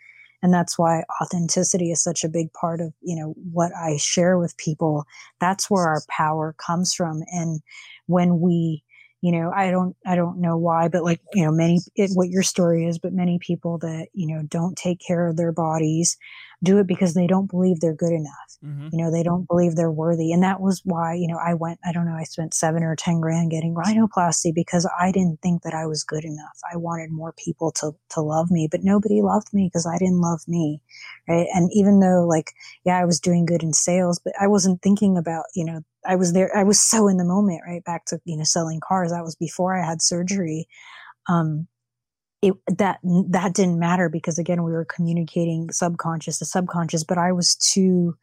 and 0.45 0.53
that's 0.53 0.79
why 0.79 1.03
authenticity 1.23 1.91
is 1.91 2.03
such 2.03 2.23
a 2.23 2.29
big 2.29 2.53
part 2.53 2.83
of 2.83 2.93
you 3.01 3.17
know 3.17 3.35
what 3.51 3.73
i 3.75 3.97
share 3.97 4.39
with 4.39 4.57
people. 4.59 5.05
That's 5.41 5.71
where 5.71 5.89
our 5.89 6.03
power 6.09 6.55
comes 6.59 6.93
from. 6.95 7.23
And 7.33 7.63
when 8.07 8.39
we 8.41 8.85
you 9.23 9.33
know 9.33 9.51
i 9.57 9.71
don't 9.71 9.97
i 10.07 10.15
don't 10.15 10.39
know 10.39 10.59
why 10.59 10.87
but 10.87 11.03
like 11.03 11.21
you 11.33 11.43
know 11.43 11.51
many 11.51 11.81
it, 11.97 12.11
what 12.13 12.29
your 12.29 12.43
story 12.43 12.87
is 12.87 12.99
but 12.99 13.15
many 13.15 13.39
people 13.39 13.79
that 13.79 14.09
you 14.13 14.27
know 14.27 14.43
don't 14.43 14.77
take 14.77 15.01
care 15.01 15.27
of 15.27 15.39
their 15.39 15.51
bodies 15.51 16.19
do 16.65 16.79
it 16.79 16.87
because 16.87 17.15
they 17.15 17.27
don't 17.27 17.51
believe 17.51 17.81
they're 17.81 17.95
good 17.95 18.13
enough 18.13 18.59
mm-hmm. 18.65 18.89
you 18.93 18.99
know 18.99 19.11
they 19.11 19.23
don't 19.23 19.47
believe 19.47 19.77
they're 19.77 19.91
worthy 19.91 20.33
and 20.33 20.43
that 20.43 20.61
was 20.61 20.81
why 20.85 21.15
you 21.15 21.29
know 21.29 21.39
i 21.45 21.55
went 21.55 21.79
i 21.85 21.93
don't 21.93 22.07
know 22.07 22.17
i 22.17 22.25
spent 22.25 22.55
seven 22.55 22.83
or 22.83 22.97
ten 22.97 23.21
grand 23.21 23.51
getting 23.51 23.75
rhinoplasty 23.75 24.53
because 24.55 24.89
i 25.01 25.13
didn't 25.13 25.41
think 25.43 25.63
that 25.63 25.75
i 25.75 25.87
was 25.87 26.03
good 26.03 26.25
enough 26.25 26.59
i 26.73 26.77
wanted 26.77 27.11
more 27.11 27.33
people 27.33 27.71
to 27.71 27.93
to 28.09 28.21
love 28.21 28.51
me 28.51 28.69
but 28.71 28.83
nobody 28.83 29.23
loved 29.23 29.49
me 29.53 29.69
because 29.73 29.87
i 29.87 29.99
didn't 29.99 30.21
love 30.21 30.41
me 30.49 30.81
right 31.29 31.47
and 31.55 31.71
even 31.73 32.01
though 32.01 32.27
like 32.27 32.53
yeah 32.85 32.99
i 32.99 33.05
was 33.05 33.21
doing 33.21 33.45
good 33.47 33.63
in 33.63 33.73
sales 33.73 34.21
but 34.25 34.33
i 34.41 34.47
wasn't 34.47 34.81
thinking 34.83 35.17
about 35.17 35.45
you 35.55 35.65
know 35.65 35.81
I 36.07 36.17
was 36.17 36.35
there. 36.35 36.55
I 36.55 36.65
was 36.65 36.79
so 36.79 37.09
in 37.09 37.17
the 37.17 37.25
moment, 37.25 37.63
right? 37.67 37.83
Back 37.83 38.05
to 38.07 38.21
you 38.27 38.37
know 38.37 38.45
selling 38.45 38.81
cars. 38.87 39.11
That 39.11 39.25
was 39.25 39.37
before 39.37 39.75
I 39.75 39.83
had 39.83 40.03
surgery. 40.03 40.69
Um, 41.31 41.67
it 42.45 42.55
that 42.79 42.99
that 43.03 43.55
didn't 43.55 43.79
matter 43.79 44.09
because 44.09 44.39
again 44.39 44.63
we 44.63 44.73
were 44.73 44.85
communicating 44.85 45.71
subconscious 45.71 46.39
to 46.39 46.45
subconscious. 46.45 47.03
But 47.05 47.19
I 47.19 47.33
was 47.33 47.55
too 47.57 48.17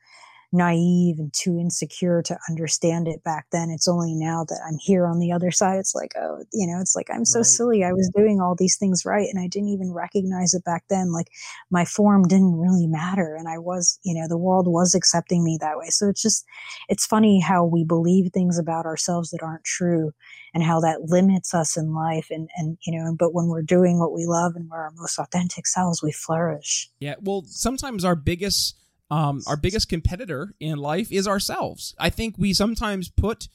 naive 0.51 1.17
and 1.17 1.31
too 1.33 1.57
insecure 1.57 2.21
to 2.21 2.37
understand 2.49 3.07
it 3.07 3.23
back 3.23 3.47
then. 3.51 3.69
It's 3.69 3.87
only 3.87 4.13
now 4.13 4.43
that 4.49 4.59
I'm 4.67 4.77
here 4.77 5.05
on 5.05 5.19
the 5.19 5.31
other 5.31 5.49
side. 5.49 5.79
It's 5.79 5.95
like, 5.95 6.11
oh, 6.17 6.43
you 6.51 6.67
know, 6.67 6.79
it's 6.81 6.95
like 6.95 7.09
I'm 7.09 7.23
so 7.23 7.39
right. 7.39 7.45
silly. 7.45 7.83
I 7.83 7.93
was 7.93 8.11
doing 8.15 8.41
all 8.41 8.55
these 8.55 8.77
things 8.77 9.05
right 9.05 9.27
and 9.31 9.41
I 9.41 9.47
didn't 9.47 9.69
even 9.69 9.93
recognize 9.93 10.53
it 10.53 10.65
back 10.65 10.83
then. 10.89 11.13
Like 11.13 11.29
my 11.69 11.85
form 11.85 12.27
didn't 12.27 12.57
really 12.57 12.85
matter. 12.85 13.35
And 13.35 13.47
I 13.47 13.59
was, 13.59 13.97
you 14.03 14.13
know, 14.13 14.27
the 14.27 14.37
world 14.37 14.67
was 14.67 14.93
accepting 14.93 15.43
me 15.43 15.57
that 15.61 15.77
way. 15.77 15.87
So 15.87 16.09
it's 16.09 16.21
just, 16.21 16.45
it's 16.89 17.05
funny 17.05 17.39
how 17.39 17.63
we 17.63 17.85
believe 17.85 18.31
things 18.31 18.59
about 18.59 18.85
ourselves 18.85 19.29
that 19.31 19.43
aren't 19.43 19.63
true 19.63 20.11
and 20.53 20.63
how 20.63 20.81
that 20.81 21.03
limits 21.03 21.53
us 21.53 21.77
in 21.77 21.93
life. 21.93 22.27
And, 22.29 22.49
and, 22.57 22.77
you 22.85 22.97
know, 22.97 23.15
but 23.17 23.33
when 23.33 23.47
we're 23.47 23.61
doing 23.61 23.99
what 23.99 24.13
we 24.13 24.25
love 24.25 24.57
and 24.57 24.69
we're 24.69 24.81
our 24.81 24.91
most 24.97 25.17
authentic 25.17 25.65
selves, 25.65 26.03
we 26.03 26.11
flourish. 26.11 26.89
Yeah. 26.99 27.15
Well, 27.21 27.43
sometimes 27.47 28.03
our 28.03 28.17
biggest, 28.17 28.75
um, 29.11 29.41
our 29.45 29.57
biggest 29.57 29.89
competitor 29.89 30.55
in 30.59 30.77
life 30.77 31.11
is 31.11 31.27
ourselves. 31.27 31.93
I 31.99 32.09
think 32.09 32.35
we 32.37 32.53
sometimes 32.53 33.09
put 33.09 33.49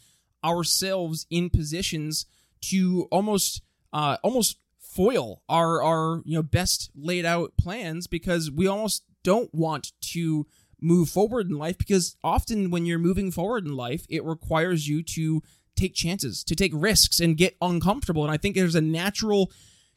ourselves 0.45 1.27
in 1.31 1.49
positions 1.49 2.27
to 2.61 3.09
almost 3.11 3.63
uh, 3.93 4.19
almost 4.23 4.59
foil 4.79 5.43
our 5.49 5.83
our 5.83 6.23
you 6.25 6.35
know 6.35 6.43
best 6.43 6.91
laid 6.95 7.25
out 7.25 7.53
plans 7.59 8.07
because 8.07 8.51
we 8.51 8.67
almost 8.67 9.05
don't 9.25 9.53
want 9.53 9.93
to 10.01 10.47
move 10.81 11.09
forward 11.09 11.49
in 11.49 11.59
life 11.59 11.77
because 11.77 12.17
often 12.23 12.71
when 12.71 12.87
you're 12.87 12.99
moving 12.99 13.31
forward 13.31 13.67
in 13.67 13.75
life 13.77 14.07
it 14.09 14.25
requires 14.25 14.89
you 14.89 15.03
to 15.03 15.43
take 15.75 15.95
chances 15.95 16.43
to 16.45 16.55
take 16.55 16.73
risks 16.75 17.21
and 17.21 17.37
get 17.37 17.57
uncomfortable 17.61 18.23
and 18.23 18.33
i 18.33 18.39
think 18.39 18.55
there's 18.55 18.75
a 18.75 18.81
natural 18.81 19.51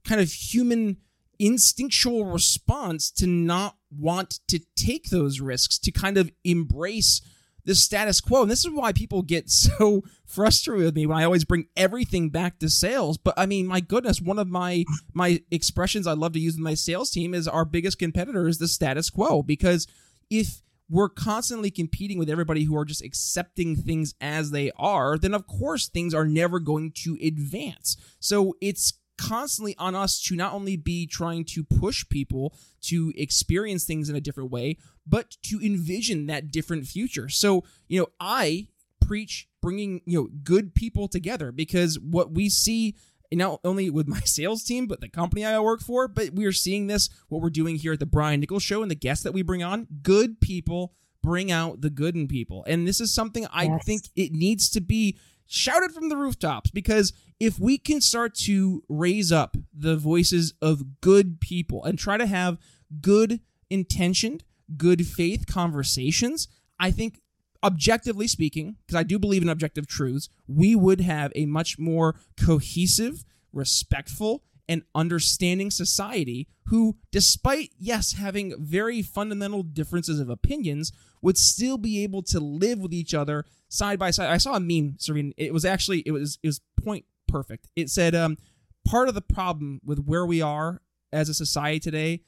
kind 0.03 0.19
of 0.19 0.31
human 0.31 0.97
instinctual 1.37 2.25
response 2.25 3.09
to 3.09 3.25
not 3.25 3.77
want 3.91 4.39
to 4.47 4.59
take 4.75 5.09
those 5.09 5.39
risks 5.39 5.77
to 5.79 5.91
kind 5.91 6.17
of 6.17 6.31
embrace 6.43 7.21
the 7.65 7.75
status 7.75 8.21
quo. 8.21 8.41
And 8.41 8.51
this 8.51 8.65
is 8.65 8.71
why 8.71 8.91
people 8.91 9.21
get 9.21 9.49
so 9.49 10.03
frustrated 10.25 10.85
with 10.85 10.95
me 10.95 11.05
when 11.05 11.17
I 11.17 11.23
always 11.23 11.45
bring 11.45 11.67
everything 11.77 12.29
back 12.29 12.59
to 12.59 12.69
sales. 12.69 13.17
But 13.17 13.33
I 13.37 13.45
mean, 13.45 13.67
my 13.67 13.79
goodness, 13.79 14.21
one 14.21 14.39
of 14.39 14.47
my 14.47 14.85
my 15.13 15.41
expressions 15.51 16.07
I 16.07 16.13
love 16.13 16.33
to 16.33 16.39
use 16.39 16.57
in 16.57 16.63
my 16.63 16.73
sales 16.73 17.11
team 17.11 17.33
is 17.33 17.47
our 17.47 17.65
biggest 17.65 17.99
competitor 17.99 18.47
is 18.47 18.57
the 18.57 18.67
status 18.67 19.09
quo. 19.09 19.43
Because 19.43 19.87
if 20.29 20.61
we're 20.89 21.09
constantly 21.09 21.69
competing 21.69 22.17
with 22.17 22.29
everybody 22.29 22.63
who 22.63 22.75
are 22.75 22.85
just 22.85 23.03
accepting 23.03 23.75
things 23.75 24.15
as 24.19 24.49
they 24.49 24.71
are, 24.75 25.17
then 25.17 25.35
of 25.35 25.45
course 25.45 25.87
things 25.87 26.13
are 26.15 26.25
never 26.25 26.59
going 26.59 26.91
to 26.91 27.17
advance. 27.23 27.95
So 28.19 28.55
it's 28.59 28.93
constantly 29.19 29.75
on 29.77 29.95
us 29.95 30.21
to 30.23 30.35
not 30.35 30.53
only 30.53 30.77
be 30.77 31.05
trying 31.05 31.43
to 31.43 31.63
push 31.63 32.07
people 32.09 32.53
to 32.81 33.11
experience 33.17 33.83
things 33.83 34.09
in 34.09 34.15
a 34.15 34.21
different 34.21 34.49
way, 34.49 34.77
but 35.05 35.37
to 35.43 35.59
envision 35.61 36.27
that 36.27 36.51
different 36.51 36.87
future. 36.87 37.27
So, 37.27 37.63
you 37.87 37.99
know, 37.99 38.07
I 38.19 38.67
preach 39.05 39.49
bringing, 39.61 40.01
you 40.05 40.21
know, 40.21 40.29
good 40.43 40.73
people 40.73 41.07
together 41.07 41.51
because 41.51 41.99
what 41.99 42.31
we 42.31 42.47
see 42.49 42.95
not 43.31 43.59
only 43.63 43.89
with 43.89 44.07
my 44.07 44.19
sales 44.25 44.63
team, 44.63 44.87
but 44.87 45.01
the 45.01 45.09
company 45.09 45.45
I 45.45 45.59
work 45.59 45.81
for, 45.81 46.07
but 46.07 46.31
we 46.31 46.45
are 46.45 46.51
seeing 46.51 46.87
this, 46.87 47.09
what 47.27 47.41
we're 47.41 47.49
doing 47.49 47.75
here 47.75 47.93
at 47.93 47.99
the 47.99 48.05
Brian 48.05 48.39
Nichols 48.39 48.63
Show 48.63 48.81
and 48.81 48.89
the 48.89 48.95
guests 48.95 49.23
that 49.23 49.33
we 49.33 49.41
bring 49.41 49.63
on, 49.63 49.87
good 50.01 50.39
people 50.39 50.93
bring 51.21 51.51
out 51.51 51.81
the 51.81 51.89
good 51.89 52.15
in 52.15 52.27
people. 52.27 52.63
And 52.67 52.87
this 52.87 53.01
is 53.01 53.13
something 53.13 53.45
I 53.51 53.65
yes. 53.65 53.83
think 53.85 54.03
it 54.15 54.31
needs 54.31 54.69
to 54.69 54.81
be 54.81 55.17
shouted 55.49 55.91
from 55.91 56.09
the 56.09 56.15
rooftops 56.15 56.69
because 56.69 57.11
if 57.39 57.59
we 57.59 57.77
can 57.77 57.99
start 57.99 58.35
to 58.35 58.83
raise 58.87 59.31
up 59.31 59.57
the 59.73 59.97
voices 59.97 60.53
of 60.61 61.01
good 61.01 61.41
people 61.41 61.83
and 61.83 61.97
try 61.97 62.17
to 62.17 62.27
have 62.27 62.59
good 63.01 63.41
intentioned, 63.69 64.43
good 64.77 65.07
faith 65.07 65.45
conversations, 65.47 66.47
I 66.79 66.91
think 66.91 67.19
objectively 67.63 68.27
speaking, 68.27 68.77
because 68.85 68.99
I 68.99 69.03
do 69.03 69.17
believe 69.17 69.41
in 69.41 69.49
objective 69.49 69.87
truths, 69.87 70.29
we 70.47 70.75
would 70.75 71.01
have 71.01 71.31
a 71.35 71.47
much 71.47 71.79
more 71.79 72.15
cohesive, 72.39 73.25
respectful, 73.51 74.43
and 74.67 74.83
understanding 74.93 75.71
society 75.71 76.47
who, 76.65 76.97
despite, 77.11 77.71
yes, 77.79 78.13
having 78.13 78.53
very 78.59 79.01
fundamental 79.01 79.63
differences 79.63 80.19
of 80.19 80.29
opinions, 80.29 80.91
would 81.21 81.37
still 81.37 81.77
be 81.77 82.03
able 82.03 82.21
to 82.23 82.39
live 82.39 82.79
with 82.79 82.93
each 82.93 83.13
other 83.13 83.45
side 83.67 83.99
by 83.99 84.11
side. 84.11 84.29
I 84.29 84.37
saw 84.37 84.55
a 84.55 84.59
meme, 84.59 84.95
Sorinne. 84.97 85.33
It 85.37 85.53
was 85.53 85.65
actually 85.65 85.99
it 86.05 86.11
was 86.11 86.39
it 86.43 86.47
was 86.47 86.61
point 86.81 87.05
perfect. 87.27 87.67
It 87.75 87.89
said, 87.89 88.15
um, 88.15 88.37
part 88.85 89.07
of 89.07 89.15
the 89.15 89.21
problem 89.21 89.81
with 89.83 89.99
where 89.99 90.25
we 90.25 90.41
are 90.41 90.81
as 91.11 91.29
a 91.29 91.33
society 91.33 91.79
today 91.79 92.21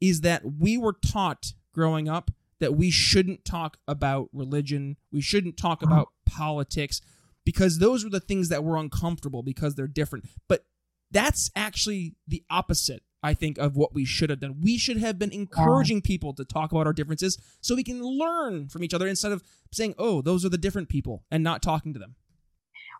is 0.00 0.22
that 0.22 0.42
we 0.58 0.78
were 0.78 0.94
taught 0.94 1.52
growing 1.72 2.08
up 2.08 2.30
that 2.58 2.74
we 2.74 2.90
shouldn't 2.90 3.44
talk 3.44 3.78
about 3.86 4.30
religion, 4.32 4.96
we 5.12 5.20
shouldn't 5.20 5.56
talk 5.56 5.82
uh-huh. 5.82 5.92
about 5.92 6.08
politics 6.24 7.00
because 7.44 7.78
those 7.78 8.02
were 8.02 8.10
the 8.10 8.20
things 8.20 8.48
that 8.48 8.64
were 8.64 8.76
uncomfortable 8.76 9.42
because 9.42 9.74
they're 9.74 9.86
different. 9.86 10.26
But 10.48 10.64
that's 11.10 11.50
actually 11.54 12.14
the 12.26 12.42
opposite 12.50 13.02
I 13.26 13.34
think, 13.34 13.58
of 13.58 13.76
what 13.76 13.92
we 13.92 14.04
should 14.04 14.30
have 14.30 14.38
done. 14.38 14.60
We 14.60 14.78
should 14.78 14.98
have 14.98 15.18
been 15.18 15.32
encouraging 15.32 16.00
people 16.00 16.32
to 16.34 16.44
talk 16.44 16.70
about 16.70 16.86
our 16.86 16.92
differences 16.92 17.36
so 17.60 17.74
we 17.74 17.82
can 17.82 18.00
learn 18.00 18.68
from 18.68 18.84
each 18.84 18.94
other 18.94 19.08
instead 19.08 19.32
of 19.32 19.42
saying, 19.72 19.96
oh, 19.98 20.22
those 20.22 20.44
are 20.44 20.48
the 20.48 20.56
different 20.56 20.88
people 20.88 21.24
and 21.28 21.42
not 21.42 21.60
talking 21.60 21.92
to 21.92 21.98
them. 21.98 22.14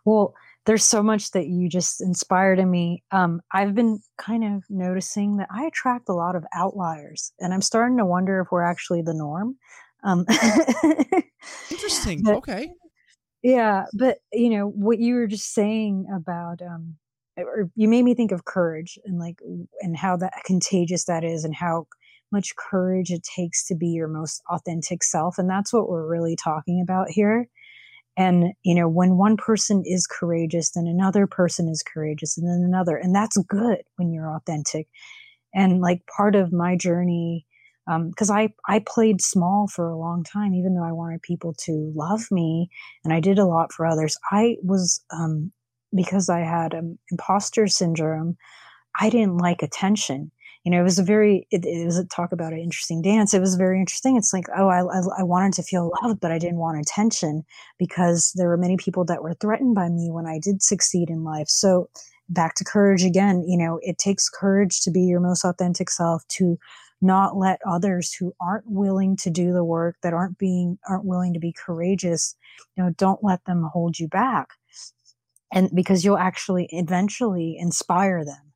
Well, 0.03 0.33
there's 0.65 0.83
so 0.83 1.01
much 1.01 1.31
that 1.31 1.47
you 1.47 1.69
just 1.69 2.01
inspired 2.01 2.59
in 2.59 2.69
me. 2.69 3.03
Um, 3.11 3.41
I've 3.53 3.73
been 3.73 4.01
kind 4.17 4.43
of 4.43 4.63
noticing 4.69 5.37
that 5.37 5.47
I 5.49 5.63
attract 5.65 6.09
a 6.09 6.13
lot 6.13 6.35
of 6.35 6.43
outliers, 6.53 7.31
and 7.39 7.53
I'm 7.53 7.61
starting 7.61 7.97
to 7.97 8.05
wonder 8.05 8.41
if 8.41 8.51
we're 8.51 8.63
actually 8.63 9.03
the 9.03 9.13
norm. 9.13 9.55
Um, 10.03 10.25
Interesting. 11.71 12.21
But, 12.21 12.35
okay. 12.35 12.69
Yeah, 13.43 13.85
but 13.93 14.17
you 14.33 14.49
know 14.49 14.67
what 14.67 14.99
you 14.99 15.15
were 15.15 15.27
just 15.27 15.53
saying 15.53 16.07
about 16.13 16.61
um, 16.61 16.97
or 17.37 17.69
you 17.75 17.87
made 17.87 18.03
me 18.03 18.13
think 18.13 18.31
of 18.31 18.45
courage 18.45 18.97
and 19.05 19.19
like 19.19 19.39
and 19.81 19.97
how 19.97 20.17
that 20.17 20.33
contagious 20.45 21.05
that 21.05 21.23
is 21.23 21.43
and 21.43 21.55
how 21.55 21.87
much 22.31 22.55
courage 22.55 23.11
it 23.11 23.23
takes 23.23 23.65
to 23.65 23.75
be 23.75 23.87
your 23.87 24.07
most 24.07 24.41
authentic 24.49 25.03
self 25.03 25.37
and 25.37 25.49
that's 25.49 25.71
what 25.71 25.89
we're 25.89 26.07
really 26.07 26.35
talking 26.35 26.81
about 26.81 27.09
here 27.09 27.47
and 28.17 28.53
you 28.63 28.75
know 28.75 28.89
when 28.89 29.17
one 29.17 29.37
person 29.37 29.83
is 29.85 30.07
courageous 30.07 30.71
then 30.71 30.87
another 30.87 31.27
person 31.27 31.69
is 31.69 31.83
courageous 31.83 32.37
and 32.37 32.47
then 32.47 32.63
another 32.65 32.97
and 32.97 33.15
that's 33.15 33.37
good 33.47 33.77
when 33.95 34.11
you're 34.11 34.35
authentic 34.35 34.87
and 35.53 35.81
like 35.81 36.01
part 36.15 36.35
of 36.35 36.51
my 36.51 36.75
journey 36.75 37.45
because 38.09 38.29
um, 38.29 38.35
I 38.35 38.53
I 38.67 38.79
played 38.85 39.21
small 39.21 39.67
for 39.67 39.89
a 39.89 39.97
long 39.97 40.23
time, 40.23 40.53
even 40.53 40.75
though 40.75 40.83
I 40.83 40.91
wanted 40.91 41.21
people 41.21 41.53
to 41.65 41.91
love 41.95 42.29
me, 42.31 42.69
and 43.03 43.13
I 43.13 43.21
did 43.21 43.39
a 43.39 43.45
lot 43.45 43.71
for 43.71 43.85
others. 43.85 44.17
I 44.31 44.57
was 44.61 45.01
um, 45.09 45.53
because 45.95 46.29
I 46.29 46.39
had 46.39 46.73
um, 46.73 46.97
imposter 47.11 47.67
syndrome, 47.67 48.37
I 48.99 49.09
didn't 49.09 49.37
like 49.37 49.61
attention. 49.61 50.31
You 50.63 50.71
know, 50.71 50.81
it 50.81 50.83
was 50.83 50.99
a 50.99 51.03
very, 51.03 51.47
it, 51.49 51.65
it, 51.65 51.85
was 51.85 51.97
a 51.97 52.05
talk 52.05 52.31
about 52.31 52.51
an 52.51 52.59
interesting 52.59 53.01
dance. 53.01 53.33
It 53.33 53.39
was 53.39 53.55
very 53.55 53.79
interesting. 53.79 54.17
It's 54.17 54.33
like, 54.33 54.47
oh, 54.57 54.67
I, 54.67 54.81
I, 54.81 55.01
I 55.19 55.23
wanted 55.23 55.53
to 55.53 55.63
feel 55.63 55.91
loved, 56.03 56.19
but 56.19 56.31
I 56.31 56.39
didn't 56.39 56.57
want 56.57 56.79
attention 56.79 57.45
because 57.77 58.33
there 58.35 58.49
were 58.49 58.57
many 58.57 58.75
people 58.75 59.05
that 59.05 59.23
were 59.23 59.35
threatened 59.35 59.75
by 59.75 59.87
me 59.87 60.09
when 60.11 60.25
I 60.25 60.39
did 60.39 60.61
succeed 60.61 61.09
in 61.09 61.23
life. 61.23 61.47
So 61.47 61.89
back 62.27 62.55
to 62.55 62.65
courage 62.65 63.05
again, 63.05 63.45
you 63.47 63.57
know, 63.57 63.79
it 63.81 63.97
takes 63.97 64.27
courage 64.27 64.81
to 64.81 64.91
be 64.91 65.03
your 65.03 65.21
most 65.21 65.45
authentic 65.45 65.89
self, 65.89 66.27
to 66.29 66.57
not 67.01 67.37
let 67.37 67.61
others 67.65 68.13
who 68.13 68.33
aren't 68.41 68.67
willing 68.67 69.15
to 69.15 69.29
do 69.29 69.53
the 69.53 69.63
work, 69.63 69.95
that 70.01 70.13
aren't 70.13 70.37
being, 70.37 70.77
aren't 70.89 71.05
willing 71.05 71.33
to 71.33 71.39
be 71.39 71.53
courageous, 71.53 72.35
you 72.75 72.83
know, 72.83 72.89
don't 72.97 73.23
let 73.23 73.45
them 73.45 73.69
hold 73.71 73.99
you 73.99 74.07
back 74.07 74.49
and 75.51 75.69
because 75.73 76.03
you'll 76.03 76.17
actually 76.17 76.67
eventually 76.71 77.55
inspire 77.57 78.23
them 78.25 78.53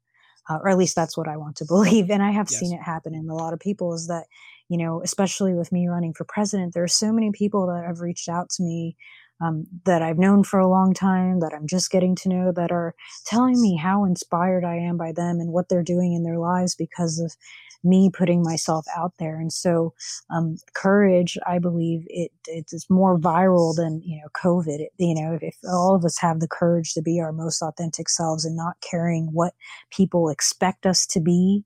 uh, 0.49 0.57
or 0.57 0.69
at 0.69 0.77
least 0.77 0.95
that's 0.95 1.17
what 1.17 1.27
i 1.27 1.37
want 1.37 1.55
to 1.55 1.65
believe 1.67 2.09
and 2.09 2.23
i 2.23 2.31
have 2.31 2.49
yes. 2.49 2.59
seen 2.59 2.73
it 2.73 2.81
happen 2.81 3.13
in 3.13 3.29
a 3.29 3.35
lot 3.35 3.53
of 3.53 3.59
people 3.59 3.93
is 3.93 4.07
that 4.07 4.25
you 4.69 4.77
know 4.77 5.01
especially 5.03 5.53
with 5.53 5.71
me 5.71 5.87
running 5.87 6.13
for 6.13 6.25
president 6.25 6.73
there 6.73 6.83
are 6.83 6.87
so 6.87 7.11
many 7.11 7.31
people 7.31 7.67
that 7.67 7.83
have 7.85 8.01
reached 8.01 8.29
out 8.29 8.49
to 8.49 8.63
me 8.63 8.95
um, 9.41 9.65
that 9.85 10.01
I've 10.01 10.19
known 10.19 10.43
for 10.43 10.59
a 10.59 10.69
long 10.69 10.93
time, 10.93 11.39
that 11.39 11.53
I'm 11.53 11.65
just 11.65 11.89
getting 11.89 12.15
to 12.17 12.29
know, 12.29 12.51
that 12.51 12.71
are 12.71 12.93
telling 13.25 13.59
me 13.59 13.75
how 13.75 14.05
inspired 14.05 14.63
I 14.63 14.75
am 14.75 14.97
by 14.97 15.11
them 15.11 15.39
and 15.39 15.51
what 15.51 15.67
they're 15.67 15.83
doing 15.83 16.13
in 16.13 16.23
their 16.23 16.37
lives 16.37 16.75
because 16.75 17.19
of 17.19 17.35
me 17.83 18.09
putting 18.13 18.43
myself 18.43 18.85
out 18.95 19.13
there. 19.17 19.39
And 19.39 19.51
so, 19.51 19.93
um, 20.29 20.57
courage, 20.73 21.37
I 21.45 21.59
believe 21.59 22.03
it 22.07 22.31
it's 22.47 22.89
more 22.89 23.19
viral 23.19 23.75
than 23.75 24.01
you 24.03 24.17
know 24.21 24.27
COVID. 24.35 24.79
It, 24.79 24.91
you 24.97 25.15
know, 25.15 25.33
if, 25.33 25.43
if 25.43 25.55
all 25.67 25.95
of 25.95 26.05
us 26.05 26.17
have 26.19 26.39
the 26.39 26.47
courage 26.47 26.93
to 26.93 27.01
be 27.01 27.19
our 27.19 27.31
most 27.31 27.61
authentic 27.61 28.09
selves 28.09 28.45
and 28.45 28.55
not 28.55 28.75
caring 28.81 29.27
what 29.31 29.53
people 29.91 30.29
expect 30.29 30.85
us 30.85 31.05
to 31.07 31.19
be, 31.19 31.63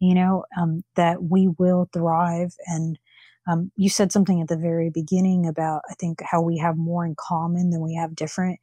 you 0.00 0.14
know, 0.14 0.44
um, 0.60 0.84
that 0.96 1.24
we 1.24 1.48
will 1.58 1.88
thrive. 1.92 2.54
And 2.66 2.98
um, 3.46 3.70
you 3.76 3.88
said 3.88 4.12
something 4.12 4.40
at 4.40 4.48
the 4.48 4.56
very 4.56 4.90
beginning 4.90 5.46
about 5.46 5.82
I 5.90 5.94
think 5.94 6.22
how 6.22 6.40
we 6.40 6.58
have 6.58 6.76
more 6.76 7.04
in 7.04 7.14
common 7.18 7.70
than 7.70 7.80
we 7.80 7.94
have 7.94 8.14
different 8.14 8.58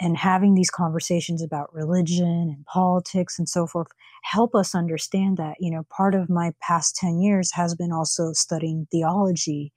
and 0.00 0.16
having 0.16 0.54
these 0.54 0.70
conversations 0.70 1.42
about 1.42 1.72
religion 1.72 2.26
and 2.26 2.66
politics 2.66 3.38
and 3.38 3.48
so 3.48 3.66
forth 3.66 3.88
help 4.22 4.54
us 4.54 4.74
understand 4.74 5.36
that 5.36 5.56
you 5.60 5.70
know 5.70 5.84
part 5.90 6.14
of 6.14 6.30
my 6.30 6.52
past 6.60 6.96
10 6.96 7.20
years 7.20 7.52
has 7.52 7.74
been 7.74 7.92
also 7.92 8.32
studying 8.32 8.86
theology 8.90 9.72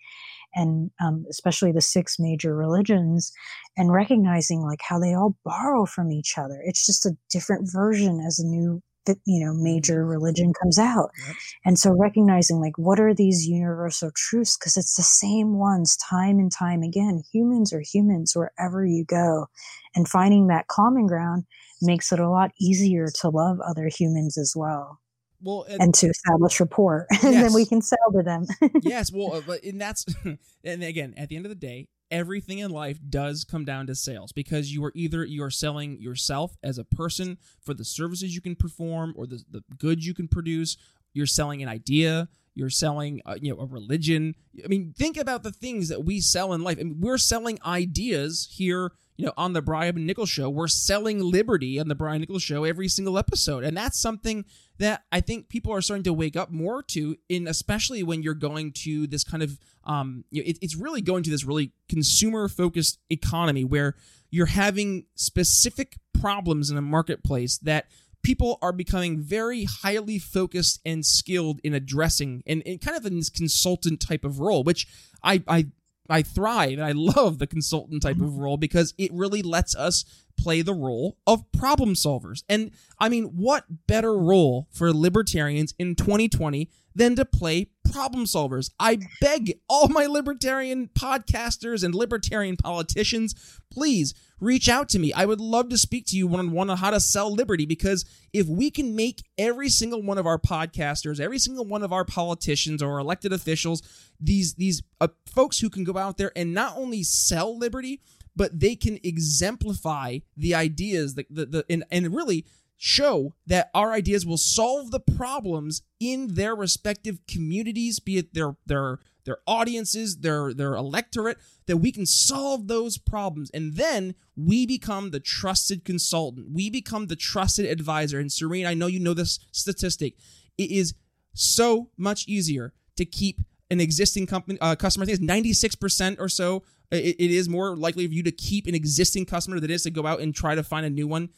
and 0.56 0.90
um, 1.02 1.26
especially 1.30 1.72
the 1.72 1.82
six 1.82 2.18
major 2.18 2.56
religions 2.56 3.32
and 3.78 3.92
recognizing 3.92 4.62
like 4.62 4.80
how 4.82 4.98
they 4.98 5.14
all 5.14 5.36
borrow 5.44 5.86
from 5.86 6.12
each 6.12 6.38
other. 6.38 6.62
It's 6.64 6.86
just 6.86 7.06
a 7.06 7.16
different 7.30 7.70
version 7.72 8.22
as 8.26 8.40
a 8.40 8.46
new 8.46 8.82
you 9.26 9.44
know 9.44 9.54
major 9.54 10.02
mm-hmm. 10.02 10.10
religion 10.12 10.54
comes 10.62 10.78
out 10.78 11.10
yep. 11.28 11.36
and 11.66 11.80
so 11.80 11.92
recognizing 11.92 12.60
like 12.60 12.78
what 12.78 13.00
are 13.00 13.14
these 13.14 13.48
universal 13.48 14.12
truths 14.16 14.58
because 14.58 14.78
it's 14.78 14.96
the 14.96 15.04
same 15.04 15.58
ones 15.58 15.98
time 15.98 16.40
and 16.40 16.52
time 16.52 16.82
again 16.82 17.24
humans 17.32 17.74
are 17.74 17.82
humans 17.82 18.36
wherever 18.36 18.86
you 18.86 19.04
go 19.06 19.48
and 19.96 20.08
finding 20.08 20.48
that 20.48 20.68
common 20.68 21.08
ground 21.08 21.46
makes 21.82 22.12
it 22.12 22.20
a 22.20 22.30
lot 22.30 22.52
easier 22.60 23.08
to 23.14 23.30
love 23.30 23.60
other 23.62 23.88
humans 23.88 24.38
as 24.38 24.54
well 24.56 25.00
well 25.42 25.66
and, 25.70 25.82
and 25.82 25.94
to 25.94 26.08
establish 26.08 26.60
rapport 26.60 27.06
yes. 27.12 27.24
and 27.24 27.36
then 27.36 27.54
we 27.54 27.66
can 27.66 27.82
sell 27.82 28.12
to 28.12 28.24
them 28.24 28.46
yes 28.84 29.12
well 29.14 29.44
uh, 29.48 29.56
and 29.64 29.80
that's 29.80 30.06
and 30.64 30.84
again 30.84 31.14
at 31.18 31.30
the 31.30 31.36
end 31.36 31.46
of 31.46 31.50
the 31.50 31.56
day 31.56 31.88
everything 32.16 32.60
in 32.60 32.72
life 32.72 32.98
does 33.10 33.44
come 33.44 33.66
down 33.66 33.88
to 33.88 33.96
sales 33.96 34.32
because 34.32 34.72
you 34.72 34.84
are 34.86 34.94
either 34.96 35.26
you 35.26 35.44
are 35.44 35.52
selling 35.52 36.00
yourself 36.00 36.56
as 36.64 36.78
a 36.78 36.86
person 36.86 37.38
for 37.62 37.74
the 37.74 37.84
services 37.84 38.34
you 38.34 38.42
can 38.42 38.56
perform 38.56 39.14
or 39.18 39.28
the, 39.28 39.44
the 39.52 39.62
goods 39.78 40.08
you 40.08 40.14
can 40.14 40.28
produce. 40.28 40.78
You're 41.14 41.26
selling 41.26 41.62
an 41.62 41.68
idea. 41.70 42.30
You're 42.54 42.70
selling 42.70 43.22
uh, 43.26 43.36
you 43.42 43.54
know 43.54 43.62
a 43.62 43.66
religion. 43.66 44.36
I 44.64 44.68
mean 44.68 44.94
think 44.98 45.18
about 45.18 45.44
the 45.44 45.52
things 45.52 45.90
that 45.90 46.06
we 46.06 46.22
sell 46.22 46.54
in 46.54 46.64
life. 46.64 46.78
I 46.80 46.84
mean, 46.84 47.02
we're 47.02 47.18
selling 47.18 47.60
ideas 47.66 48.48
here 48.50 48.94
you 49.16 49.26
know 49.26 49.34
on 49.38 49.54
the 49.54 49.62
brian 49.62 50.06
nichols 50.06 50.30
show. 50.30 50.50
We're 50.50 50.68
selling 50.68 51.20
liberty 51.20 51.80
on 51.80 51.88
the 51.88 51.96
brian 51.96 52.22
nichols 52.22 52.44
show 52.44 52.64
every 52.64 52.88
single 52.88 53.18
episode. 53.18 53.64
And 53.64 53.76
that's 53.76 54.00
something 54.00 54.46
that 54.78 55.04
i 55.12 55.22
think 55.22 55.50
people 55.50 55.74
are 55.74 55.82
starting 55.82 56.04
to 56.04 56.14
wake 56.14 56.36
up 56.36 56.52
more 56.52 56.84
to 56.84 57.16
in 57.30 57.48
especially 57.48 58.04
when 58.04 58.22
you're 58.22 58.34
going 58.34 58.72
to 58.74 59.08
this 59.08 59.24
kind 59.24 59.42
of 59.42 59.58
um 59.86 60.26
you 60.32 60.42
know, 60.42 60.50
it, 60.50 60.58
it's 60.62 60.76
really 60.76 61.02
going 61.02 61.24
to 61.24 61.30
this 61.30 61.46
really 61.46 61.72
consumer 61.88 62.48
focused 62.48 63.00
economy 63.10 63.64
where 63.64 63.96
you're 64.32 64.48
having 64.48 65.06
specific 65.16 65.98
problems 66.14 66.70
in 66.70 66.78
a 66.78 66.82
marketplace 66.82 67.58
that 67.60 67.86
people 68.26 68.58
are 68.62 68.74
becoming 68.74 69.20
very 69.20 69.66
highly 69.66 70.18
focused 70.18 70.82
and 70.84 71.06
skilled 71.06 71.60
in 71.64 71.76
addressing 71.76 72.42
and, 72.48 72.64
and 72.66 72.82
kind 72.82 72.98
of 72.98 73.06
in 73.06 73.18
this 73.18 73.30
consultant 73.30 74.02
type 74.02 74.26
of 74.26 74.40
role, 74.40 74.64
which 74.64 74.88
I, 75.24 75.44
I 75.48 75.68
I 76.10 76.22
thrive 76.22 76.74
and 76.74 76.84
I 76.84 76.92
love 76.94 77.40
the 77.40 77.48
consultant 77.48 78.04
type 78.04 78.20
of 78.20 78.38
role 78.38 78.58
because 78.58 78.94
it 78.98 79.12
really 79.14 79.42
lets 79.42 79.76
us 79.76 80.06
play 80.38 80.62
the 80.62 80.74
role 80.74 81.18
of 81.26 81.52
problem 81.52 81.94
solvers. 81.94 82.44
And 82.50 82.72
I 83.00 83.10
mean, 83.10 83.26
what 83.26 83.88
better 83.88 84.18
role 84.18 84.68
for 84.72 84.94
libertarians 84.94 85.74
in 85.80 85.96
2020 85.96 86.70
than 86.96 87.16
to 87.18 87.26
play 87.26 87.68
problem 87.92 88.26
solvers? 88.26 88.72
I 88.80 89.00
beg 89.22 89.60
all 89.70 89.90
my 89.90 90.06
libertarian 90.06 90.90
podcasters 90.94 91.84
and 91.84 91.94
libertarian 91.94 92.58
politicians, 92.58 93.36
please 93.70 94.14
reach 94.40 94.68
out 94.68 94.90
to 94.90 95.00
me. 95.00 95.14
I 95.14 95.26
would 95.26 95.40
love 95.40 95.70
to 95.70 95.78
speak 95.78 96.06
to 96.08 96.18
you 96.18 96.28
one 96.28 96.40
on 96.40 96.52
one 96.52 96.70
on 96.70 96.78
how 96.78 96.90
to 96.92 97.00
sell 97.00 97.34
liberty 97.34 97.66
because 97.66 98.06
if 98.34 98.48
we 98.48 98.70
can 98.70 98.96
make 98.96 99.24
every 99.38 99.70
single 99.70 100.02
one 100.02 100.18
of 100.18 100.28
our 100.28 100.40
podcasters, 100.40 101.20
every 101.20 101.40
single 101.40 101.66
one 101.66 101.84
of 101.84 101.94
our 101.94 102.06
politicians 102.06 102.82
or 102.82 103.00
elected 103.00 103.34
officials, 103.34 103.82
these 104.20 104.56
these 104.56 104.84
uh, 105.02 105.08
folks 105.28 105.60
who 105.60 105.70
can 105.70 105.84
go 105.84 105.98
out 105.98 106.18
there 106.18 106.32
and 106.36 106.54
not 106.54 106.78
only 106.78 107.04
sell 107.04 107.58
liberty, 107.58 108.02
but 108.36 108.60
they 108.60 108.76
can 108.76 109.00
exemplify 109.04 110.20
the 110.36 110.54
ideas 110.54 111.16
that 111.16 111.28
the, 111.30 111.46
the 111.46 111.66
and, 111.70 111.84
and 111.92 112.14
really 112.14 112.46
show 112.78 113.34
that 113.48 113.70
our 113.74 113.94
ideas 113.94 114.26
will 114.26 114.38
solve 114.38 114.92
the 114.92 115.00
problems 115.00 115.82
in 116.00 116.36
their 116.36 116.56
respective 116.56 117.20
communities, 117.28 118.00
be 118.00 118.18
it 118.18 118.34
their 118.34 118.58
their 118.66 119.00
their 119.24 119.38
audiences, 119.48 120.18
their 120.18 120.54
their 120.54 120.76
electorate, 120.76 121.38
that 121.66 121.78
we 121.78 121.92
can 121.92 122.06
solve 122.06 122.68
those 122.68 122.98
problems. 122.98 123.50
And 123.54 123.76
then 123.76 124.16
we 124.36 124.68
become 124.68 125.12
the 125.12 125.20
trusted 125.20 125.84
consultant. 125.84 126.52
We 126.54 126.70
become 126.70 127.08
the 127.08 127.16
trusted 127.16 127.66
advisor. 127.66 128.20
And 128.20 128.30
Sorinne, 128.30 128.68
I 128.68 128.74
know 128.74 128.88
you 128.88 129.00
know 129.00 129.14
this 129.14 129.40
statistic. 129.52 130.16
It 130.58 130.70
is 130.70 130.94
so 131.34 131.90
much 131.98 132.28
easier 132.28 132.74
to 132.98 133.06
keep 133.06 133.42
an 133.72 133.82
existing 133.82 134.28
company 134.28 134.60
uh, 134.62 134.76
customer. 134.76 135.04
I 135.04 135.06
think 135.08 135.20
it's 135.20 135.26
ninety 135.26 135.54
six 135.54 135.76
percent 135.76 136.20
or 136.20 136.30
so. 136.30 136.64
It, 136.92 137.16
it 137.20 137.32
is 137.32 137.50
more 137.50 137.76
likely 137.76 138.06
for 138.06 138.14
you 138.14 138.24
to 138.24 138.32
keep 138.32 138.68
an 138.68 138.76
existing 138.76 139.26
customer 139.26 139.60
than 139.60 139.72
it 139.72 139.74
is 139.74 139.84
to 139.84 139.92
go 139.92 140.06
out 140.06 140.20
and 140.20 140.36
try 140.36 140.54
to 140.54 140.64
find 140.64 140.86
a 140.86 140.90
new 140.90 141.08
one. 141.08 141.30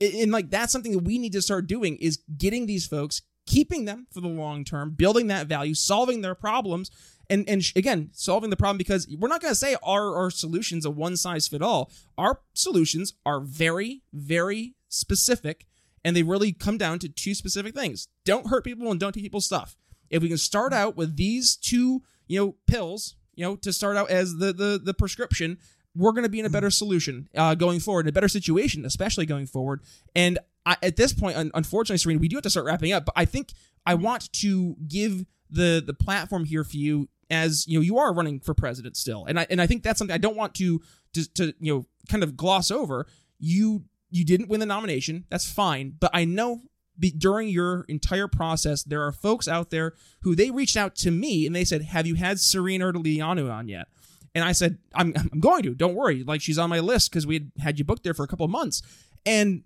And 0.00 0.32
like 0.32 0.50
that's 0.50 0.72
something 0.72 0.92
that 0.92 1.04
we 1.04 1.18
need 1.18 1.32
to 1.32 1.42
start 1.42 1.66
doing 1.66 1.96
is 1.96 2.20
getting 2.36 2.66
these 2.66 2.86
folks, 2.86 3.22
keeping 3.46 3.84
them 3.84 4.06
for 4.12 4.20
the 4.20 4.28
long 4.28 4.64
term, 4.64 4.90
building 4.90 5.28
that 5.28 5.46
value, 5.46 5.74
solving 5.74 6.20
their 6.20 6.34
problems, 6.34 6.90
and 7.30 7.48
and 7.48 7.62
again 7.76 8.10
solving 8.12 8.50
the 8.50 8.56
problem 8.56 8.78
because 8.78 9.08
we're 9.18 9.28
not 9.28 9.40
going 9.40 9.52
to 9.52 9.56
say 9.56 9.76
our 9.82 10.16
our 10.16 10.30
solutions 10.30 10.84
a 10.84 10.90
one 10.90 11.16
size 11.16 11.48
fit 11.48 11.62
all. 11.62 11.90
Our 12.18 12.40
solutions 12.54 13.14
are 13.24 13.40
very 13.40 14.02
very 14.12 14.74
specific, 14.88 15.66
and 16.04 16.16
they 16.16 16.22
really 16.22 16.52
come 16.52 16.78
down 16.78 16.98
to 17.00 17.08
two 17.08 17.34
specific 17.34 17.74
things: 17.74 18.08
don't 18.24 18.48
hurt 18.48 18.64
people 18.64 18.90
and 18.90 19.00
don't 19.00 19.12
take 19.12 19.24
people's 19.24 19.46
stuff. 19.46 19.76
If 20.10 20.22
we 20.22 20.28
can 20.28 20.38
start 20.38 20.72
out 20.72 20.96
with 20.96 21.16
these 21.16 21.56
two, 21.56 22.02
you 22.26 22.38
know, 22.38 22.54
pills, 22.66 23.16
you 23.34 23.44
know, 23.44 23.56
to 23.56 23.72
start 23.72 23.96
out 23.96 24.10
as 24.10 24.36
the 24.36 24.52
the 24.52 24.80
the 24.82 24.94
prescription, 24.94 25.58
we're 25.96 26.12
going 26.12 26.24
to 26.24 26.30
be 26.30 26.40
in 26.40 26.46
a 26.46 26.50
better 26.50 26.70
solution 26.70 27.28
uh, 27.36 27.54
going 27.54 27.80
forward, 27.80 28.06
in 28.06 28.08
a 28.08 28.12
better 28.12 28.28
situation, 28.28 28.84
especially 28.84 29.26
going 29.26 29.46
forward. 29.46 29.80
And 30.14 30.38
I, 30.66 30.76
at 30.82 30.96
this 30.96 31.12
point, 31.12 31.36
unfortunately, 31.54 31.98
Sorinne, 31.98 32.20
we 32.20 32.28
do 32.28 32.36
have 32.36 32.42
to 32.42 32.50
start 32.50 32.66
wrapping 32.66 32.92
up. 32.92 33.04
But 33.04 33.14
I 33.16 33.24
think 33.24 33.52
I 33.86 33.94
want 33.94 34.32
to 34.34 34.76
give 34.88 35.24
the 35.50 35.82
the 35.84 35.94
platform 35.94 36.44
here 36.44 36.64
for 36.64 36.76
you 36.76 37.08
as 37.30 37.66
you 37.66 37.78
know 37.78 37.82
you 37.82 37.98
are 37.98 38.12
running 38.12 38.40
for 38.40 38.54
president 38.54 38.96
still, 38.96 39.24
and 39.26 39.38
I 39.38 39.46
and 39.50 39.60
I 39.60 39.66
think 39.66 39.82
that's 39.82 39.98
something 39.98 40.14
I 40.14 40.18
don't 40.18 40.36
want 40.36 40.54
to 40.56 40.80
to, 41.14 41.32
to 41.34 41.54
you 41.60 41.74
know 41.74 41.86
kind 42.08 42.22
of 42.22 42.36
gloss 42.36 42.70
over. 42.70 43.06
You 43.38 43.84
you 44.10 44.24
didn't 44.24 44.48
win 44.48 44.60
the 44.60 44.66
nomination, 44.66 45.24
that's 45.28 45.48
fine, 45.48 45.94
but 45.98 46.10
I 46.14 46.24
know 46.24 46.62
be, 46.98 47.10
during 47.10 47.48
your 47.48 47.84
entire 47.88 48.28
process, 48.28 48.84
there 48.84 49.02
are 49.02 49.10
folks 49.10 49.48
out 49.48 49.70
there 49.70 49.94
who 50.22 50.36
they 50.36 50.50
reached 50.50 50.76
out 50.76 50.94
to 50.96 51.10
me 51.10 51.46
and 51.46 51.54
they 51.54 51.64
said, 51.64 51.82
"Have 51.82 52.06
you 52.06 52.14
had 52.14 52.38
Sorinne 52.38 52.80
Ardeleanu 52.80 53.52
on 53.52 53.68
yet?" 53.68 53.88
And 54.34 54.44
I 54.44 54.52
said, 54.52 54.78
"I'm 54.94 55.12
I'm 55.32 55.40
going 55.40 55.62
to. 55.62 55.74
Don't 55.74 55.94
worry. 55.94 56.22
Like 56.22 56.40
she's 56.40 56.58
on 56.58 56.70
my 56.70 56.80
list 56.80 57.10
because 57.10 57.26
we 57.26 57.34
had 57.34 57.52
had 57.58 57.78
you 57.78 57.84
booked 57.84 58.04
there 58.04 58.14
for 58.14 58.24
a 58.24 58.28
couple 58.28 58.44
of 58.44 58.50
months." 58.50 58.82
And 59.26 59.62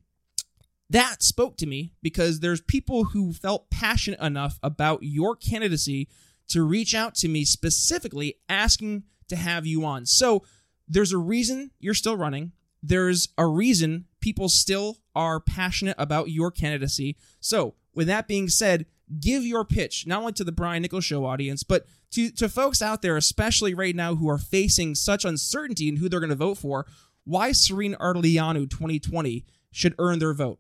that 0.91 1.23
spoke 1.23 1.57
to 1.59 1.67
me 1.67 1.93
because 2.03 2.41
there's 2.41 2.61
people 2.61 3.05
who 3.05 3.33
felt 3.33 3.71
passionate 3.71 4.21
enough 4.21 4.59
about 4.63 5.03
your 5.03 5.37
candidacy 5.37 6.09
to 6.49 6.63
reach 6.63 6.95
out 6.95 7.15
to 7.17 7.29
me 7.29 7.45
specifically 7.45 8.37
asking 8.49 9.05
to 9.29 9.37
have 9.37 9.67
you 9.67 9.85
on. 9.85 10.07
So 10.07 10.45
there's 10.89 11.13
a 11.13 11.19
reason 11.19 11.71
you're 11.79 11.95
still 11.95 12.17
running. 12.17 12.53
There's 12.83 13.29
a 13.37 13.47
reason 13.47 14.07
people 14.21 14.49
still 14.49 14.99
are 15.15 15.41
passionate 15.41 15.97
about 15.99 16.31
your 16.31 16.51
candidacy. 16.51 17.17
So, 17.41 17.75
with 17.95 18.07
that 18.07 18.29
being 18.29 18.49
said, 18.49 18.87
give 19.21 19.45
your 19.45 19.65
pitch 19.65 20.07
not 20.07 20.21
only 20.21 20.33
to 20.35 20.45
the 20.45 20.53
Brian 20.53 20.83
Nichols 20.83 21.05
Show 21.05 21.25
audience, 21.25 21.63
but 21.63 21.87
to, 22.13 22.31
to 22.33 22.49
folks 22.49 22.81
out 22.83 23.03
there, 23.03 23.17
especially 23.17 23.75
right 23.75 23.95
now 23.95 24.15
who 24.15 24.29
are 24.29 24.39
facing 24.39 24.95
such 24.95 25.25
uncertainty 25.25 25.89
in 25.89 25.97
who 25.97 26.09
they're 26.09 26.21
going 26.21 26.31
to 26.31 26.37
vote 26.37 26.59
for, 26.59 26.87
why 27.25 27.51
Sorinne 27.51 27.97
Ardeleanu 27.99 28.71
2020 28.71 29.45
should 29.71 29.95
earn 29.99 30.19
their 30.19 30.33
vote. 30.33 30.59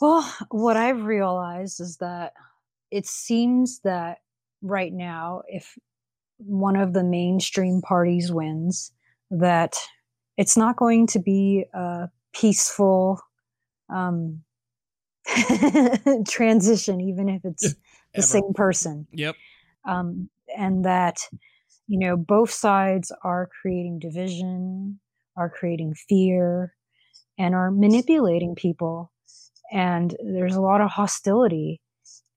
Well, 0.00 0.30
what 0.50 0.76
I've 0.76 1.04
realized 1.04 1.80
is 1.80 1.96
that 1.98 2.34
it 2.90 3.06
seems 3.06 3.80
that 3.80 4.18
right 4.62 4.92
now, 4.92 5.42
if 5.48 5.76
one 6.38 6.76
of 6.76 6.92
the 6.92 7.02
mainstream 7.02 7.80
parties 7.80 8.30
wins, 8.30 8.92
that 9.30 9.74
it's 10.36 10.56
not 10.56 10.76
going 10.76 11.06
to 11.08 11.18
be 11.18 11.64
a 11.72 12.08
peaceful 12.34 13.20
um, 13.88 14.42
transition, 16.28 17.00
even 17.00 17.28
if 17.28 17.44
it's 17.44 17.74
the 18.14 18.22
same 18.22 18.52
person. 18.54 19.06
Yep. 19.12 19.36
Um, 19.84 20.28
and 20.56 20.84
that, 20.84 21.18
you 21.86 21.98
know, 21.98 22.16
both 22.16 22.50
sides 22.50 23.12
are 23.22 23.48
creating 23.60 23.98
division, 23.98 25.00
are 25.36 25.50
creating 25.50 25.94
fear, 26.08 26.74
and 27.38 27.54
are 27.54 27.70
manipulating 27.70 28.54
people. 28.54 29.12
And 29.72 30.16
there's 30.24 30.54
a 30.56 30.60
lot 30.60 30.80
of 30.80 30.90
hostility 30.90 31.80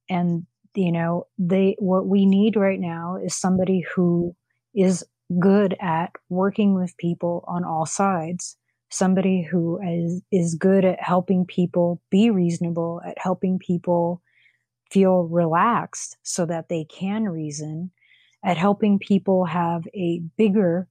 and 0.09 0.45
you 0.75 0.91
know 0.91 1.27
they 1.37 1.75
what 1.79 2.07
we 2.07 2.25
need 2.25 2.55
right 2.55 2.79
now 2.79 3.17
is 3.23 3.35
somebody 3.35 3.85
who 3.95 4.35
is 4.75 5.05
good 5.39 5.75
at 5.79 6.11
working 6.29 6.73
with 6.73 6.97
people 6.97 7.43
on 7.47 7.63
all 7.63 7.85
sides 7.85 8.57
somebody 8.89 9.41
who 9.43 9.79
is 9.81 10.21
is 10.31 10.55
good 10.55 10.85
at 10.85 11.01
helping 11.01 11.45
people 11.45 12.01
be 12.09 12.29
reasonable 12.29 13.01
at 13.05 13.17
helping 13.17 13.59
people 13.59 14.21
feel 14.91 15.23
relaxed 15.23 16.17
so 16.23 16.45
that 16.45 16.69
they 16.69 16.83
can 16.85 17.25
reason 17.25 17.91
at 18.43 18.57
helping 18.57 18.97
people 18.97 19.45
have 19.45 19.83
a 19.93 20.21
bigger 20.37 20.87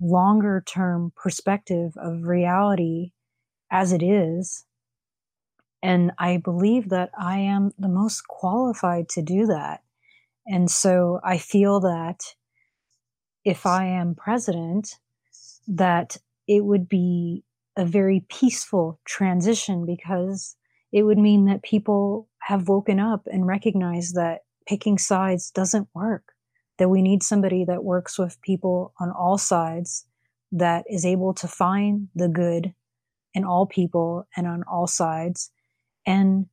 longer 0.00 0.62
term 0.66 1.12
perspective 1.16 1.92
of 1.96 2.22
reality 2.22 3.12
as 3.70 3.92
it 3.92 4.02
is 4.02 4.64
and 5.82 6.12
I 6.18 6.36
believe 6.36 6.90
that 6.90 7.10
I 7.18 7.38
am 7.38 7.72
the 7.78 7.88
most 7.88 8.28
qualified 8.28 9.08
to 9.10 9.22
do 9.22 9.46
that. 9.46 9.82
And 10.46 10.70
so 10.70 11.20
I 11.24 11.38
feel 11.38 11.80
that 11.80 12.20
if 13.44 13.66
I 13.66 13.86
am 13.86 14.14
president, 14.14 14.98
that 15.66 16.16
it 16.56 16.64
would 16.66 16.86
be 16.86 17.42
a 17.76 17.84
very 17.86 18.26
peaceful 18.28 19.00
transition 19.06 19.86
because 19.86 20.54
it 20.92 21.04
would 21.04 21.16
mean 21.16 21.46
that 21.46 21.62
people 21.62 22.28
have 22.40 22.68
woken 22.68 23.00
up 23.00 23.26
and 23.32 23.46
recognized 23.46 24.14
that 24.14 24.40
picking 24.66 24.98
sides 24.98 25.50
doesn't 25.50 25.88
work, 25.94 26.34
that 26.76 26.90
we 26.90 27.00
need 27.00 27.22
somebody 27.22 27.64
that 27.64 27.84
works 27.84 28.18
with 28.18 28.40
people 28.42 28.92
on 29.00 29.10
all 29.10 29.38
sides, 29.38 30.04
that 30.52 30.84
is 30.90 31.06
able 31.06 31.32
to 31.32 31.48
find 31.48 32.08
the 32.14 32.28
good 32.28 32.74
in 33.32 33.44
all 33.44 33.64
people 33.64 34.26
and 34.36 34.46
on 34.46 34.62
all 34.70 34.86
sides, 34.86 35.50
and 36.04 36.44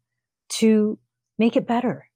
to 0.48 0.98
make 1.38 1.58
it 1.58 1.68
better. 1.68 2.08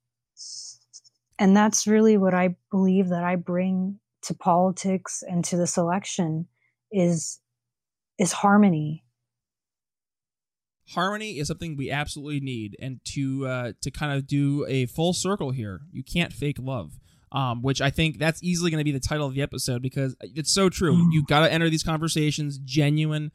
And 1.38 1.54
that's 1.54 1.86
really 1.86 2.16
what 2.16 2.32
I 2.32 2.56
believe 2.70 3.10
that 3.10 3.24
I 3.24 3.36
bring 3.36 4.00
to 4.22 4.32
politics 4.32 5.22
and 5.28 5.44
to 5.44 5.58
this 5.58 5.76
election 5.76 6.46
is 6.90 7.40
is 8.18 8.32
harmony. 8.32 9.04
Harmony 10.90 11.38
is 11.38 11.48
something 11.48 11.76
we 11.76 11.90
absolutely 11.90 12.40
need 12.40 12.76
and 12.80 13.00
to 13.04 13.46
uh, 13.46 13.72
to 13.80 13.90
kind 13.90 14.12
of 14.12 14.26
do 14.26 14.66
a 14.68 14.86
full 14.86 15.14
circle 15.14 15.50
here 15.50 15.80
you 15.90 16.02
can't 16.04 16.30
fake 16.30 16.58
love 16.60 16.98
um, 17.32 17.62
which 17.62 17.80
i 17.80 17.88
think 17.88 18.18
that's 18.18 18.42
easily 18.42 18.70
going 18.70 18.78
to 18.78 18.84
be 18.84 18.92
the 18.92 19.00
title 19.00 19.26
of 19.26 19.34
the 19.34 19.40
episode 19.40 19.80
because 19.80 20.14
it's 20.20 20.52
so 20.52 20.68
true. 20.68 20.94
Mm. 20.94 21.12
you 21.12 21.24
got 21.24 21.40
to 21.40 21.52
enter 21.52 21.70
these 21.70 21.82
conversations 21.82 22.58
genuine. 22.58 23.32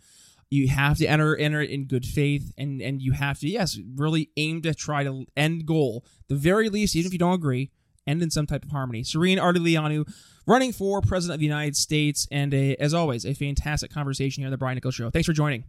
You 0.52 0.68
have 0.68 0.98
to 0.98 1.06
enter 1.06 1.36
enter 1.36 1.62
it 1.62 1.70
in 1.70 1.86
good 1.86 2.06
faith 2.06 2.54
and 2.58 2.82
and 2.82 3.02
you 3.02 3.14
have 3.14 3.40
to 3.40 3.48
yes 3.48 3.78
really 3.96 4.30
aim 4.38 4.62
to 4.64 4.74
try 4.74 5.04
to 5.04 5.26
end 5.36 5.66
goal. 5.66 6.06
The 6.28 6.36
very 6.36 6.70
least 6.70 6.96
even 6.96 7.08
if 7.08 7.14
you 7.14 7.20
don't 7.20 7.34
agree 7.34 7.72
end 8.10 8.22
in 8.22 8.30
some 8.30 8.48
type 8.48 8.64
of 8.64 8.72
harmony 8.72 9.04
sorinne 9.04 9.38
ardeleanu 9.38 10.08
running 10.48 10.72
for 10.72 11.02
president 11.02 11.36
of 11.36 11.40
the 11.40 11.46
united 11.46 11.76
states 11.76 12.28
and 12.32 12.54
a, 12.54 12.76
as 12.78 12.94
always 12.94 13.26
a 13.26 13.34
fantastic 13.34 13.92
conversation 13.92 14.42
here 14.42 14.48
on 14.48 14.52
the 14.52 14.58
brian 14.58 14.76
nichols 14.76 14.96
show 14.96 15.10
thanks 15.10 15.26
for 15.26 15.34
joining 15.34 15.64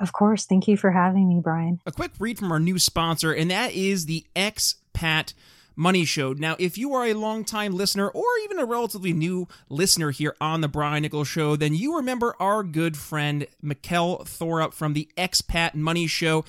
of 0.00 0.12
course. 0.12 0.44
Thank 0.46 0.68
you 0.68 0.76
for 0.76 0.90
having 0.90 1.28
me, 1.28 1.40
Brian. 1.42 1.80
A 1.86 1.92
quick 1.92 2.12
read 2.18 2.38
from 2.38 2.52
our 2.52 2.60
new 2.60 2.78
sponsor, 2.78 3.32
and 3.32 3.50
that 3.50 3.72
is 3.72 4.06
the 4.06 4.24
Expat 4.34 5.34
Money 5.76 6.04
Show. 6.04 6.32
Now, 6.32 6.56
if 6.58 6.76
you 6.78 6.94
are 6.94 7.06
a 7.06 7.14
longtime 7.14 7.72
listener 7.72 8.08
or 8.08 8.24
even 8.44 8.58
a 8.58 8.64
relatively 8.64 9.12
new 9.12 9.48
listener 9.68 10.10
here 10.10 10.34
on 10.40 10.60
the 10.60 10.68
Brian 10.68 11.02
Nichols 11.02 11.28
Show, 11.28 11.56
then 11.56 11.74
you 11.74 11.96
remember 11.96 12.34
our 12.40 12.62
good 12.62 12.96
friend 12.96 13.46
Mikkel 13.62 14.22
Thorup 14.22 14.74
from 14.74 14.92
the 14.92 15.08
Expat 15.16 15.74
Money 15.74 16.06
Show. 16.06 16.44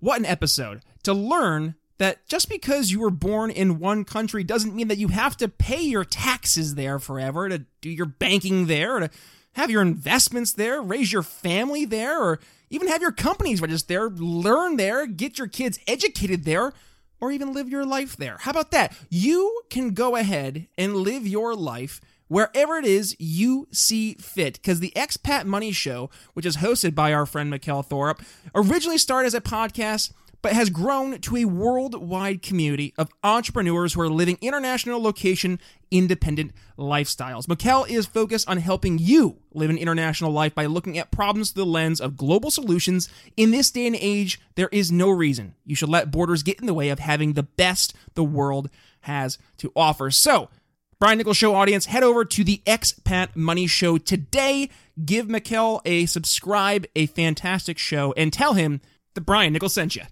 What 0.00 0.18
an 0.18 0.26
episode 0.26 0.82
to 1.04 1.14
learn 1.14 1.76
that 1.98 2.26
just 2.26 2.48
because 2.48 2.90
you 2.90 3.00
were 3.00 3.10
born 3.10 3.50
in 3.50 3.78
one 3.78 4.04
country 4.04 4.42
doesn't 4.42 4.74
mean 4.74 4.88
that 4.88 4.98
you 4.98 5.08
have 5.08 5.36
to 5.36 5.48
pay 5.48 5.80
your 5.80 6.04
taxes 6.04 6.74
there 6.74 6.98
forever, 6.98 7.48
to 7.48 7.64
do 7.80 7.90
your 7.90 8.06
banking 8.06 8.66
there, 8.66 8.98
to 9.00 9.10
have 9.52 9.70
your 9.70 9.82
investments 9.82 10.52
there, 10.52 10.82
raise 10.82 11.12
your 11.12 11.22
family 11.22 11.84
there, 11.84 12.20
or 12.20 12.40
even 12.70 12.88
have 12.88 13.00
your 13.00 13.12
companies 13.12 13.60
registered 13.60 13.88
there, 13.88 14.10
learn 14.10 14.76
there, 14.76 15.06
get 15.06 15.38
your 15.38 15.46
kids 15.46 15.78
educated 15.86 16.44
there, 16.44 16.72
or 17.20 17.30
even 17.30 17.52
live 17.52 17.68
your 17.68 17.84
life 17.84 18.16
there. 18.16 18.38
How 18.40 18.50
about 18.50 18.72
that? 18.72 18.96
You 19.08 19.62
can 19.70 19.90
go 19.90 20.16
ahead 20.16 20.66
and 20.76 20.96
live 20.96 21.26
your 21.26 21.54
life 21.54 22.00
wherever 22.26 22.76
it 22.76 22.84
is 22.84 23.14
you 23.20 23.68
see 23.70 24.14
fit. 24.14 24.54
Because 24.54 24.80
the 24.80 24.92
Expat 24.96 25.44
Money 25.44 25.70
Show, 25.70 26.10
which 26.32 26.44
is 26.44 26.56
hosted 26.56 26.94
by 26.94 27.12
our 27.12 27.26
friend 27.26 27.52
Mikkel 27.52 27.86
Thorup, 27.86 28.24
originally 28.54 28.98
started 28.98 29.28
as 29.28 29.34
a 29.34 29.40
podcast 29.40 30.12
but 30.44 30.52
has 30.52 30.68
grown 30.68 31.18
to 31.20 31.36
a 31.38 31.46
worldwide 31.46 32.42
community 32.42 32.92
of 32.98 33.08
entrepreneurs 33.22 33.94
who 33.94 34.02
are 34.02 34.10
living 34.10 34.36
international 34.42 35.02
location 35.02 35.58
independent 35.90 36.52
lifestyles. 36.78 37.46
Mikkel 37.46 37.88
is 37.88 38.04
focused 38.04 38.46
on 38.46 38.58
helping 38.58 38.98
you 38.98 39.38
live 39.54 39.70
an 39.70 39.78
international 39.78 40.30
life 40.30 40.54
by 40.54 40.66
looking 40.66 40.98
at 40.98 41.10
problems 41.10 41.50
through 41.50 41.64
the 41.64 41.70
lens 41.70 41.98
of 41.98 42.18
global 42.18 42.50
solutions. 42.50 43.08
In 43.38 43.52
this 43.52 43.70
day 43.70 43.86
and 43.86 43.96
age, 43.98 44.38
there 44.54 44.68
is 44.70 44.92
no 44.92 45.08
reason 45.08 45.54
you 45.64 45.74
should 45.74 45.88
let 45.88 46.10
borders 46.10 46.42
get 46.42 46.60
in 46.60 46.66
the 46.66 46.74
way 46.74 46.90
of 46.90 46.98
having 46.98 47.32
the 47.32 47.44
best 47.44 47.94
the 48.12 48.22
world 48.22 48.68
has 49.00 49.38
to 49.56 49.72
offer. 49.74 50.10
So, 50.10 50.50
Brian 50.98 51.16
Nichols 51.16 51.38
Show 51.38 51.54
audience, 51.54 51.86
head 51.86 52.02
over 52.02 52.22
to 52.26 52.44
the 52.44 52.60
Expat 52.66 53.34
Money 53.34 53.66
Show 53.66 53.96
today. 53.96 54.68
Give 55.02 55.26
Mikkel 55.26 55.80
a 55.86 56.04
subscribe, 56.04 56.84
a 56.94 57.06
fantastic 57.06 57.78
show, 57.78 58.12
and 58.14 58.30
tell 58.30 58.52
him 58.52 58.82
that 59.14 59.22
Brian 59.22 59.54
Nichols 59.54 59.72
sent 59.72 59.96
you. 59.96 60.02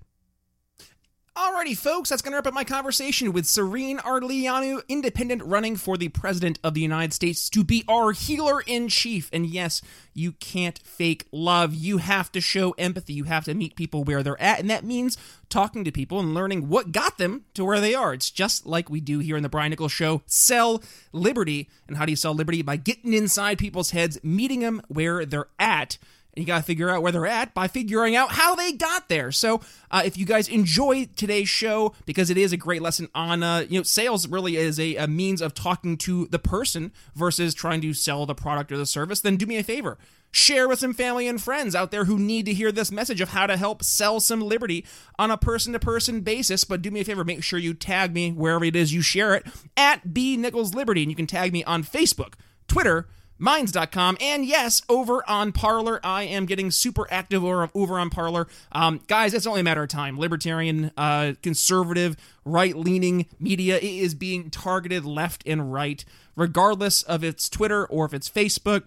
Alrighty, 1.35 1.75
folks, 1.75 2.11
that's 2.11 2.21
going 2.21 2.33
to 2.33 2.37
wrap 2.37 2.47
up 2.47 2.53
my 2.53 2.63
conversation 2.63 3.33
with 3.33 3.47
Sorinne 3.47 3.97
Ardeleanu, 4.01 4.87
independent 4.87 5.43
running 5.45 5.77
for 5.77 5.97
the 5.97 6.11
President 6.11 6.59
of 6.63 6.75
the 6.75 6.83
United 6.83 7.15
States 7.15 7.49
to 7.49 7.65
be 7.65 7.85
our 7.89 8.13
healer 8.13 8.61
in 8.67 8.89
chief. 8.89 9.31
And 9.33 9.47
yes, 9.47 9.81
you 10.13 10.33
can't 10.33 10.79
fake 10.85 11.27
love. 11.33 11.73
You 11.73 11.97
have 11.97 12.31
to 12.33 12.43
show 12.43 12.73
empathy. 12.73 13.15
You 13.15 13.25
have 13.25 13.47
to 13.47 13.55
meet 13.55 13.77
people 13.77 14.05
where 14.05 14.23
they're 14.23 14.41
at. 14.43 14.61
And 14.61 14.69
that 14.69 14.85
means 14.85 15.17
talking 15.49 15.85
to 15.85 15.91
people 15.91 16.21
and 16.21 16.35
learning 16.35 16.69
what 16.69 16.93
got 16.93 17.17
them 17.17 17.47
to 17.55 17.65
where 17.65 17.81
they 17.81 17.95
are. 17.95 18.13
It's 18.13 18.31
just 18.31 18.67
like 18.67 18.91
we 18.91 19.01
do 19.01 19.21
here 19.21 19.39
in 19.39 19.43
the 19.43 19.49
Brian 19.49 19.71
Nichols 19.71 19.91
Show 19.91 20.21
sell 20.27 20.83
liberty. 21.13 21.71
And 21.89 21.97
how 21.97 22.05
do 22.05 22.13
you 22.13 22.17
sell 22.17 22.35
liberty? 22.35 22.61
By 22.61 22.77
getting 22.77 23.15
inside 23.15 23.57
people's 23.57 23.93
heads, 23.93 24.23
meeting 24.23 24.61
them 24.61 24.83
where 24.89 25.25
they're 25.25 25.49
at 25.59 25.97
and 26.35 26.43
you 26.43 26.47
got 26.47 26.59
to 26.59 26.63
figure 26.63 26.89
out 26.89 27.03
where 27.03 27.13
they're 27.13 27.27
at 27.27 27.53
by 27.53 27.69
figuring 27.69 28.17
out 28.17 28.33
how 28.33 28.55
they 28.55 28.73
got 28.73 29.09
there. 29.09 29.31
So, 29.31 29.61
uh, 29.91 30.03
if 30.05 30.17
you 30.17 30.25
guys 30.25 30.49
enjoy 30.49 31.07
today's 31.17 31.49
show, 31.49 31.95
because 32.07 32.31
it 32.31 32.39
is 32.39 32.53
a 32.53 32.57
great 32.57 32.81
lesson 32.81 33.09
on, 33.15 33.43
uh, 33.43 33.67
you 33.69 33.79
know, 33.79 33.83
sales 33.83 34.27
really 34.27 34.57
is 34.57 34.81
a, 34.81 34.97
a 34.97 35.07
means 35.07 35.43
of 35.43 35.55
talking 35.55 35.97
to 35.99 36.27
the 36.27 36.39
person 36.39 36.93
versus 37.15 37.53
trying 37.55 37.81
to 37.83 37.93
sell 37.93 38.25
the 38.25 38.35
product 38.35 38.73
or 38.73 38.79
the 38.79 38.87
service, 38.87 39.21
then 39.21 39.37
do 39.37 39.47
me 39.47 39.59
a 39.59 39.63
favor. 39.63 39.99
Share 40.35 40.67
with 40.67 40.79
some 40.79 40.95
family 40.95 41.29
and 41.29 41.43
friends 41.43 41.75
out 41.75 41.91
there 41.91 42.07
who 42.07 42.19
need 42.19 42.47
to 42.47 42.55
hear 42.55 42.73
this 42.73 42.91
message 42.91 43.21
of 43.21 43.31
how 43.31 43.47
to 43.47 43.59
help 43.59 43.85
sell 43.85 44.19
some 44.19 44.41
liberty 44.41 44.87
on 45.19 45.31
a 45.31 45.37
person 45.37 45.75
to 45.75 45.79
person 45.79 46.23
basis. 46.23 46.65
But 46.65 46.81
do 46.81 46.91
me 46.91 47.01
a 47.01 47.05
favor, 47.05 47.23
make 47.23 47.43
sure 47.43 47.59
you 47.59 47.75
tag 47.75 48.15
me 48.15 48.33
wherever 48.33 48.65
it 48.65 48.75
is 48.75 48.95
you 48.95 49.03
share 49.03 49.35
it 49.35 49.45
at 49.77 50.15
B 50.15 50.39
Nichols 50.39 50.75
Liberty. 50.75 51.03
And 51.03 51.13
you 51.13 51.17
can 51.17 51.27
tag 51.27 51.53
me 51.53 51.63
on 51.65 51.85
Facebook, 51.85 52.33
Twitter, 52.67 53.09
Minds.com, 53.43 54.19
and 54.21 54.47
yes, 54.47 54.83
over 54.89 55.29
on 55.29 55.51
Parler. 55.51 55.99
I 56.05 56.23
am 56.23 56.47
getting 56.47 56.71
super 56.71 57.09
active 57.11 57.45
over, 57.45 57.69
over 57.75 57.99
on 57.99 58.09
Parler. 58.09 58.47
Um, 58.71 59.01
guys, 59.09 59.35
it's 59.35 59.49
only 59.49 59.63
a 59.63 59.65
matter 59.65 59.83
of 59.83 59.89
time. 59.89 60.17
Libertarian, 60.17 60.93
uh, 60.97 61.33
conservative, 61.43 62.17
right 62.45 62.77
leaning 62.77 63.27
media 63.41 63.79
is 63.79 64.15
being 64.15 64.49
targeted 64.49 65.05
left 65.05 65.43
and 65.45 65.73
right, 65.73 66.05
regardless 66.37 67.03
of 67.03 67.25
its 67.25 67.49
Twitter 67.49 67.85
or 67.85 68.05
if 68.07 68.15
it's 68.15 68.31
Facebook. 68.31 68.85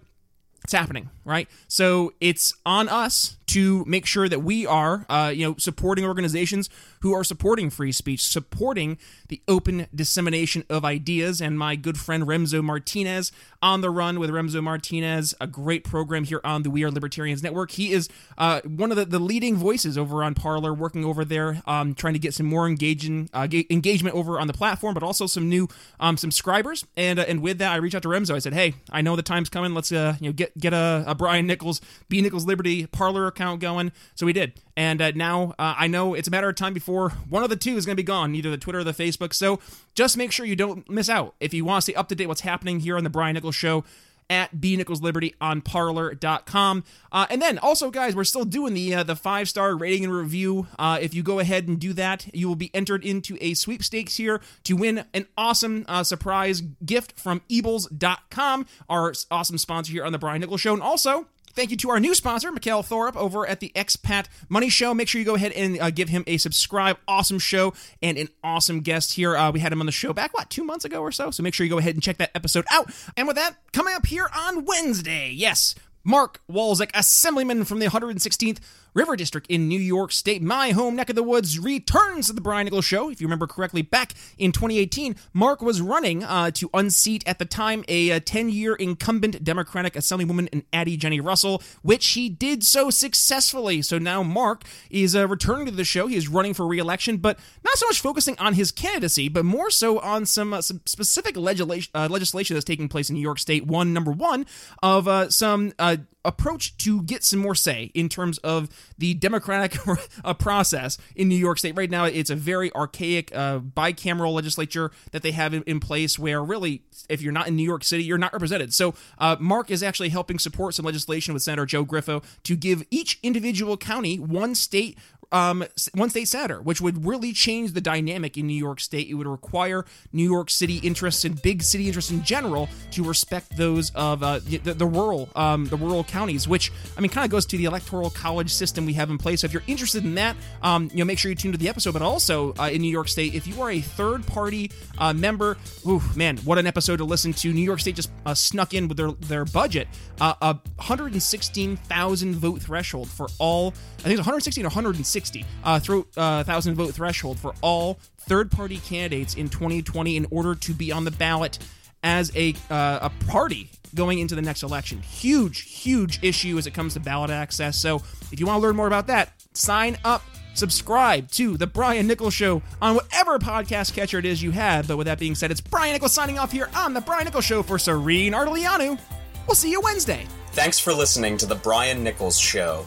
It's 0.64 0.72
happening, 0.72 1.10
right? 1.26 1.48
So 1.68 2.14
it's 2.20 2.54
on 2.64 2.88
us 2.88 3.36
to 3.46 3.84
make 3.86 4.06
sure 4.06 4.28
that 4.28 4.42
we 4.42 4.66
are, 4.66 5.06
uh, 5.08 5.32
you 5.34 5.46
know, 5.46 5.54
supporting 5.58 6.04
organizations 6.04 6.70
who 7.00 7.12
are 7.12 7.22
supporting 7.22 7.70
free 7.70 7.92
speech, 7.92 8.24
supporting 8.24 8.98
the 9.28 9.40
open 9.46 9.86
dissemination 9.94 10.64
of 10.68 10.84
ideas. 10.84 11.40
And 11.40 11.58
my 11.58 11.76
good 11.76 11.98
friend 11.98 12.24
Remso 12.24 12.62
Martinez 12.62 13.32
on 13.62 13.80
the 13.80 13.90
run 13.90 14.18
with 14.18 14.30
Remso 14.30 14.62
Martinez, 14.62 15.34
a 15.40 15.46
great 15.46 15.84
program 15.84 16.24
here 16.24 16.40
on 16.44 16.62
the 16.62 16.70
We 16.70 16.84
Are 16.84 16.90
Libertarians 16.90 17.42
Network. 17.42 17.72
He 17.72 17.92
is 17.92 18.08
uh, 18.38 18.60
one 18.62 18.90
of 18.90 18.96
the, 18.96 19.04
the 19.04 19.18
leading 19.18 19.56
voices 19.56 19.96
over 19.96 20.22
on 20.22 20.34
Parler, 20.34 20.74
working 20.74 21.04
over 21.04 21.24
there, 21.24 21.62
um, 21.66 21.94
trying 21.94 22.14
to 22.14 22.20
get 22.20 22.34
some 22.34 22.46
more 22.46 22.66
engaging 22.66 23.28
uh, 23.32 23.48
engagement 23.70 24.14
over 24.14 24.38
on 24.38 24.46
the 24.46 24.52
platform, 24.52 24.94
but 24.94 25.02
also 25.02 25.26
some 25.26 25.48
new 25.48 25.68
um, 26.00 26.16
subscribers. 26.16 26.84
And 26.96 27.18
uh, 27.18 27.24
and 27.26 27.40
with 27.40 27.58
that, 27.58 27.72
I 27.72 27.76
reached 27.76 27.94
out 27.96 28.02
to 28.02 28.08
Remso. 28.08 28.34
I 28.34 28.38
said, 28.38 28.54
"Hey, 28.54 28.74
I 28.90 29.00
know 29.02 29.16
the 29.16 29.22
time's 29.22 29.48
coming. 29.48 29.74
Let's 29.74 29.92
uh, 29.92 30.16
you 30.20 30.28
know 30.28 30.32
get 30.32 30.56
get 30.58 30.72
a, 30.72 31.04
a 31.06 31.14
Brian 31.16 31.46
Nichols, 31.46 31.80
B 32.08 32.20
Nichols 32.20 32.46
Liberty 32.46 32.86
Parler 32.86 33.26
account 33.26 33.60
going." 33.60 33.92
So 34.14 34.26
we 34.26 34.32
did. 34.32 34.52
And 34.76 35.00
uh, 35.00 35.12
now 35.14 35.54
uh, 35.58 35.74
I 35.76 35.86
know 35.86 36.14
it's 36.14 36.28
a 36.28 36.30
matter 36.30 36.48
of 36.48 36.54
time 36.56 36.74
before 36.74 37.10
one 37.28 37.42
of 37.42 37.50
the 37.50 37.56
two 37.56 37.76
is 37.76 37.86
going 37.86 37.94
to 37.96 38.02
be 38.02 38.06
gone, 38.06 38.34
either 38.34 38.50
the 38.50 38.58
Twitter 38.58 38.80
or 38.80 38.84
the 38.84 38.92
Facebook. 38.92 39.32
So 39.32 39.58
just 39.94 40.16
make 40.16 40.32
sure 40.32 40.44
you 40.44 40.56
don't 40.56 40.88
miss 40.88 41.08
out. 41.08 41.34
If 41.40 41.54
you 41.54 41.64
want 41.64 41.84
to 41.84 41.92
stay 41.92 41.94
up 41.94 42.08
to 42.08 42.14
date 42.14 42.26
what's 42.26 42.42
happening 42.42 42.80
here 42.80 42.96
on 42.96 43.04
the 43.04 43.10
Brian 43.10 43.34
Nichols 43.34 43.54
Show, 43.54 43.84
at 44.28 44.60
B 44.60 44.76
Nichols 44.76 45.02
Liberty 45.02 45.34
on 45.40 45.60
parler.com. 45.60 46.84
Uh, 47.12 47.26
and 47.30 47.40
then 47.40 47.58
also, 47.58 47.90
guys, 47.90 48.14
we're 48.14 48.24
still 48.24 48.44
doing 48.44 48.74
the 48.74 48.94
uh, 48.94 49.02
the 49.02 49.16
five 49.16 49.48
star 49.48 49.76
rating 49.76 50.04
and 50.04 50.12
review. 50.12 50.66
Uh, 50.78 50.98
if 51.00 51.14
you 51.14 51.22
go 51.22 51.38
ahead 51.38 51.68
and 51.68 51.78
do 51.78 51.92
that, 51.92 52.26
you 52.34 52.48
will 52.48 52.56
be 52.56 52.70
entered 52.74 53.04
into 53.04 53.36
a 53.40 53.54
sweepstakes 53.54 54.16
here 54.16 54.40
to 54.64 54.74
win 54.74 55.04
an 55.14 55.26
awesome 55.36 55.84
uh, 55.88 56.02
surprise 56.02 56.62
gift 56.84 57.18
from 57.18 57.42
Eables.com, 57.48 58.66
our 58.88 59.14
awesome 59.30 59.58
sponsor 59.58 59.92
here 59.92 60.04
on 60.04 60.12
the 60.12 60.18
Brian 60.18 60.40
Nichols 60.40 60.60
Show. 60.60 60.74
And 60.74 60.82
also, 60.82 61.26
Thank 61.56 61.70
you 61.70 61.76
to 61.78 61.90
our 61.90 61.98
new 61.98 62.14
sponsor, 62.14 62.52
Mikkel 62.52 62.86
Thorup, 62.86 63.16
over 63.16 63.46
at 63.46 63.60
the 63.60 63.72
Expat 63.74 64.26
Money 64.50 64.68
Show. 64.68 64.92
Make 64.92 65.08
sure 65.08 65.18
you 65.18 65.24
go 65.24 65.36
ahead 65.36 65.52
and 65.52 65.80
uh, 65.80 65.88
give 65.88 66.10
him 66.10 66.22
a 66.26 66.36
subscribe. 66.36 66.98
Awesome 67.08 67.38
show 67.38 67.72
and 68.02 68.18
an 68.18 68.28
awesome 68.44 68.80
guest 68.80 69.14
here. 69.14 69.34
Uh, 69.34 69.50
we 69.50 69.60
had 69.60 69.72
him 69.72 69.80
on 69.80 69.86
the 69.86 69.92
show 69.92 70.12
back, 70.12 70.34
what, 70.34 70.50
two 70.50 70.64
months 70.64 70.84
ago 70.84 71.00
or 71.00 71.10
so? 71.10 71.30
So 71.30 71.42
make 71.42 71.54
sure 71.54 71.64
you 71.64 71.70
go 71.70 71.78
ahead 71.78 71.94
and 71.94 72.02
check 72.02 72.18
that 72.18 72.30
episode 72.34 72.66
out. 72.70 72.90
And 73.16 73.26
with 73.26 73.36
that, 73.36 73.56
coming 73.72 73.94
up 73.94 74.04
here 74.04 74.28
on 74.36 74.66
Wednesday, 74.66 75.30
yes, 75.30 75.74
Mark 76.04 76.42
Walczyk, 76.46 76.90
Assemblyman 76.92 77.64
from 77.64 77.78
the 77.78 77.86
116th 77.86 78.58
River 78.96 79.14
District 79.14 79.46
in 79.48 79.68
New 79.68 79.78
York 79.78 80.10
State, 80.10 80.40
my 80.40 80.70
home 80.70 80.96
neck 80.96 81.10
of 81.10 81.16
the 81.16 81.22
woods, 81.22 81.58
returns 81.58 82.28
to 82.28 82.32
the 82.32 82.40
Brian 82.40 82.64
Nichols 82.64 82.86
Show. 82.86 83.10
If 83.10 83.20
you 83.20 83.26
remember 83.26 83.46
correctly, 83.46 83.82
back 83.82 84.14
in 84.38 84.52
2018, 84.52 85.16
Mark 85.34 85.60
was 85.60 85.82
running 85.82 86.24
uh, 86.24 86.50
to 86.52 86.70
unseat 86.72 87.22
at 87.26 87.38
the 87.38 87.44
time 87.44 87.84
a 87.88 88.18
10 88.18 88.48
year 88.48 88.74
incumbent 88.74 89.44
Democratic 89.44 89.92
Assemblywoman 89.92 90.48
in 90.48 90.64
Addie 90.72 90.96
Jenne 90.96 91.20
Russell, 91.22 91.62
which 91.82 92.06
he 92.12 92.30
did 92.30 92.64
so 92.64 92.88
successfully. 92.88 93.82
So 93.82 93.98
now 93.98 94.22
Mark 94.22 94.64
is 94.88 95.14
uh, 95.14 95.28
returning 95.28 95.66
to 95.66 95.72
the 95.72 95.84
show. 95.84 96.06
He 96.06 96.16
is 96.16 96.26
running 96.26 96.54
for 96.54 96.66
re 96.66 96.78
election, 96.78 97.18
but 97.18 97.38
not 97.62 97.76
so 97.76 97.86
much 97.86 98.00
focusing 98.00 98.38
on 98.38 98.54
his 98.54 98.72
candidacy, 98.72 99.28
but 99.28 99.44
more 99.44 99.70
so 99.70 99.98
on 99.98 100.24
some, 100.24 100.54
uh, 100.54 100.62
some 100.62 100.80
specific 100.86 101.36
legislation, 101.36 101.90
uh, 101.94 102.08
legislation 102.10 102.54
that's 102.54 102.64
taking 102.64 102.88
place 102.88 103.10
in 103.10 103.14
New 103.14 103.20
York 103.20 103.40
State. 103.40 103.66
One, 103.66 103.92
number 103.92 104.10
one, 104.10 104.46
of 104.82 105.06
uh, 105.06 105.28
some 105.28 105.74
uh, 105.78 105.84
uh, 105.86 105.98
approach 106.26 106.76
to 106.78 107.02
get 107.02 107.24
some 107.24 107.38
more 107.38 107.54
say 107.54 107.90
in 107.94 108.08
terms 108.08 108.38
of 108.38 108.68
the 108.98 109.14
democratic 109.14 109.78
uh, 110.24 110.34
process 110.34 110.98
in 111.14 111.28
New 111.28 111.36
York 111.36 111.58
State. 111.58 111.76
Right 111.76 111.90
now, 111.90 112.04
it's 112.04 112.30
a 112.30 112.36
very 112.36 112.74
archaic 112.74 113.34
uh, 113.34 113.60
bicameral 113.60 114.34
legislature 114.34 114.90
that 115.12 115.22
they 115.22 115.30
have 115.32 115.54
in, 115.54 115.62
in, 115.62 115.80
place 115.80 116.18
where 116.18 116.42
really, 116.42 116.82
if 117.08 117.22
you're 117.22 117.32
not 117.32 117.46
in 117.46 117.54
New 117.54 117.62
York 117.62 117.84
City, 117.84 118.02
you're 118.02 118.18
not 118.18 118.32
represented. 118.32 118.74
So, 118.74 118.94
uh, 119.18 119.36
Mark 119.38 119.70
is 119.70 119.82
actually 119.82 120.08
helping 120.08 120.38
support 120.38 120.74
some 120.74 120.84
legislation 120.84 121.32
with 121.32 121.42
Senator 121.42 121.66
Joe 121.66 121.84
Griffo 121.84 122.24
to 122.42 122.56
give 122.56 122.82
each 122.90 123.20
individual 123.22 123.76
county 123.76 124.18
one 124.18 124.54
state 124.54 124.98
um, 125.32 125.64
one 125.94 126.10
state 126.10 126.28
senator, 126.28 126.60
which 126.60 126.80
would 126.80 127.04
really 127.04 127.32
change 127.32 127.72
the 127.72 127.80
dynamic 127.80 128.36
in 128.36 128.46
New 128.46 128.54
York 128.54 128.80
State. 128.80 129.08
It 129.08 129.14
would 129.14 129.26
require 129.26 129.84
New 130.12 130.24
York 130.24 130.50
City 130.50 130.78
interests 130.78 131.24
and 131.24 131.40
big 131.40 131.62
city 131.62 131.86
interests 131.86 132.10
in 132.10 132.22
general 132.22 132.68
to 132.92 133.02
respect 133.02 133.56
those 133.56 133.90
of 133.94 134.22
uh, 134.22 134.40
the, 134.40 134.58
the, 134.58 134.86
rural 134.86 135.28
um, 135.34 135.66
the 135.66 135.76
rural 135.76 136.04
counties, 136.04 136.46
which 136.46 136.72
I 136.96 137.00
mean 137.00 137.10
kind 137.10 137.24
of 137.24 137.30
goes 137.30 137.46
to 137.46 137.56
the 137.56 137.64
electoral 137.64 138.10
college 138.10 138.52
system 138.52 138.86
we 138.86 138.94
have 138.94 139.10
in 139.10 139.18
place. 139.18 139.40
So 139.40 139.46
if 139.46 139.52
you're 139.52 139.62
interested 139.66 140.04
in 140.04 140.14
that, 140.16 140.36
um, 140.62 140.90
you 140.92 140.98
know, 140.98 141.04
make 141.04 141.18
sure 141.18 141.30
you 141.30 141.34
tune 141.34 141.52
to 141.52 141.58
the 141.58 141.68
episode. 141.68 141.92
But 141.92 142.02
also 142.02 142.54
uh, 142.58 142.70
in 142.72 142.82
New 142.82 142.90
York 142.90 143.08
State, 143.08 143.34
if 143.34 143.46
you 143.46 143.60
are 143.62 143.70
a 143.70 143.80
third 143.80 144.26
party 144.26 144.70
uh, 144.98 145.12
member, 145.12 145.56
ooh, 145.86 146.02
man, 146.14 146.36
what 146.38 146.58
an 146.58 146.66
episode 146.66 146.96
to 146.96 147.04
listen 147.04 147.32
to! 147.34 147.52
New 147.52 147.62
York 147.62 147.80
State 147.80 147.96
just 147.96 148.10
uh, 148.24 148.34
snuck 148.34 148.74
in 148.74 148.88
with 148.88 148.96
their 148.96 149.12
their 149.12 149.44
budget 149.44 149.88
uh, 150.20 150.34
a 150.40 150.54
116,000 150.76 152.34
vote 152.34 152.62
threshold 152.62 153.08
for 153.08 153.26
all. 153.38 153.68
I 153.98 154.02
think 154.02 154.18
it's 154.18 154.26
116 154.26 154.64
or 154.64 154.68
160 154.68 155.15
uh, 155.64 155.78
through, 155.80 156.06
uh, 156.16 156.44
thousand 156.44 156.74
vote 156.74 156.94
threshold 156.94 157.38
for 157.38 157.54
all 157.60 157.98
third 158.18 158.50
party 158.50 158.78
candidates 158.78 159.34
in 159.34 159.48
2020 159.48 160.16
in 160.16 160.26
order 160.30 160.54
to 160.54 160.72
be 160.72 160.92
on 160.92 161.04
the 161.04 161.10
ballot 161.10 161.58
as 162.02 162.34
a 162.36 162.54
uh, 162.70 163.00
a 163.02 163.10
party 163.26 163.70
going 163.94 164.18
into 164.18 164.34
the 164.34 164.42
next 164.42 164.62
election. 164.62 165.00
Huge, 165.02 165.60
huge 165.62 166.22
issue 166.22 166.58
as 166.58 166.66
it 166.66 166.74
comes 166.74 166.94
to 166.94 167.00
ballot 167.00 167.30
access. 167.30 167.76
So 167.76 167.96
if 168.30 168.38
you 168.38 168.46
want 168.46 168.60
to 168.60 168.66
learn 168.66 168.76
more 168.76 168.86
about 168.86 169.06
that, 169.08 169.32
sign 169.54 169.96
up. 170.04 170.22
Subscribe 170.54 171.30
to 171.32 171.58
the 171.58 171.66
Brian 171.66 172.06
Nichols 172.06 172.32
Show 172.32 172.62
on 172.80 172.94
whatever 172.94 173.38
podcast 173.38 173.92
catcher 173.92 174.18
it 174.18 174.24
is 174.24 174.42
you 174.42 174.52
have. 174.52 174.88
But 174.88 174.96
with 174.96 175.06
that 175.06 175.18
being 175.18 175.34
said, 175.34 175.50
it's 175.50 175.60
Brian 175.60 175.92
Nichols 175.92 176.14
signing 176.14 176.38
off 176.38 176.50
here 176.50 176.70
on 176.74 176.94
the 176.94 177.02
Brian 177.02 177.26
Nichols 177.26 177.44
Show 177.44 177.62
for 177.62 177.76
Sorinne 177.76 178.32
Ardeleanu. 178.32 178.98
We'll 179.46 179.54
see 179.54 179.70
you 179.70 179.80
Wednesday. 179.82 180.26
Thanks 180.52 180.78
for 180.78 180.94
listening 180.94 181.36
to 181.38 181.46
The 181.46 181.54
Brian 181.56 182.02
Nichols 182.02 182.38
Show. 182.38 182.86